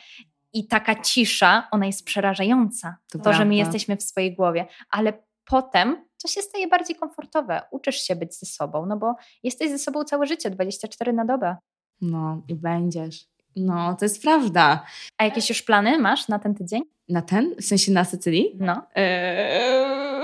i 0.53 0.67
taka 0.67 0.95
cisza, 0.95 1.67
ona 1.71 1.85
jest 1.85 2.05
przerażająca. 2.05 2.97
To 3.11 3.19
To, 3.19 3.33
że 3.33 3.45
my 3.45 3.55
jesteśmy 3.55 3.97
w 3.97 4.03
swojej 4.03 4.35
głowie, 4.35 4.65
ale 4.89 5.13
potem 5.51 6.05
to 6.21 6.27
się 6.27 6.41
staje 6.41 6.67
bardziej 6.67 6.95
komfortowe. 6.95 7.61
Uczysz 7.71 7.95
się 7.95 8.15
być 8.15 8.35
ze 8.35 8.45
sobą, 8.45 8.85
no 8.85 8.97
bo 8.97 9.15
jesteś 9.43 9.71
ze 9.71 9.79
sobą 9.79 10.03
całe 10.03 10.27
życie, 10.27 10.49
24 10.49 11.13
na 11.13 11.25
dobę. 11.25 11.55
No 12.01 12.41
i 12.47 12.55
będziesz. 12.55 13.25
No, 13.55 13.95
to 13.99 14.05
jest 14.05 14.21
prawda. 14.21 14.85
A 15.17 15.23
jakieś 15.23 15.49
już 15.49 15.61
plany 15.61 15.99
masz 15.99 16.27
na 16.27 16.39
ten 16.39 16.55
tydzień? 16.55 16.81
Na 17.09 17.21
ten? 17.21 17.55
W 17.55 17.65
sensie 17.65 17.91
na 17.91 18.03
Sycylii? 18.05 18.57
No. 18.59 18.81
Eee, 18.95 20.21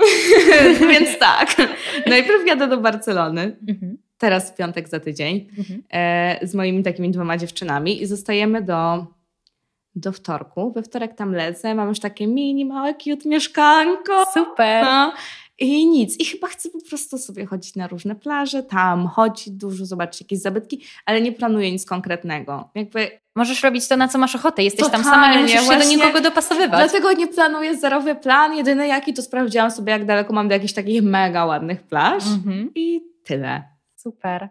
więc 0.92 1.18
tak. 1.18 1.56
Najpierw 2.06 2.46
jadę 2.46 2.68
do 2.68 2.78
Barcelony. 2.78 3.56
Mhm. 3.68 3.98
Teraz 4.18 4.50
w 4.50 4.54
piątek 4.54 4.88
za 4.88 5.00
tydzień. 5.00 5.48
Mhm. 5.58 5.82
e, 5.92 6.46
z 6.46 6.54
moimi 6.54 6.82
takimi 6.82 7.10
dwoma 7.10 7.36
dziewczynami 7.36 8.02
i 8.02 8.06
zostajemy 8.06 8.62
do, 8.62 9.06
do 10.00 10.12
wtorku. 10.12 10.72
We 10.72 10.82
wtorek 10.82 11.14
tam 11.14 11.32
lecę, 11.32 11.74
mam 11.74 11.88
już 11.88 12.00
takie 12.00 12.26
mini, 12.26 12.64
małe, 12.64 12.94
cute 12.94 13.28
mieszkanko. 13.28 14.24
Super. 14.34 14.84
No. 14.84 15.12
I 15.58 15.86
nic. 15.86 16.20
I 16.20 16.24
chyba 16.24 16.46
chcę 16.46 16.68
po 16.70 16.78
prostu 16.88 17.18
sobie 17.18 17.46
chodzić 17.46 17.76
na 17.76 17.86
różne 17.86 18.14
plaże, 18.14 18.62
tam 18.62 19.06
chodzić 19.06 19.50
dużo, 19.50 19.86
zobaczyć 19.86 20.20
jakieś 20.20 20.38
zabytki, 20.38 20.84
ale 21.06 21.20
nie 21.20 21.32
planuję 21.32 21.72
nic 21.72 21.86
konkretnego. 21.86 22.70
Jakby 22.74 23.10
Możesz 23.38 23.62
robić 23.62 23.88
to, 23.88 23.96
na 23.96 24.08
co 24.08 24.18
masz 24.18 24.34
ochotę. 24.34 24.62
Jesteś 24.62 24.90
tam 24.90 25.02
Totalnie, 25.02 25.26
sama, 25.26 25.34
nie 25.34 25.42
musisz 25.42 25.68
się 25.68 25.78
do 25.78 25.96
nikogo 25.96 26.20
dopasowywać. 26.20 26.90
Dlatego 26.90 27.12
nie 27.12 27.26
planuję 27.26 27.76
zerowy 27.76 28.14
plan. 28.14 28.54
Jedyny 28.54 28.86
jaki 28.86 29.14
to 29.14 29.22
sprawdziłam 29.22 29.70
sobie, 29.70 29.92
jak 29.92 30.04
daleko 30.04 30.32
mam 30.32 30.48
do 30.48 30.54
jakichś 30.54 30.72
takich 30.72 31.02
mega 31.02 31.44
ładnych 31.44 31.82
plaż. 31.82 32.24
Mhm. 32.26 32.70
I 32.74 33.00
tyle. 33.24 33.62
Super. 33.96 34.48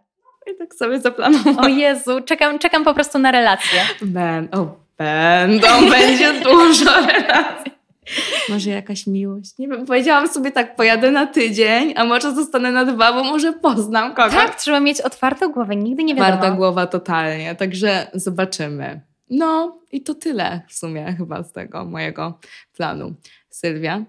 I 0.53 0.57
tak 0.57 0.75
sobie 0.75 0.99
zaplanowałam. 0.99 1.65
O 1.65 1.67
Jezu, 1.67 2.21
czekam, 2.21 2.59
czekam 2.59 2.83
po 2.83 2.93
prostu 2.93 3.19
na 3.19 3.31
relację. 3.31 3.81
Ben, 4.01 4.47
o, 4.51 4.86
będą, 4.97 5.67
będzie 5.91 6.41
dużo 6.41 7.07
relacji. 7.07 7.71
Może 8.49 8.69
jakaś 8.69 9.07
miłość. 9.07 9.57
Nie 9.57 9.67
wiem, 9.67 9.85
powiedziałam 9.85 10.27
sobie 10.27 10.51
tak, 10.51 10.75
pojadę 10.75 11.11
na 11.11 11.27
tydzień, 11.27 11.93
a 11.95 12.05
może 12.05 12.35
zostanę 12.35 12.71
na 12.71 12.85
dwa, 12.85 13.13
bo 13.13 13.23
może 13.23 13.53
poznam 13.53 14.15
kogoś. 14.15 14.33
Tak, 14.33 14.55
trzeba 14.55 14.79
mieć 14.79 15.01
otwartą 15.01 15.51
głowę, 15.51 15.75
nigdy 15.75 16.03
nie 16.03 16.15
wiadomo. 16.15 16.37
Twarda 16.37 16.55
głowa 16.55 16.87
totalnie, 16.87 17.55
także 17.55 18.07
zobaczymy. 18.13 19.01
No 19.29 19.79
i 19.91 20.01
to 20.01 20.15
tyle 20.15 20.61
w 20.67 20.73
sumie 20.73 21.15
chyba 21.17 21.43
z 21.43 21.51
tego 21.51 21.85
mojego 21.85 22.39
planu. 22.75 23.15
Sylwia, 23.49 24.05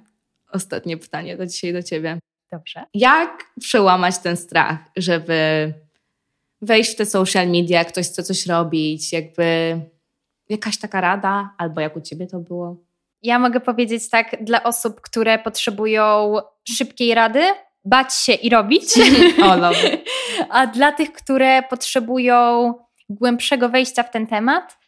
ostatnie 0.53 0.97
pytanie 0.97 1.36
do 1.36 1.47
dzisiaj 1.47 1.72
do 1.72 1.82
ciebie. 1.82 2.18
Dobrze. 2.53 2.84
Jak 2.95 3.45
przełamać 3.61 4.18
ten 4.18 4.36
strach, 4.36 4.78
żeby 4.97 5.72
wejść 6.62 6.93
w 6.93 6.97
te 6.97 7.07
social 7.07 7.49
media, 7.49 7.84
ktoś 7.84 8.07
chce 8.07 8.22
coś 8.22 8.47
robić, 8.47 9.12
jakby 9.12 9.80
jakaś 10.49 10.78
taka 10.78 11.01
rada, 11.01 11.55
albo 11.59 11.80
jak 11.80 11.96
u 11.96 12.01
ciebie 12.01 12.26
to 12.26 12.38
było? 12.38 12.76
Ja 13.22 13.38
mogę 13.38 13.61
powiedzieć 13.61 14.11
tak 14.11 14.44
dla 14.44 14.62
osób, 14.62 15.01
które 15.01 15.38
potrzebują 15.38 16.34
szybkiej 16.68 17.14
rady, 17.14 17.42
bać 17.84 18.14
się 18.14 18.32
i 18.32 18.51
robić. 18.51 18.84
O, 19.44 19.57
love. 19.57 19.99
A 20.51 20.66
dla 20.66 20.92
tych, 20.92 21.12
które 21.12 21.62
potrzebują 21.62 22.74
głębszego 23.09 23.68
wejścia 23.68 24.03
w 24.03 24.11
ten 24.11 24.26
temat, 24.26 24.78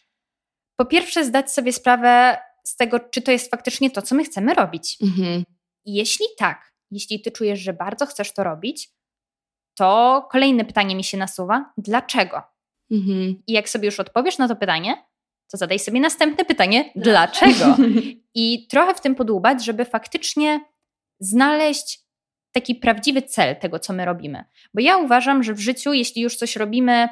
po 0.77 0.85
pierwsze 0.85 1.25
zdać 1.25 1.53
sobie 1.53 1.73
sprawę 1.73 2.39
z 2.65 2.77
tego, 2.77 3.01
czy 3.01 3.23
to 3.23 3.33
jest 3.33 3.51
faktycznie 3.51 3.91
to, 3.91 4.03
co 4.03 4.15
my 4.15 4.25
chcemy 4.25 4.55
robić. 4.55 4.99
Mhm. 5.03 5.45
Jeśli 5.85 6.27
tak, 6.39 6.73
jeśli 6.91 7.23
ty 7.23 7.31
czujesz, 7.31 7.61
że 7.61 7.73
bardzo 7.73 8.07
chcesz 8.07 8.33
to 8.33 8.45
robić, 8.45 8.91
to 9.75 10.29
kolejne 10.31 10.65
pytanie 10.65 10.97
mi 10.97 11.05
się 11.05 11.19
nasuwa: 11.19 11.73
dlaczego? 11.79 12.43
Mhm. 12.91 13.43
I 13.47 13.53
jak 13.53 13.69
sobie 13.69 13.87
już 13.87 14.01
odpowiesz 14.01 14.39
na 14.39 14.49
to 14.49 14.57
pytanie, 14.57 15.05
to 15.51 15.57
zadaj 15.57 15.79
sobie 15.79 16.01
następne 16.01 16.45
pytanie: 16.45 16.93
dlaczego? 16.97 17.77
I 18.35 18.67
trochę 18.69 18.95
w 18.95 19.01
tym 19.01 19.15
podłubać, 19.15 19.65
żeby 19.65 19.85
faktycznie 19.85 20.61
znaleźć 21.21 22.01
taki 22.53 22.75
prawdziwy 22.75 23.23
cel 23.23 23.57
tego, 23.57 23.79
co 23.79 23.93
my 23.93 24.05
robimy. 24.05 24.45
Bo 24.75 24.81
ja 24.81 24.97
uważam, 24.97 25.43
że 25.43 25.55
w 25.55 25.61
życiu, 25.61 25.93
jeśli 25.93 26.23
już 26.23 26.37
coś 26.37 26.57
robimy, 26.57 27.09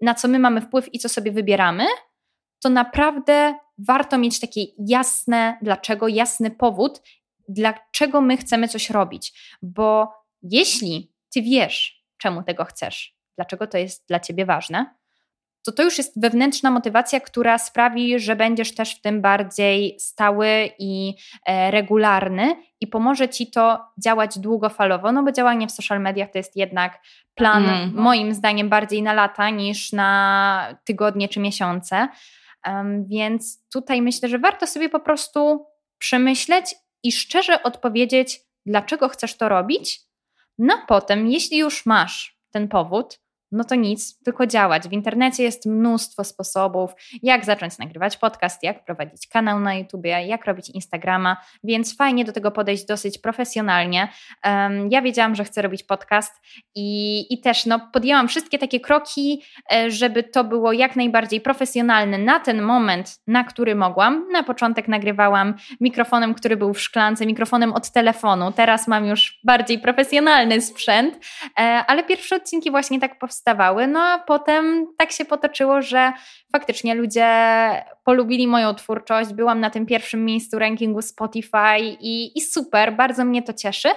na 0.00 0.14
co 0.14 0.28
my 0.28 0.38
mamy 0.38 0.60
wpływ 0.60 0.94
i 0.94 0.98
co 0.98 1.08
sobie 1.08 1.32
wybieramy, 1.32 1.86
to 2.62 2.68
naprawdę 2.68 3.54
warto 3.78 4.18
mieć 4.18 4.40
takie 4.40 4.60
jasne 4.78 5.58
dlaczego, 5.62 6.08
jasny 6.08 6.50
powód, 6.50 7.02
dlaczego 7.48 8.20
my 8.20 8.36
chcemy 8.36 8.68
coś 8.68 8.90
robić. 8.90 9.32
Bo 9.62 10.12
jeśli 10.42 11.12
ty 11.34 11.42
wiesz, 11.42 12.04
czemu 12.18 12.42
tego 12.42 12.64
chcesz, 12.64 13.16
dlaczego 13.36 13.66
to 13.66 13.78
jest 13.78 14.08
dla 14.08 14.20
ciebie 14.20 14.46
ważne, 14.46 14.94
to 15.62 15.72
to 15.72 15.82
już 15.82 15.98
jest 15.98 16.20
wewnętrzna 16.20 16.70
motywacja, 16.70 17.20
która 17.20 17.58
sprawi, 17.58 18.18
że 18.18 18.36
będziesz 18.36 18.74
też 18.74 18.94
w 18.94 19.00
tym 19.00 19.20
bardziej 19.22 19.96
stały 20.00 20.70
i 20.78 21.14
e, 21.46 21.70
regularny 21.70 22.56
i 22.80 22.86
pomoże 22.86 23.28
ci 23.28 23.50
to 23.50 23.84
działać 24.04 24.38
długofalowo, 24.38 25.12
no 25.12 25.22
bo 25.22 25.32
działanie 25.32 25.66
w 25.66 25.72
social 25.72 26.00
mediach 26.00 26.30
to 26.30 26.38
jest 26.38 26.56
jednak 26.56 27.00
plan, 27.34 27.64
Mm. 27.64 27.92
moim 27.94 28.34
zdaniem, 28.34 28.68
bardziej 28.68 29.02
na 29.02 29.12
lata 29.12 29.50
niż 29.50 29.92
na 29.92 30.74
tygodnie 30.84 31.28
czy 31.28 31.40
miesiące. 31.40 32.08
Em, 32.64 33.06
więc 33.06 33.68
tutaj 33.72 34.02
myślę, 34.02 34.28
że 34.28 34.38
warto 34.38 34.66
sobie 34.66 34.88
po 34.88 35.00
prostu 35.00 35.66
przemyśleć 35.98 36.74
i 37.02 37.12
szczerze 37.12 37.62
odpowiedzieć, 37.62 38.40
dlaczego 38.66 39.08
chcesz 39.08 39.36
to 39.36 39.48
robić. 39.48 40.00
No 40.58 40.74
potem, 40.88 41.28
jeśli 41.28 41.58
już 41.58 41.86
masz 41.86 42.38
ten 42.50 42.68
powód, 42.68 43.18
no 43.52 43.64
to 43.64 43.74
nic, 43.74 44.22
tylko 44.22 44.46
działać. 44.46 44.88
W 44.88 44.92
internecie 44.92 45.42
jest 45.42 45.66
mnóstwo 45.66 46.24
sposobów, 46.24 46.90
jak 47.22 47.44
zacząć 47.44 47.78
nagrywać 47.78 48.16
podcast, 48.16 48.62
jak 48.62 48.84
prowadzić 48.84 49.28
kanał 49.28 49.60
na 49.60 49.74
YouTubie, 49.74 50.26
jak 50.26 50.44
robić 50.44 50.70
Instagrama, 50.70 51.36
więc 51.64 51.96
fajnie 51.96 52.24
do 52.24 52.32
tego 52.32 52.50
podejść 52.50 52.84
dosyć 52.84 53.18
profesjonalnie. 53.18 54.08
Um, 54.44 54.88
ja 54.90 55.02
wiedziałam, 55.02 55.34
że 55.34 55.44
chcę 55.44 55.62
robić 55.62 55.82
podcast 55.82 56.32
i, 56.74 57.26
i 57.34 57.40
też 57.40 57.66
no, 57.66 57.80
podjęłam 57.92 58.28
wszystkie 58.28 58.58
takie 58.58 58.80
kroki, 58.80 59.42
e, 59.72 59.90
żeby 59.90 60.22
to 60.22 60.44
było 60.44 60.72
jak 60.72 60.96
najbardziej 60.96 61.40
profesjonalne 61.40 62.18
na 62.18 62.40
ten 62.40 62.62
moment, 62.62 63.18
na 63.26 63.44
który 63.44 63.74
mogłam. 63.74 64.28
Na 64.32 64.42
początek 64.42 64.88
nagrywałam 64.88 65.54
mikrofonem, 65.80 66.34
który 66.34 66.56
był 66.56 66.74
w 66.74 66.80
szklance, 66.80 67.26
mikrofonem 67.26 67.72
od 67.72 67.90
telefonu. 67.90 68.52
Teraz 68.52 68.88
mam 68.88 69.06
już 69.06 69.40
bardziej 69.44 69.78
profesjonalny 69.78 70.60
sprzęt, 70.60 71.18
e, 71.58 71.62
ale 71.86 72.04
pierwsze 72.04 72.36
odcinki 72.36 72.70
właśnie 72.70 73.00
tak 73.00 73.18
powstawały. 73.42 73.86
No 73.86 74.00
a 74.00 74.18
potem 74.18 74.86
tak 74.98 75.12
się 75.12 75.24
potoczyło, 75.24 75.82
że 75.82 76.12
faktycznie 76.52 76.94
ludzie 76.94 77.26
polubili 78.04 78.46
moją 78.46 78.74
twórczość. 78.74 79.32
Byłam 79.32 79.60
na 79.60 79.70
tym 79.70 79.86
pierwszym 79.86 80.24
miejscu 80.24 80.58
rankingu 80.58 81.02
Spotify 81.02 81.78
i, 82.00 82.38
i 82.38 82.40
super, 82.40 82.96
bardzo 82.96 83.24
mnie 83.24 83.42
to 83.42 83.52
cieszy. 83.52 83.88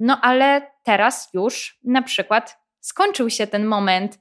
No 0.00 0.20
ale 0.20 0.70
teraz 0.82 1.30
już 1.34 1.78
na 1.84 2.02
przykład 2.02 2.58
skończył 2.80 3.30
się 3.30 3.46
ten 3.46 3.64
moment 3.64 4.18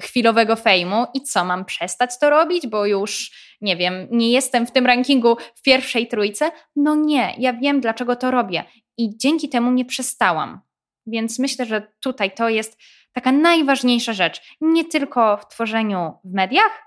chwilowego 0.00 0.56
fejmu 0.56 1.06
i 1.14 1.22
co, 1.22 1.44
mam 1.44 1.64
przestać 1.64 2.18
to 2.18 2.30
robić, 2.30 2.66
bo 2.66 2.86
już, 2.86 3.30
nie 3.60 3.76
wiem, 3.76 4.08
nie 4.10 4.32
jestem 4.32 4.66
w 4.66 4.70
tym 4.70 4.86
rankingu 4.86 5.36
w 5.54 5.62
pierwszej 5.62 6.08
trójce? 6.08 6.50
No 6.76 6.94
nie, 6.94 7.34
ja 7.38 7.52
wiem, 7.52 7.80
dlaczego 7.80 8.16
to 8.16 8.30
robię 8.30 8.64
i 8.98 9.18
dzięki 9.18 9.48
temu 9.48 9.70
nie 9.70 9.84
przestałam. 9.84 10.60
Więc 11.06 11.38
myślę, 11.38 11.66
że 11.66 11.92
tutaj 12.00 12.30
to 12.30 12.48
jest 12.48 12.78
taka 13.12 13.32
najważniejsza 13.32 14.12
rzecz, 14.12 14.42
nie 14.60 14.84
tylko 14.84 15.36
w 15.36 15.48
tworzeniu 15.48 16.12
w 16.24 16.34
mediach, 16.34 16.82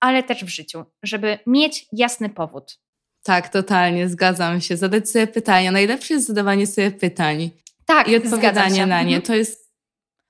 ale 0.00 0.22
też 0.22 0.44
w 0.44 0.48
życiu, 0.48 0.84
żeby 1.02 1.38
mieć 1.46 1.86
jasny 1.92 2.28
powód. 2.28 2.78
Tak, 3.22 3.48
totalnie, 3.48 4.08
zgadzam 4.08 4.60
się. 4.60 4.76
Zadać 4.76 5.10
sobie 5.10 5.26
pytania. 5.26 5.72
Najlepsze 5.72 6.14
jest 6.14 6.26
zadawanie 6.26 6.66
sobie 6.66 6.90
pytań 6.90 7.50
Tak, 7.86 8.08
i 8.08 8.16
odpowiadanie 8.16 8.86
na 8.86 9.02
nie. 9.02 9.16
Mhm. 9.16 9.22
To 9.22 9.34
jest 9.34 9.70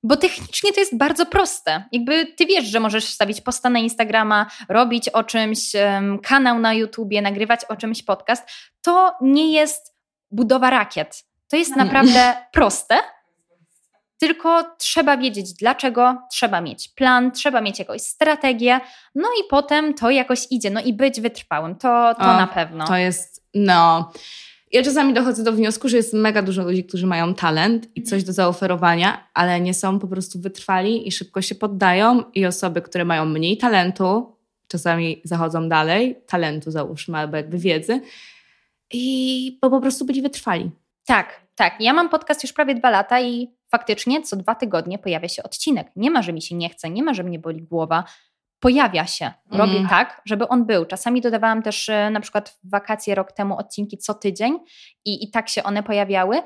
Bo 0.02 0.16
technicznie 0.16 0.72
to 0.72 0.80
jest 0.80 0.96
bardzo 0.96 1.26
proste. 1.26 1.84
Jakby 1.92 2.26
ty 2.26 2.46
wiesz, 2.46 2.64
że 2.64 2.80
możesz 2.80 3.06
wstawić 3.06 3.40
posta 3.40 3.70
na 3.70 3.78
Instagrama, 3.78 4.46
robić 4.68 5.08
o 5.08 5.24
czymś 5.24 5.74
em, 5.74 6.18
kanał 6.18 6.58
na 6.58 6.74
YouTubie, 6.74 7.22
nagrywać 7.22 7.64
o 7.64 7.76
czymś 7.76 8.02
podcast. 8.02 8.50
To 8.82 9.14
nie 9.20 9.52
jest 9.52 9.94
budowa 10.30 10.70
rakiet. 10.70 11.24
To 11.48 11.56
jest 11.56 11.70
Nie. 11.70 11.84
naprawdę 11.84 12.36
proste. 12.52 12.98
Tylko 14.20 14.76
trzeba 14.78 15.16
wiedzieć 15.16 15.52
dlaczego, 15.52 16.22
trzeba 16.30 16.60
mieć 16.60 16.88
plan, 16.88 17.32
trzeba 17.32 17.60
mieć 17.60 17.78
jakąś 17.78 18.02
strategię, 18.02 18.80
no 19.14 19.28
i 19.40 19.48
potem 19.50 19.94
to 19.94 20.10
jakoś 20.10 20.46
idzie, 20.50 20.70
no 20.70 20.80
i 20.80 20.92
być 20.92 21.20
wytrwałym, 21.20 21.74
to, 21.74 22.14
to 22.14 22.22
O, 22.22 22.26
na 22.26 22.46
pewno. 22.46 22.86
To 22.86 22.96
jest, 22.96 23.44
no. 23.54 24.12
Ja 24.72 24.82
czasami 24.82 25.14
dochodzę 25.14 25.44
do 25.44 25.52
wniosku, 25.52 25.88
że 25.88 25.96
jest 25.96 26.12
mega 26.12 26.42
dużo 26.42 26.62
ludzi, 26.62 26.84
którzy 26.84 27.06
mają 27.06 27.34
talent 27.34 27.96
i 27.96 28.02
coś 28.02 28.24
do 28.24 28.32
zaoferowania, 28.32 29.28
ale 29.34 29.60
nie 29.60 29.74
są 29.74 29.98
po 29.98 30.06
prostu 30.06 30.40
wytrwali 30.40 31.08
i 31.08 31.12
szybko 31.12 31.42
się 31.42 31.54
poddają. 31.54 32.22
I 32.34 32.46
osoby, 32.46 32.82
które 32.82 33.04
mają 33.04 33.24
mniej 33.24 33.58
talentu, 33.58 34.36
czasami 34.68 35.20
zachodzą 35.24 35.68
dalej, 35.68 36.20
talentu 36.26 36.70
załóżmy, 36.70 37.18
albo 37.18 37.36
jakby 37.36 37.58
wiedzy, 37.58 38.00
i 38.92 39.58
bo 39.62 39.70
po 39.70 39.80
prostu 39.80 40.04
byli 40.04 40.22
wytrwali. 40.22 40.70
Tak, 41.06 41.40
tak. 41.54 41.80
Ja 41.80 41.92
mam 41.92 42.08
podcast 42.08 42.42
już 42.42 42.52
prawie 42.52 42.74
dwa 42.74 42.90
lata 42.90 43.20
i 43.20 43.59
faktycznie 43.70 44.22
co 44.22 44.36
dwa 44.36 44.54
tygodnie 44.54 44.98
pojawia 44.98 45.28
się 45.28 45.42
odcinek. 45.42 45.90
Nie 45.96 46.10
ma, 46.10 46.22
że 46.22 46.32
mi 46.32 46.42
się 46.42 46.54
nie 46.54 46.68
chce, 46.68 46.90
nie 46.90 47.02
ma, 47.02 47.14
że 47.14 47.22
mnie 47.22 47.38
boli 47.38 47.62
głowa. 47.62 48.04
Pojawia 48.60 49.06
się. 49.06 49.32
Robię 49.50 49.72
Mhm. 49.78 49.88
tak, 49.88 50.22
żeby 50.26 50.48
on 50.48 50.66
był. 50.66 50.84
Czasami 50.86 51.20
dodawałam 51.20 51.62
też 51.62 51.88
e, 51.88 52.10
na 52.10 52.20
przykład 52.20 52.48
w 52.64 52.70
wakacje 52.70 53.14
rok 53.14 53.32
temu 53.32 53.56
odcinki 53.58 53.98
co 53.98 54.14
tydzień 54.14 54.58
i, 55.04 55.24
i 55.24 55.30
tak 55.30 55.48
się 55.48 55.62
one 55.62 55.82
pojawiały. 55.82 56.42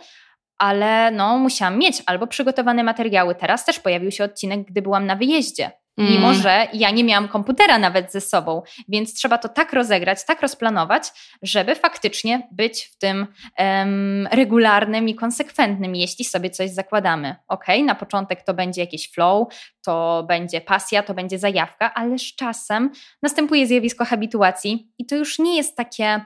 ale 0.58 1.10
no 1.10 1.38
musiałam 1.38 1.78
mieć 1.78 2.02
albo 2.06 2.26
przygotowane 2.26 2.82
materiały. 2.84 3.34
Teraz 3.34 3.64
też 3.64 3.80
pojawił 3.80 4.10
się 4.10 4.24
odcinek, 4.24 4.66
gdy 4.66 4.82
byłam 4.82 5.06
na 5.06 5.16
wyjeździe. 5.16 5.70
Mimo, 5.98 6.28
Mm. 6.28 6.42
że 6.42 6.68
ja 6.72 6.90
nie 6.90 7.04
miałam 7.04 7.28
komputera 7.28 7.78
nawet 7.78 8.12
ze 8.12 8.20
sobą, 8.20 8.62
więc 8.88 9.14
trzeba 9.14 9.38
to 9.38 9.48
tak 9.48 9.72
rozegrać, 9.72 10.24
tak 10.26 10.42
rozplanować, 10.42 11.12
żeby 11.42 11.74
faktycznie 11.74 12.48
być 12.52 12.84
w 12.84 12.98
tym 12.98 13.26
em, 13.56 14.28
regularnym 14.32 15.08
i 15.08 15.14
konsekwentnym, 15.14 15.96
jeśli 15.96 16.24
sobie 16.24 16.50
coś 16.50 16.70
zakładamy. 16.70 17.36
Ok, 17.48 17.64
na 17.84 17.94
początek 17.94 18.42
to 18.42 18.54
będzie 18.54 18.80
jakiś 18.80 19.10
flow, 19.12 19.48
to 19.84 20.24
będzie 20.28 20.60
pasja, 20.60 21.02
to 21.02 21.14
będzie 21.14 21.38
zajawka, 21.38 21.94
ale 21.94 22.18
z 22.18 22.22
czasem 22.36 22.90
następuje 23.22 23.66
zjawisko 23.66 24.04
habituacji 24.04 24.88
i 24.98 25.06
to 25.06 25.16
już 25.16 25.38
nie 25.38 25.56
jest 25.56 25.76
takie 25.76 26.24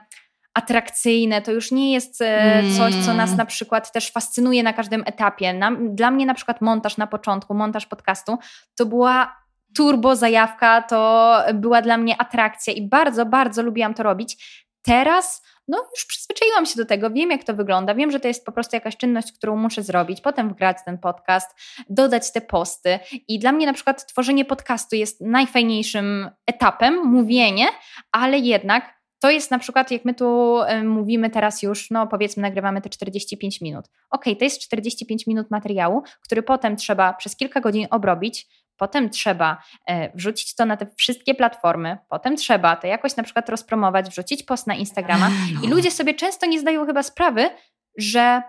atrakcyjne, 0.53 1.41
to 1.41 1.51
już 1.51 1.71
nie 1.71 1.93
jest 1.93 2.21
e, 2.21 2.63
coś, 2.77 2.93
co 3.05 3.13
nas 3.13 3.29
Mm. 3.29 3.37
na 3.37 3.45
przykład 3.45 3.91
też 3.91 4.11
fascynuje 4.11 4.63
na 4.63 4.73
każdym 4.73 5.03
etapie. 5.05 5.59
Dla 5.89 6.11
mnie 6.11 6.25
na 6.25 6.33
przykład 6.33 6.61
montaż 6.61 6.97
na 6.97 7.07
początku, 7.07 7.53
montaż 7.53 7.85
podcastu, 7.85 8.37
to 8.77 8.85
była 8.85 9.39
turbo 9.75 10.15
zajawka, 10.15 10.81
to 10.81 11.37
była 11.53 11.81
dla 11.81 11.97
mnie 11.97 12.21
atrakcja 12.21 12.73
i 12.73 12.87
bardzo, 12.87 13.25
bardzo 13.25 13.63
lubiłam 13.63 13.93
to 13.93 14.03
robić. 14.03 14.59
Teraz 14.81 15.41
no 15.69 15.77
już 15.95 16.05
przyzwyczaiłam 16.05 16.65
się 16.65 16.75
do 16.77 16.85
tego, 16.85 17.09
wiem 17.09 17.31
jak 17.31 17.43
to 17.43 17.53
wygląda, 17.53 17.95
wiem, 17.95 18.11
że 18.11 18.19
to 18.19 18.27
jest 18.27 18.45
po 18.45 18.51
prostu 18.51 18.75
jakaś 18.75 18.97
czynność, 18.97 19.31
którą 19.31 19.55
muszę 19.55 19.83
zrobić, 19.83 20.21
potem 20.21 20.49
wgrać 20.49 20.77
ten 20.85 20.97
podcast, 20.97 21.55
dodać 21.89 22.31
te 22.31 22.41
posty 22.41 22.99
i 23.27 23.39
dla 23.39 23.51
mnie 23.51 23.65
na 23.65 23.73
przykład 23.73 24.07
tworzenie 24.07 24.45
podcastu 24.45 24.95
jest 24.95 25.21
najfajniejszym 25.21 26.29
etapem, 26.47 27.05
mówienie, 27.05 27.65
ale 28.11 28.37
jednak 28.37 28.99
to 29.19 29.29
jest 29.29 29.51
na 29.51 29.59
przykład, 29.59 29.91
jak 29.91 30.05
my 30.05 30.13
tu 30.13 30.59
y, 30.61 30.83
mówimy 30.83 31.29
teraz 31.29 31.63
już, 31.63 31.91
no 31.91 32.07
powiedzmy, 32.07 32.41
nagrywamy 32.41 32.81
te 32.81 32.89
45 32.89 33.61
minut. 33.61 33.85
Ok, 34.09 34.25
to 34.39 34.43
jest 34.43 34.61
45 34.61 35.27
minut 35.27 35.51
materiału, 35.51 36.03
który 36.21 36.43
potem 36.43 36.75
trzeba 36.75 37.13
przez 37.13 37.35
kilka 37.35 37.61
godzin 37.61 37.87
obrobić, 37.89 38.47
potem 38.79 39.09
trzeba 39.09 39.63
e, 39.87 40.17
wrzucić 40.17 40.55
to 40.55 40.65
na 40.65 40.77
te 40.77 40.87
wszystkie 40.97 41.35
platformy, 41.35 41.97
potem 42.09 42.35
trzeba 42.35 42.75
to 42.75 42.87
jakoś 42.87 43.15
na 43.15 43.23
przykład 43.23 43.49
rozpromować, 43.49 44.09
wrzucić 44.09 44.43
post 44.43 44.67
na 44.67 44.75
Instagrama 44.75 45.29
i 45.63 45.67
ludzie 45.67 45.91
sobie 45.91 46.13
często 46.13 46.45
nie 46.45 46.59
zdają 46.59 46.85
chyba 46.85 47.03
sprawy, 47.03 47.49
że 47.97 48.41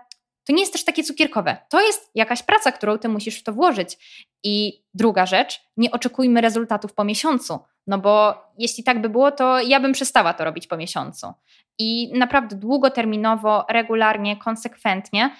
to 0.43 0.53
nie 0.53 0.59
jest 0.59 0.73
też 0.73 0.83
takie 0.83 1.03
cukierkowe. 1.03 1.57
To 1.69 1.81
jest 1.81 2.11
jakaś 2.15 2.43
praca, 2.43 2.71
którą 2.71 2.97
ty 2.97 3.09
musisz 3.09 3.39
w 3.39 3.43
to 3.43 3.53
włożyć. 3.53 3.97
I 4.43 4.83
druga 4.93 5.25
rzecz, 5.25 5.61
nie 5.77 5.91
oczekujmy 5.91 6.41
rezultatów 6.41 6.93
po 6.93 7.03
miesiącu, 7.03 7.59
no 7.87 7.97
bo 7.97 8.43
jeśli 8.57 8.83
tak 8.83 9.01
by 9.01 9.09
było, 9.09 9.31
to 9.31 9.61
ja 9.61 9.79
bym 9.79 9.91
przestała 9.91 10.33
to 10.33 10.43
robić 10.43 10.67
po 10.67 10.77
miesiącu. 10.77 11.33
I 11.79 12.11
naprawdę 12.19 12.55
długoterminowo, 12.55 13.65
regularnie, 13.69 14.37
konsekwentnie. 14.37 15.35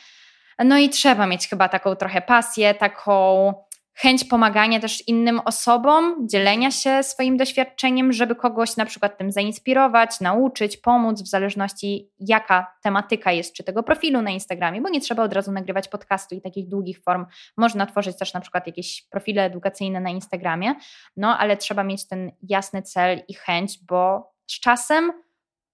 No 0.66 0.78
i 0.78 0.89
trzeba 0.89 1.28
mieć 1.28 1.48
chyba 1.48 1.70
taką 1.70 1.96
trochę 1.96 2.22
pasję, 2.22 2.74
taką 2.74 3.54
chęć 3.94 4.24
pomagania 4.24 4.80
też 4.80 5.08
innym 5.08 5.42
osobom, 5.46 6.28
dzielenia 6.28 6.72
się 6.72 7.04
swoim 7.04 7.38
doświadczeniem, 7.38 8.14
żeby 8.14 8.36
kogoś 8.36 8.78
na 8.78 8.86
przykład 8.86 9.18
tym 9.18 9.32
zainspirować, 9.32 10.20
nauczyć, 10.20 10.78
pomóc, 10.78 11.22
w 11.22 11.28
zależności 11.28 12.10
jaka 12.20 12.74
tematyka 12.84 13.32
jest, 13.32 13.54
czy 13.54 13.64
tego 13.64 13.84
profilu 13.84 14.22
na 14.22 14.32
Instagramie, 14.32 14.82
bo 14.82 14.89
nie 14.89 15.02
trzeba 15.02 15.24
od 15.24 15.34
razu 15.34 15.52
nagrywać 15.52 15.88
podcastu 15.88 16.36
i 16.36 16.42
takich 16.42 16.68
długich 16.68 17.00
form. 17.00 17.26
Można 17.58 17.86
tworzyć 17.86 18.18
też 18.18 18.34
na 18.34 18.42
przykład 18.42 18.68
jakieś 18.68 19.08
profile 19.10 19.44
edukacyjne 19.44 20.00
na 20.00 20.10
Instagramie, 20.10 20.76
no 21.18 21.38
ale 21.38 21.58
trzeba 21.58 21.84
mieć 21.84 22.08
ten 22.08 22.32
jasny 22.42 22.82
cel 22.82 23.22
i 23.28 23.34
chęć, 23.34 23.80
bo 23.88 24.32
z 24.48 24.60
czasem 24.60 25.12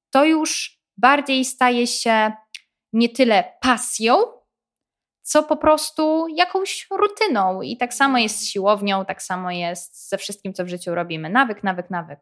to 0.10 0.26
już 0.26 0.80
bardziej 0.98 1.46
staje 1.46 1.88
się 1.88 2.32
nie 2.94 3.10
tyle 3.10 3.44
pasją, 3.62 4.37
co 5.28 5.44
po 5.44 5.58
prostu 5.58 6.28
jakąś 6.36 6.88
rutyną. 6.92 7.62
I 7.62 7.78
tak 7.78 7.94
samo 7.94 8.18
jest 8.18 8.40
z 8.40 8.46
siłownią, 8.46 9.06
tak 9.06 9.22
samo 9.22 9.52
jest 9.52 10.10
ze 10.10 10.18
wszystkim, 10.18 10.54
co 10.54 10.66
w 10.66 10.68
życiu 10.68 10.96
robimy. 10.96 11.30
Nawyk, 11.30 11.64
nawyk, 11.64 11.90
nawyk. 11.90 12.20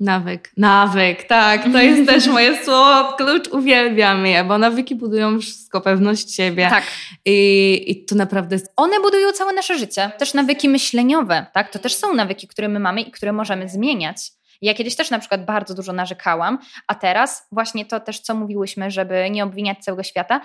Nawyk, 0.00 0.52
nawyk, 0.56 1.22
tak, 1.22 1.62
to 1.72 1.78
jest 1.78 2.10
też 2.10 2.26
moje 2.36 2.64
słowo, 2.64 3.12
klucz, 3.12 3.48
uwielbiam 3.48 4.26
je, 4.26 4.44
bo 4.44 4.58
nawyki 4.58 4.94
budują 4.94 5.40
wszystko, 5.40 5.80
pewność 5.80 6.34
siebie 6.34 6.68
Tak. 6.70 6.84
I, 7.24 7.84
i 7.86 8.04
to 8.04 8.14
naprawdę 8.14 8.54
jest 8.54 8.72
One 8.76 9.00
budują 9.00 9.32
całe 9.32 9.52
nasze 9.52 9.78
życie. 9.78 10.10
Też 10.18 10.34
nawyki 10.34 10.68
myśleniowe, 10.68 11.46
tak? 11.52 11.70
To 11.70 11.78
też 11.78 11.94
są 11.94 12.14
nawyki, 12.14 12.48
które 12.48 12.68
my 12.68 12.80
mamy 12.80 13.00
i 13.00 13.10
które 13.10 13.32
możemy 13.32 13.68
zmieniać. 13.68 14.16
Ja 14.62 14.74
kiedyś 14.74 14.96
też 14.96 15.10
na 15.10 15.18
przykład 15.18 15.44
bardzo 15.44 15.74
dużo 15.74 15.92
narzekałam, 15.92 16.58
a 16.86 16.94
teraz 16.94 17.46
właśnie 17.52 17.86
to 17.86 18.00
też, 18.00 18.20
co 18.20 18.34
mówiłyśmy, 18.34 18.90
żeby 18.90 19.30
nie 19.30 19.44
obwiniać 19.44 19.78
całego 19.78 20.02
świata. 20.02 20.40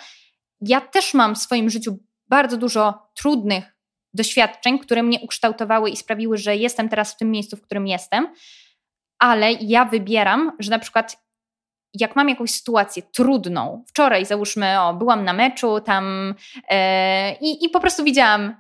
Ja 0.68 0.82
też 0.82 1.14
mam 1.14 1.36
w 1.36 1.38
swoim 1.38 1.70
życiu 1.70 1.98
bardzo 2.28 2.58
dużo 2.58 3.10
trudnych 3.16 3.78
doświadczeń, 4.14 4.80
które 4.80 5.04
mnie 5.04 5.20
ukształtowały 5.22 5.90
i 5.90 5.98
sprawiły, 5.98 6.38
że 6.38 6.56
jestem 6.56 6.90
teraz 6.90 7.14
w 7.14 7.18
tym 7.18 7.32
miejscu, 7.32 7.58
w 7.58 7.62
którym 7.62 7.88
jestem, 7.88 8.28
ale 9.20 9.52
ja 9.52 9.86
wybieram, 9.86 10.52
że 10.60 10.72
na 10.72 10.80
przykład 10.80 11.24
jak 11.94 12.16
mam 12.16 12.30
jakąś 12.30 12.52
sytuację 12.52 13.04
trudną, 13.04 13.84
wczoraj 13.88 14.26
załóżmy, 14.26 14.82
o, 14.82 14.94
byłam 14.94 15.26
na 15.26 15.34
meczu 15.34 15.80
tam 15.80 16.36
e, 16.70 17.36
i, 17.36 17.66
i 17.66 17.70
po 17.70 17.80
prostu 17.80 18.04
widziałam 18.04 18.56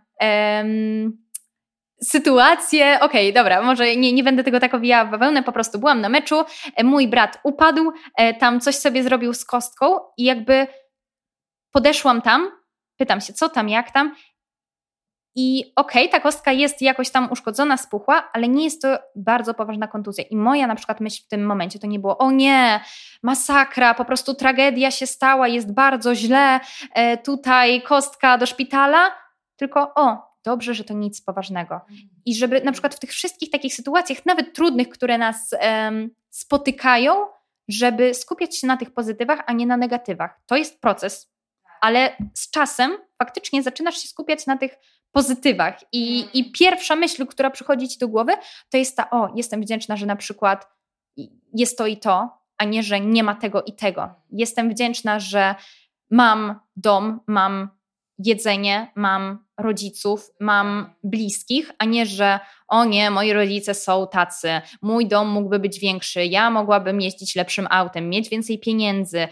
sytuację, 2.03 2.99
okej, 3.01 3.33
dobra, 3.33 3.61
może 3.61 3.95
nie, 3.95 4.13
nie 4.13 4.23
będę 4.23 4.43
tego 4.43 4.59
tak 4.59 4.73
owijała 4.73 5.05
w 5.05 5.11
bawełnę, 5.11 5.43
po 5.43 5.51
prostu 5.51 5.79
byłam 5.79 6.01
na 6.01 6.09
meczu, 6.09 6.43
e, 6.75 6.83
mój 6.83 7.07
brat 7.07 7.39
upadł, 7.43 7.91
e, 8.17 8.33
tam 8.33 8.59
coś 8.59 8.75
sobie 8.75 9.03
zrobił 9.03 9.33
z 9.33 9.45
kostką 9.45 9.99
i 10.17 10.23
jakby 10.23 10.67
podeszłam 11.73 12.21
tam, 12.21 12.51
pytam 12.97 13.21
się, 13.21 13.33
co 13.33 13.49
tam, 13.49 13.69
jak 13.69 13.91
tam 13.91 14.15
i 15.35 15.73
okej, 15.75 16.09
ta 16.09 16.19
kostka 16.19 16.51
jest 16.51 16.81
jakoś 16.81 17.09
tam 17.09 17.31
uszkodzona, 17.31 17.77
spuchła, 17.77 18.29
ale 18.33 18.47
nie 18.47 18.63
jest 18.63 18.81
to 18.81 18.99
bardzo 19.15 19.53
poważna 19.53 19.87
kontuzja. 19.87 20.23
I 20.23 20.35
moja 20.35 20.67
na 20.67 20.75
przykład 20.75 20.99
myśl 20.99 21.23
w 21.23 21.27
tym 21.27 21.45
momencie 21.45 21.79
to 21.79 21.87
nie 21.87 21.99
było, 21.99 22.17
o 22.17 22.31
nie, 22.31 22.79
masakra, 23.23 23.93
po 23.93 24.05
prostu 24.05 24.33
tragedia 24.33 24.91
się 24.91 25.07
stała, 25.07 25.47
jest 25.47 25.73
bardzo 25.73 26.15
źle, 26.15 26.59
e, 26.93 27.17
tutaj 27.17 27.81
kostka 27.81 28.37
do 28.37 28.45
szpitala, 28.45 29.11
tylko 29.55 29.93
o, 29.95 30.17
dobrze, 30.45 30.73
że 30.73 30.83
to 30.83 30.93
nic 30.93 31.21
poważnego. 31.21 31.81
I 32.25 32.35
żeby 32.35 32.61
na 32.61 32.71
przykład 32.71 32.95
w 32.95 32.99
tych 32.99 33.11
wszystkich 33.11 33.49
takich 33.49 33.75
sytuacjach, 33.75 34.25
nawet 34.25 34.53
trudnych, 34.53 34.89
które 34.89 35.17
nas 35.17 35.55
spotykają, 36.29 37.13
żeby 37.67 38.13
skupiać 38.13 38.57
się 38.57 38.67
na 38.67 38.77
tych 38.77 38.93
pozytywach, 38.93 39.43
a 39.45 39.53
nie 39.53 39.65
na 39.67 39.77
negatywach. 39.77 40.39
To 40.45 40.55
jest 40.55 40.81
proces, 40.81 41.32
ale 41.83 42.17
z 42.33 42.49
czasem 42.49 42.91
faktycznie 43.17 43.63
zaczynasz 43.63 43.97
się 43.97 44.07
skupiać 44.07 44.47
na 44.47 44.57
tych 44.57 44.75
pozytywach. 45.11 45.79
I, 45.91 46.25
I 46.33 46.51
pierwsza 46.51 46.95
myśl, 46.95 47.25
która 47.27 47.49
przychodzi 47.49 47.87
ci 47.87 47.99
do 47.99 48.07
głowy, 48.07 48.33
to 48.69 48.77
jest 48.77 48.97
ta: 48.97 49.09
O, 49.09 49.29
jestem 49.35 49.61
wdzięczna, 49.61 49.97
że 49.97 50.05
na 50.05 50.15
przykład 50.15 50.67
jest 51.53 51.77
to 51.77 51.87
i 51.87 51.97
to, 51.97 52.29
a 52.57 52.65
nie, 52.65 52.83
że 52.83 52.99
nie 52.99 53.23
ma 53.23 53.35
tego 53.35 53.63
i 53.63 53.73
tego. 53.73 54.09
Jestem 54.31 54.69
wdzięczna, 54.69 55.19
że 55.19 55.55
mam 56.11 56.59
dom, 56.75 57.19
mam 57.27 57.69
jedzenie, 58.17 58.91
mam 58.95 59.45
rodziców, 59.57 60.31
mam 60.39 60.93
bliskich, 61.03 61.71
a 61.77 61.85
nie, 61.85 62.05
że 62.05 62.39
o 62.67 62.85
nie, 62.85 63.11
moi 63.11 63.33
rodzice 63.33 63.73
są 63.73 64.07
tacy, 64.07 64.61
mój 64.81 65.07
dom 65.07 65.29
mógłby 65.29 65.59
być 65.59 65.79
większy, 65.79 66.25
ja 66.25 66.49
mogłabym 66.49 67.01
jeździć 67.01 67.35
lepszym 67.35 67.67
autem, 67.69 68.09
mieć 68.09 68.29
więcej 68.29 68.59
pieniędzy, 68.59 69.27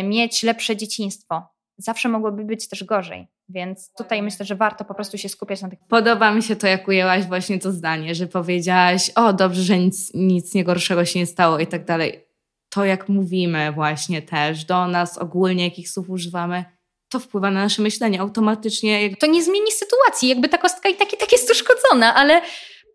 y, 0.00 0.02
mieć 0.02 0.42
lepsze 0.42 0.76
dzieciństwo. 0.76 1.55
Zawsze 1.78 2.08
mogłoby 2.08 2.44
być 2.44 2.68
też 2.68 2.84
gorzej. 2.84 3.28
Więc 3.48 3.92
tutaj 3.98 4.22
myślę, 4.22 4.46
że 4.46 4.54
warto 4.54 4.84
po 4.84 4.94
prostu 4.94 5.18
się 5.18 5.28
skupiać 5.28 5.62
na 5.62 5.68
tych. 5.68 5.78
Podoba 5.88 6.32
mi 6.32 6.42
się 6.42 6.56
to, 6.56 6.66
jak 6.66 6.88
ujęłaś 6.88 7.24
właśnie 7.24 7.58
to 7.58 7.72
zdanie, 7.72 8.14
że 8.14 8.26
powiedziałaś, 8.26 9.10
o 9.10 9.32
dobrze, 9.32 9.62
że 9.62 9.78
nic, 9.78 10.14
nic 10.14 10.54
niegorszego 10.54 11.04
się 11.04 11.18
nie 11.18 11.26
stało 11.26 11.58
i 11.58 11.66
tak 11.66 11.84
dalej. 11.84 12.26
To, 12.68 12.84
jak 12.84 13.08
mówimy 13.08 13.72
właśnie 13.72 14.22
też 14.22 14.64
do 14.64 14.88
nas, 14.88 15.18
ogólnie 15.18 15.64
jakich 15.64 15.90
słów 15.90 16.10
używamy, 16.10 16.64
to 17.08 17.20
wpływa 17.20 17.50
na 17.50 17.62
nasze 17.62 17.82
myślenie 17.82 18.20
automatycznie. 18.20 19.02
Jak... 19.08 19.20
To 19.20 19.26
nie 19.26 19.42
zmieni 19.42 19.72
sytuacji, 19.72 20.28
jakby 20.28 20.48
ta 20.48 20.58
kostka 20.58 20.88
i 20.88 20.94
tak 20.94 21.12
i 21.12 21.16
tak 21.16 21.32
jest 21.32 21.50
uszkodzona, 21.50 22.14
ale 22.14 22.42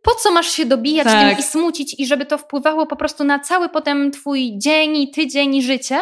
po 0.03 0.15
co 0.15 0.31
masz 0.31 0.51
się 0.51 0.65
dobijać 0.65 1.07
Tak. 1.07 1.29
tym 1.29 1.39
i 1.39 1.43
smucić 1.43 1.99
i 1.99 2.07
żeby 2.07 2.25
to 2.25 2.37
wpływało 2.37 2.87
po 2.87 2.95
prostu 2.95 3.23
na 3.23 3.39
cały 3.39 3.69
potem 3.69 4.11
twój 4.11 4.57
dzień 4.57 4.97
i 4.97 5.11
tydzień 5.11 5.55
i 5.55 5.63
życie, 5.63 5.99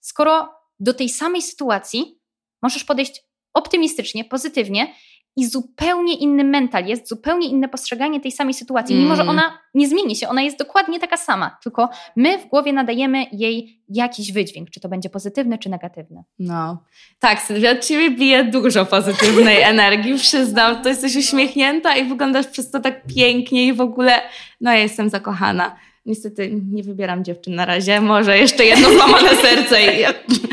skoro 0.00 0.48
do 0.80 0.94
tej 0.94 1.08
samej 1.08 1.42
sytuacji 1.42 2.17
możesz 2.62 2.84
podejść 2.84 3.22
optymistycznie, 3.54 4.24
pozytywnie 4.24 4.94
i 5.36 5.46
zupełnie 5.46 6.14
inny 6.14 6.44
mental 6.44 6.86
jest, 6.86 7.08
zupełnie 7.08 7.48
inne 7.48 7.68
postrzeganie 7.68 8.20
tej 8.20 8.32
samej 8.32 8.54
sytuacji, 8.54 8.96
mimo 8.96 9.16
że 9.16 9.22
Mm. 9.22 9.28
ona 9.38 9.58
nie 9.74 9.88
zmieni 9.88 10.16
się, 10.16 10.28
ona 10.28 10.42
jest 10.42 10.58
dokładnie 10.58 11.00
taka 11.00 11.16
sama, 11.16 11.58
tylko 11.62 11.88
my 12.16 12.38
w 12.38 12.46
głowie 12.46 12.72
nadajemy 12.72 13.26
jej 13.32 13.82
jakiś 13.88 14.32
wydźwięk, 14.32 14.70
czy 14.70 14.80
to 14.80 14.88
będzie 14.88 15.10
pozytywny, 15.10 15.58
czy 15.58 15.68
negatywny. 15.68 16.22
No. 16.38 16.82
Tak, 17.18 17.42
Sylwia, 17.42 17.70
od 17.70 17.84
ciebie 17.86 18.10
bije 18.10 18.44
dużo 18.44 18.86
pozytywnej 18.86 19.62
energii, 19.72 20.14
przyznam. 20.14 20.82
To 20.82 20.88
jesteś 20.88 21.16
uśmiechnięta 21.16 21.96
i 21.96 22.04
wyglądasz 22.04 22.46
przez 22.46 22.70
to 22.70 22.80
tak 22.80 23.06
pięknie 23.14 23.66
i 23.66 23.72
w 23.72 23.80
ogóle, 23.80 24.12
no 24.60 24.70
ja 24.72 24.78
jestem 24.78 25.08
zakochana. 25.10 25.76
Niestety 26.06 26.50
nie 26.72 26.82
wybieram 26.82 27.24
dziewczyn 27.24 27.54
na 27.54 27.64
razie, 27.66 28.00
może 28.00 28.38
jeszcze 28.38 28.64
jedno 28.64 28.90
złamane 28.90 29.28
serce 29.28 29.82
i 29.82 30.04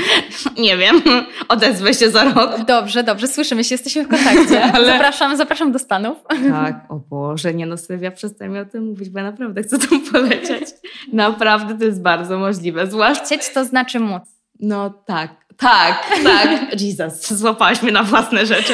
Nie 0.57 0.77
wiem, 0.77 1.01
odezwę 1.47 1.93
się 1.93 2.09
za 2.09 2.23
rok. 2.23 2.65
Dobrze, 2.67 3.03
dobrze, 3.03 3.27
słyszymy 3.27 3.63
się, 3.63 3.75
jesteśmy 3.75 4.03
w 4.03 4.07
kontakcie. 4.07 4.63
Ale- 4.73 4.85
Zapraszam, 4.87 5.37
zapraszam 5.37 5.71
do 5.71 5.79
Stanów. 5.79 6.17
Tak, 6.49 6.85
o 6.89 6.95
Boże, 6.95 7.53
nie 7.53 7.65
no 7.65 7.77
Sylwia, 7.77 8.11
przestań 8.11 8.49
mi 8.51 8.59
o 8.59 8.65
tym 8.65 8.85
mówić, 8.85 9.09
bo 9.09 9.19
ja 9.19 9.25
naprawdę 9.25 9.63
chcę 9.63 9.77
tam 9.77 10.01
polecieć. 10.11 10.67
Naprawdę 11.13 11.77
to 11.77 11.85
jest 11.85 12.01
bardzo 12.01 12.37
możliwe, 12.39 12.87
zwłaszcza... 12.87 13.25
Chcieć 13.25 13.49
to 13.53 13.65
znaczy 13.65 13.99
móc. 13.99 14.23
No 14.59 14.89
tak, 14.89 15.45
tak, 15.57 16.09
tak. 16.23 16.81
Jesus, 16.81 17.33
złapałaś 17.33 17.81
mnie 17.81 17.91
na 17.91 18.03
własne 18.03 18.45
rzeczy. 18.45 18.73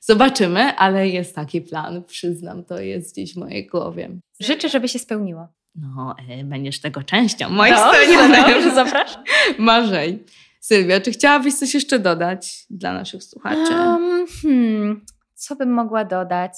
Zobaczymy, 0.00 0.76
ale 0.76 1.08
jest 1.08 1.34
taki 1.34 1.60
plan, 1.60 2.02
przyznam, 2.04 2.64
to 2.64 2.80
jest 2.80 3.12
gdzieś 3.12 3.34
w 3.34 3.36
mojej 3.36 3.66
głowie. 3.66 4.10
Życzę, 4.40 4.68
żeby 4.68 4.88
się 4.88 4.98
spełniło. 4.98 5.48
No, 5.74 6.14
e, 6.28 6.44
będziesz 6.44 6.80
tego 6.80 7.02
częścią 7.02 7.50
moich 7.50 7.74
spełnionych 7.78 8.46
dobrze, 8.46 8.74
zapraszam. 8.74 9.24
marzeń. 9.58 10.24
Sylwia, 10.60 11.00
czy 11.00 11.10
chciałabyś 11.10 11.54
coś 11.54 11.74
jeszcze 11.74 11.98
dodać 11.98 12.66
dla 12.70 12.92
naszych 12.92 13.24
słuchaczy? 13.24 13.72
Um, 13.72 14.26
hmm, 14.42 15.04
co 15.34 15.56
bym 15.56 15.72
mogła 15.72 16.04
dodać? 16.04 16.52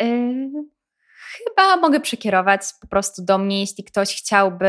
Yy, 0.00 0.50
chyba 1.38 1.76
mogę 1.76 2.00
przekierować 2.00 2.60
po 2.80 2.86
prostu 2.86 3.24
do 3.24 3.38
mnie, 3.38 3.60
jeśli 3.60 3.84
ktoś 3.84 4.16
chciałby 4.16 4.68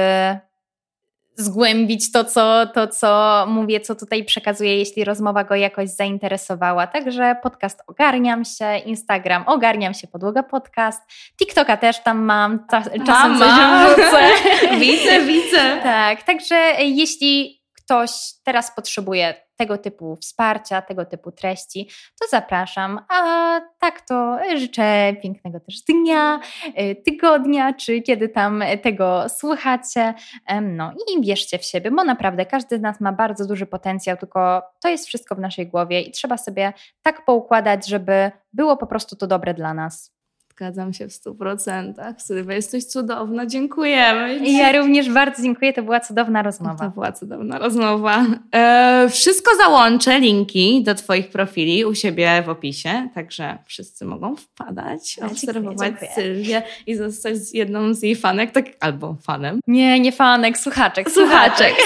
zgłębić 1.36 2.12
to 2.12 2.24
co, 2.24 2.66
to, 2.74 2.88
co 2.88 3.46
mówię, 3.50 3.80
co 3.80 3.96
tutaj 3.96 4.24
przekazuję, 4.26 4.78
jeśli 4.78 5.04
rozmowa 5.04 5.44
go 5.44 5.56
jakoś 5.56 5.90
zainteresowała. 5.90 6.88
Także 6.88 7.36
podcast 7.44 7.82
Ogarniam 7.88 8.46
się, 8.46 8.78
Instagram 8.78 9.44
Ogarniam 9.48 9.94
się, 9.94 10.08
Podłoga 10.08 10.44
Podcast, 10.44 11.02
TikToka 11.40 11.78
też 11.78 12.04
tam 12.04 12.18
mam, 12.24 12.68
czas- 12.72 12.90
czasem 13.06 13.40
coś 13.40 13.50
Mama. 13.50 13.86
wrzucę. 13.88 14.22
Widzę, 14.80 15.22
widzę. 15.22 15.78
Tak, 15.84 16.24
także 16.24 16.56
jeśli 16.80 17.62
ktoś 17.78 18.12
teraz 18.44 18.76
potrzebuje 18.76 19.45
tego 19.56 19.78
typu 19.78 20.16
wsparcia, 20.16 20.82
tego 20.82 21.06
typu 21.06 21.32
treści, 21.32 21.90
to 22.22 22.28
zapraszam. 22.30 23.00
A 23.10 23.62
tak 23.80 24.02
to 24.02 24.40
życzę 24.56 25.14
pięknego 25.24 25.60
też 25.60 25.82
dnia, 25.82 26.40
y, 26.80 26.96
tygodnia, 27.06 27.74
czy 27.74 28.02
kiedy 28.02 28.30
tam 28.30 28.64
tego 28.84 29.30
słuchacie. 29.30 30.14
No 30.62 30.92
i 30.92 31.26
wierzcie 31.26 31.58
w 31.58 31.66
siebie, 31.66 31.92
bo 31.92 32.04
naprawdę 32.04 32.46
każdy 32.46 32.78
z 32.78 32.82
nas 32.82 33.02
ma 33.02 33.12
bardzo 33.12 33.46
duży 33.46 33.66
potencjał, 33.66 34.18
tylko 34.18 34.64
to 34.82 34.90
jest 34.90 35.08
wszystko 35.08 35.36
w 35.36 35.40
naszej 35.40 35.68
głowie 35.68 36.02
i 36.02 36.12
trzeba 36.12 36.38
sobie 36.38 36.74
tak 37.02 37.26
poukładać, 37.26 37.88
żeby 37.88 38.32
było 38.54 38.78
po 38.78 38.88
prostu 38.88 39.16
to 39.16 39.28
dobre 39.28 39.54
dla 39.54 39.74
nas. 39.74 40.15
Zgadzam 40.56 40.94
się 40.94 41.08
w 41.08 41.14
stu 41.14 41.36
procentach. 41.36 42.22
Sylwia, 42.22 42.54
jesteś 42.54 42.86
cudowna, 42.86 43.46
dziękujemy. 43.46 44.38
I 44.38 44.58
ja 44.58 44.72
również 44.72 45.10
bardzo 45.10 45.44
dziękuję, 45.44 45.74
to 45.74 45.84
była 45.84 46.00
cudowna 46.00 46.42
rozmowa. 46.44 46.86
to 46.86 46.90
była 46.90 47.12
cudowna 47.12 47.60
rozmowa. 47.60 48.26
E, 48.56 49.08
wszystko 49.10 49.52
załączę, 49.58 50.20
linki 50.20 50.84
do 50.84 50.96
Twoich 50.96 51.30
profili 51.30 51.86
u 51.86 51.96
siebie 51.96 52.44
w 52.46 52.50
opisie, 52.50 53.10
także 53.16 53.58
wszyscy 53.66 54.06
mogą 54.06 54.36
wpadać, 54.36 55.20
obserwować 55.32 55.90
dziękuję. 55.90 56.12
Sylwię 56.16 56.62
i 56.88 56.96
zostać 56.96 57.36
jedną 57.54 57.94
z 57.94 58.04
jej 58.04 58.16
fanek, 58.16 58.52
tak, 58.52 58.66
albo 58.80 59.16
fanem. 59.24 59.60
Nie, 59.68 60.00
nie 60.00 60.12
fanek, 60.12 60.58
słuchaczek. 60.58 61.12
Słuchaczek. 61.12 61.74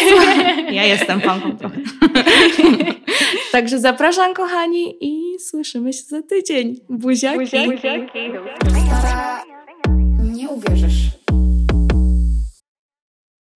Ja 0.72 0.86
jestem 0.86 1.22
fanką 1.22 1.58
trochę. 1.58 1.78
Także 3.52 3.80
zapraszam, 3.80 4.34
kochani, 4.34 4.96
i 5.02 5.40
słyszymy 5.40 5.94
się 5.94 6.04
za 6.04 6.22
tydzień. 6.22 6.80
Buziaki. 6.90 7.48
Stara, 7.48 9.44
nie 10.34 10.50
uwierzysz. 10.50 11.19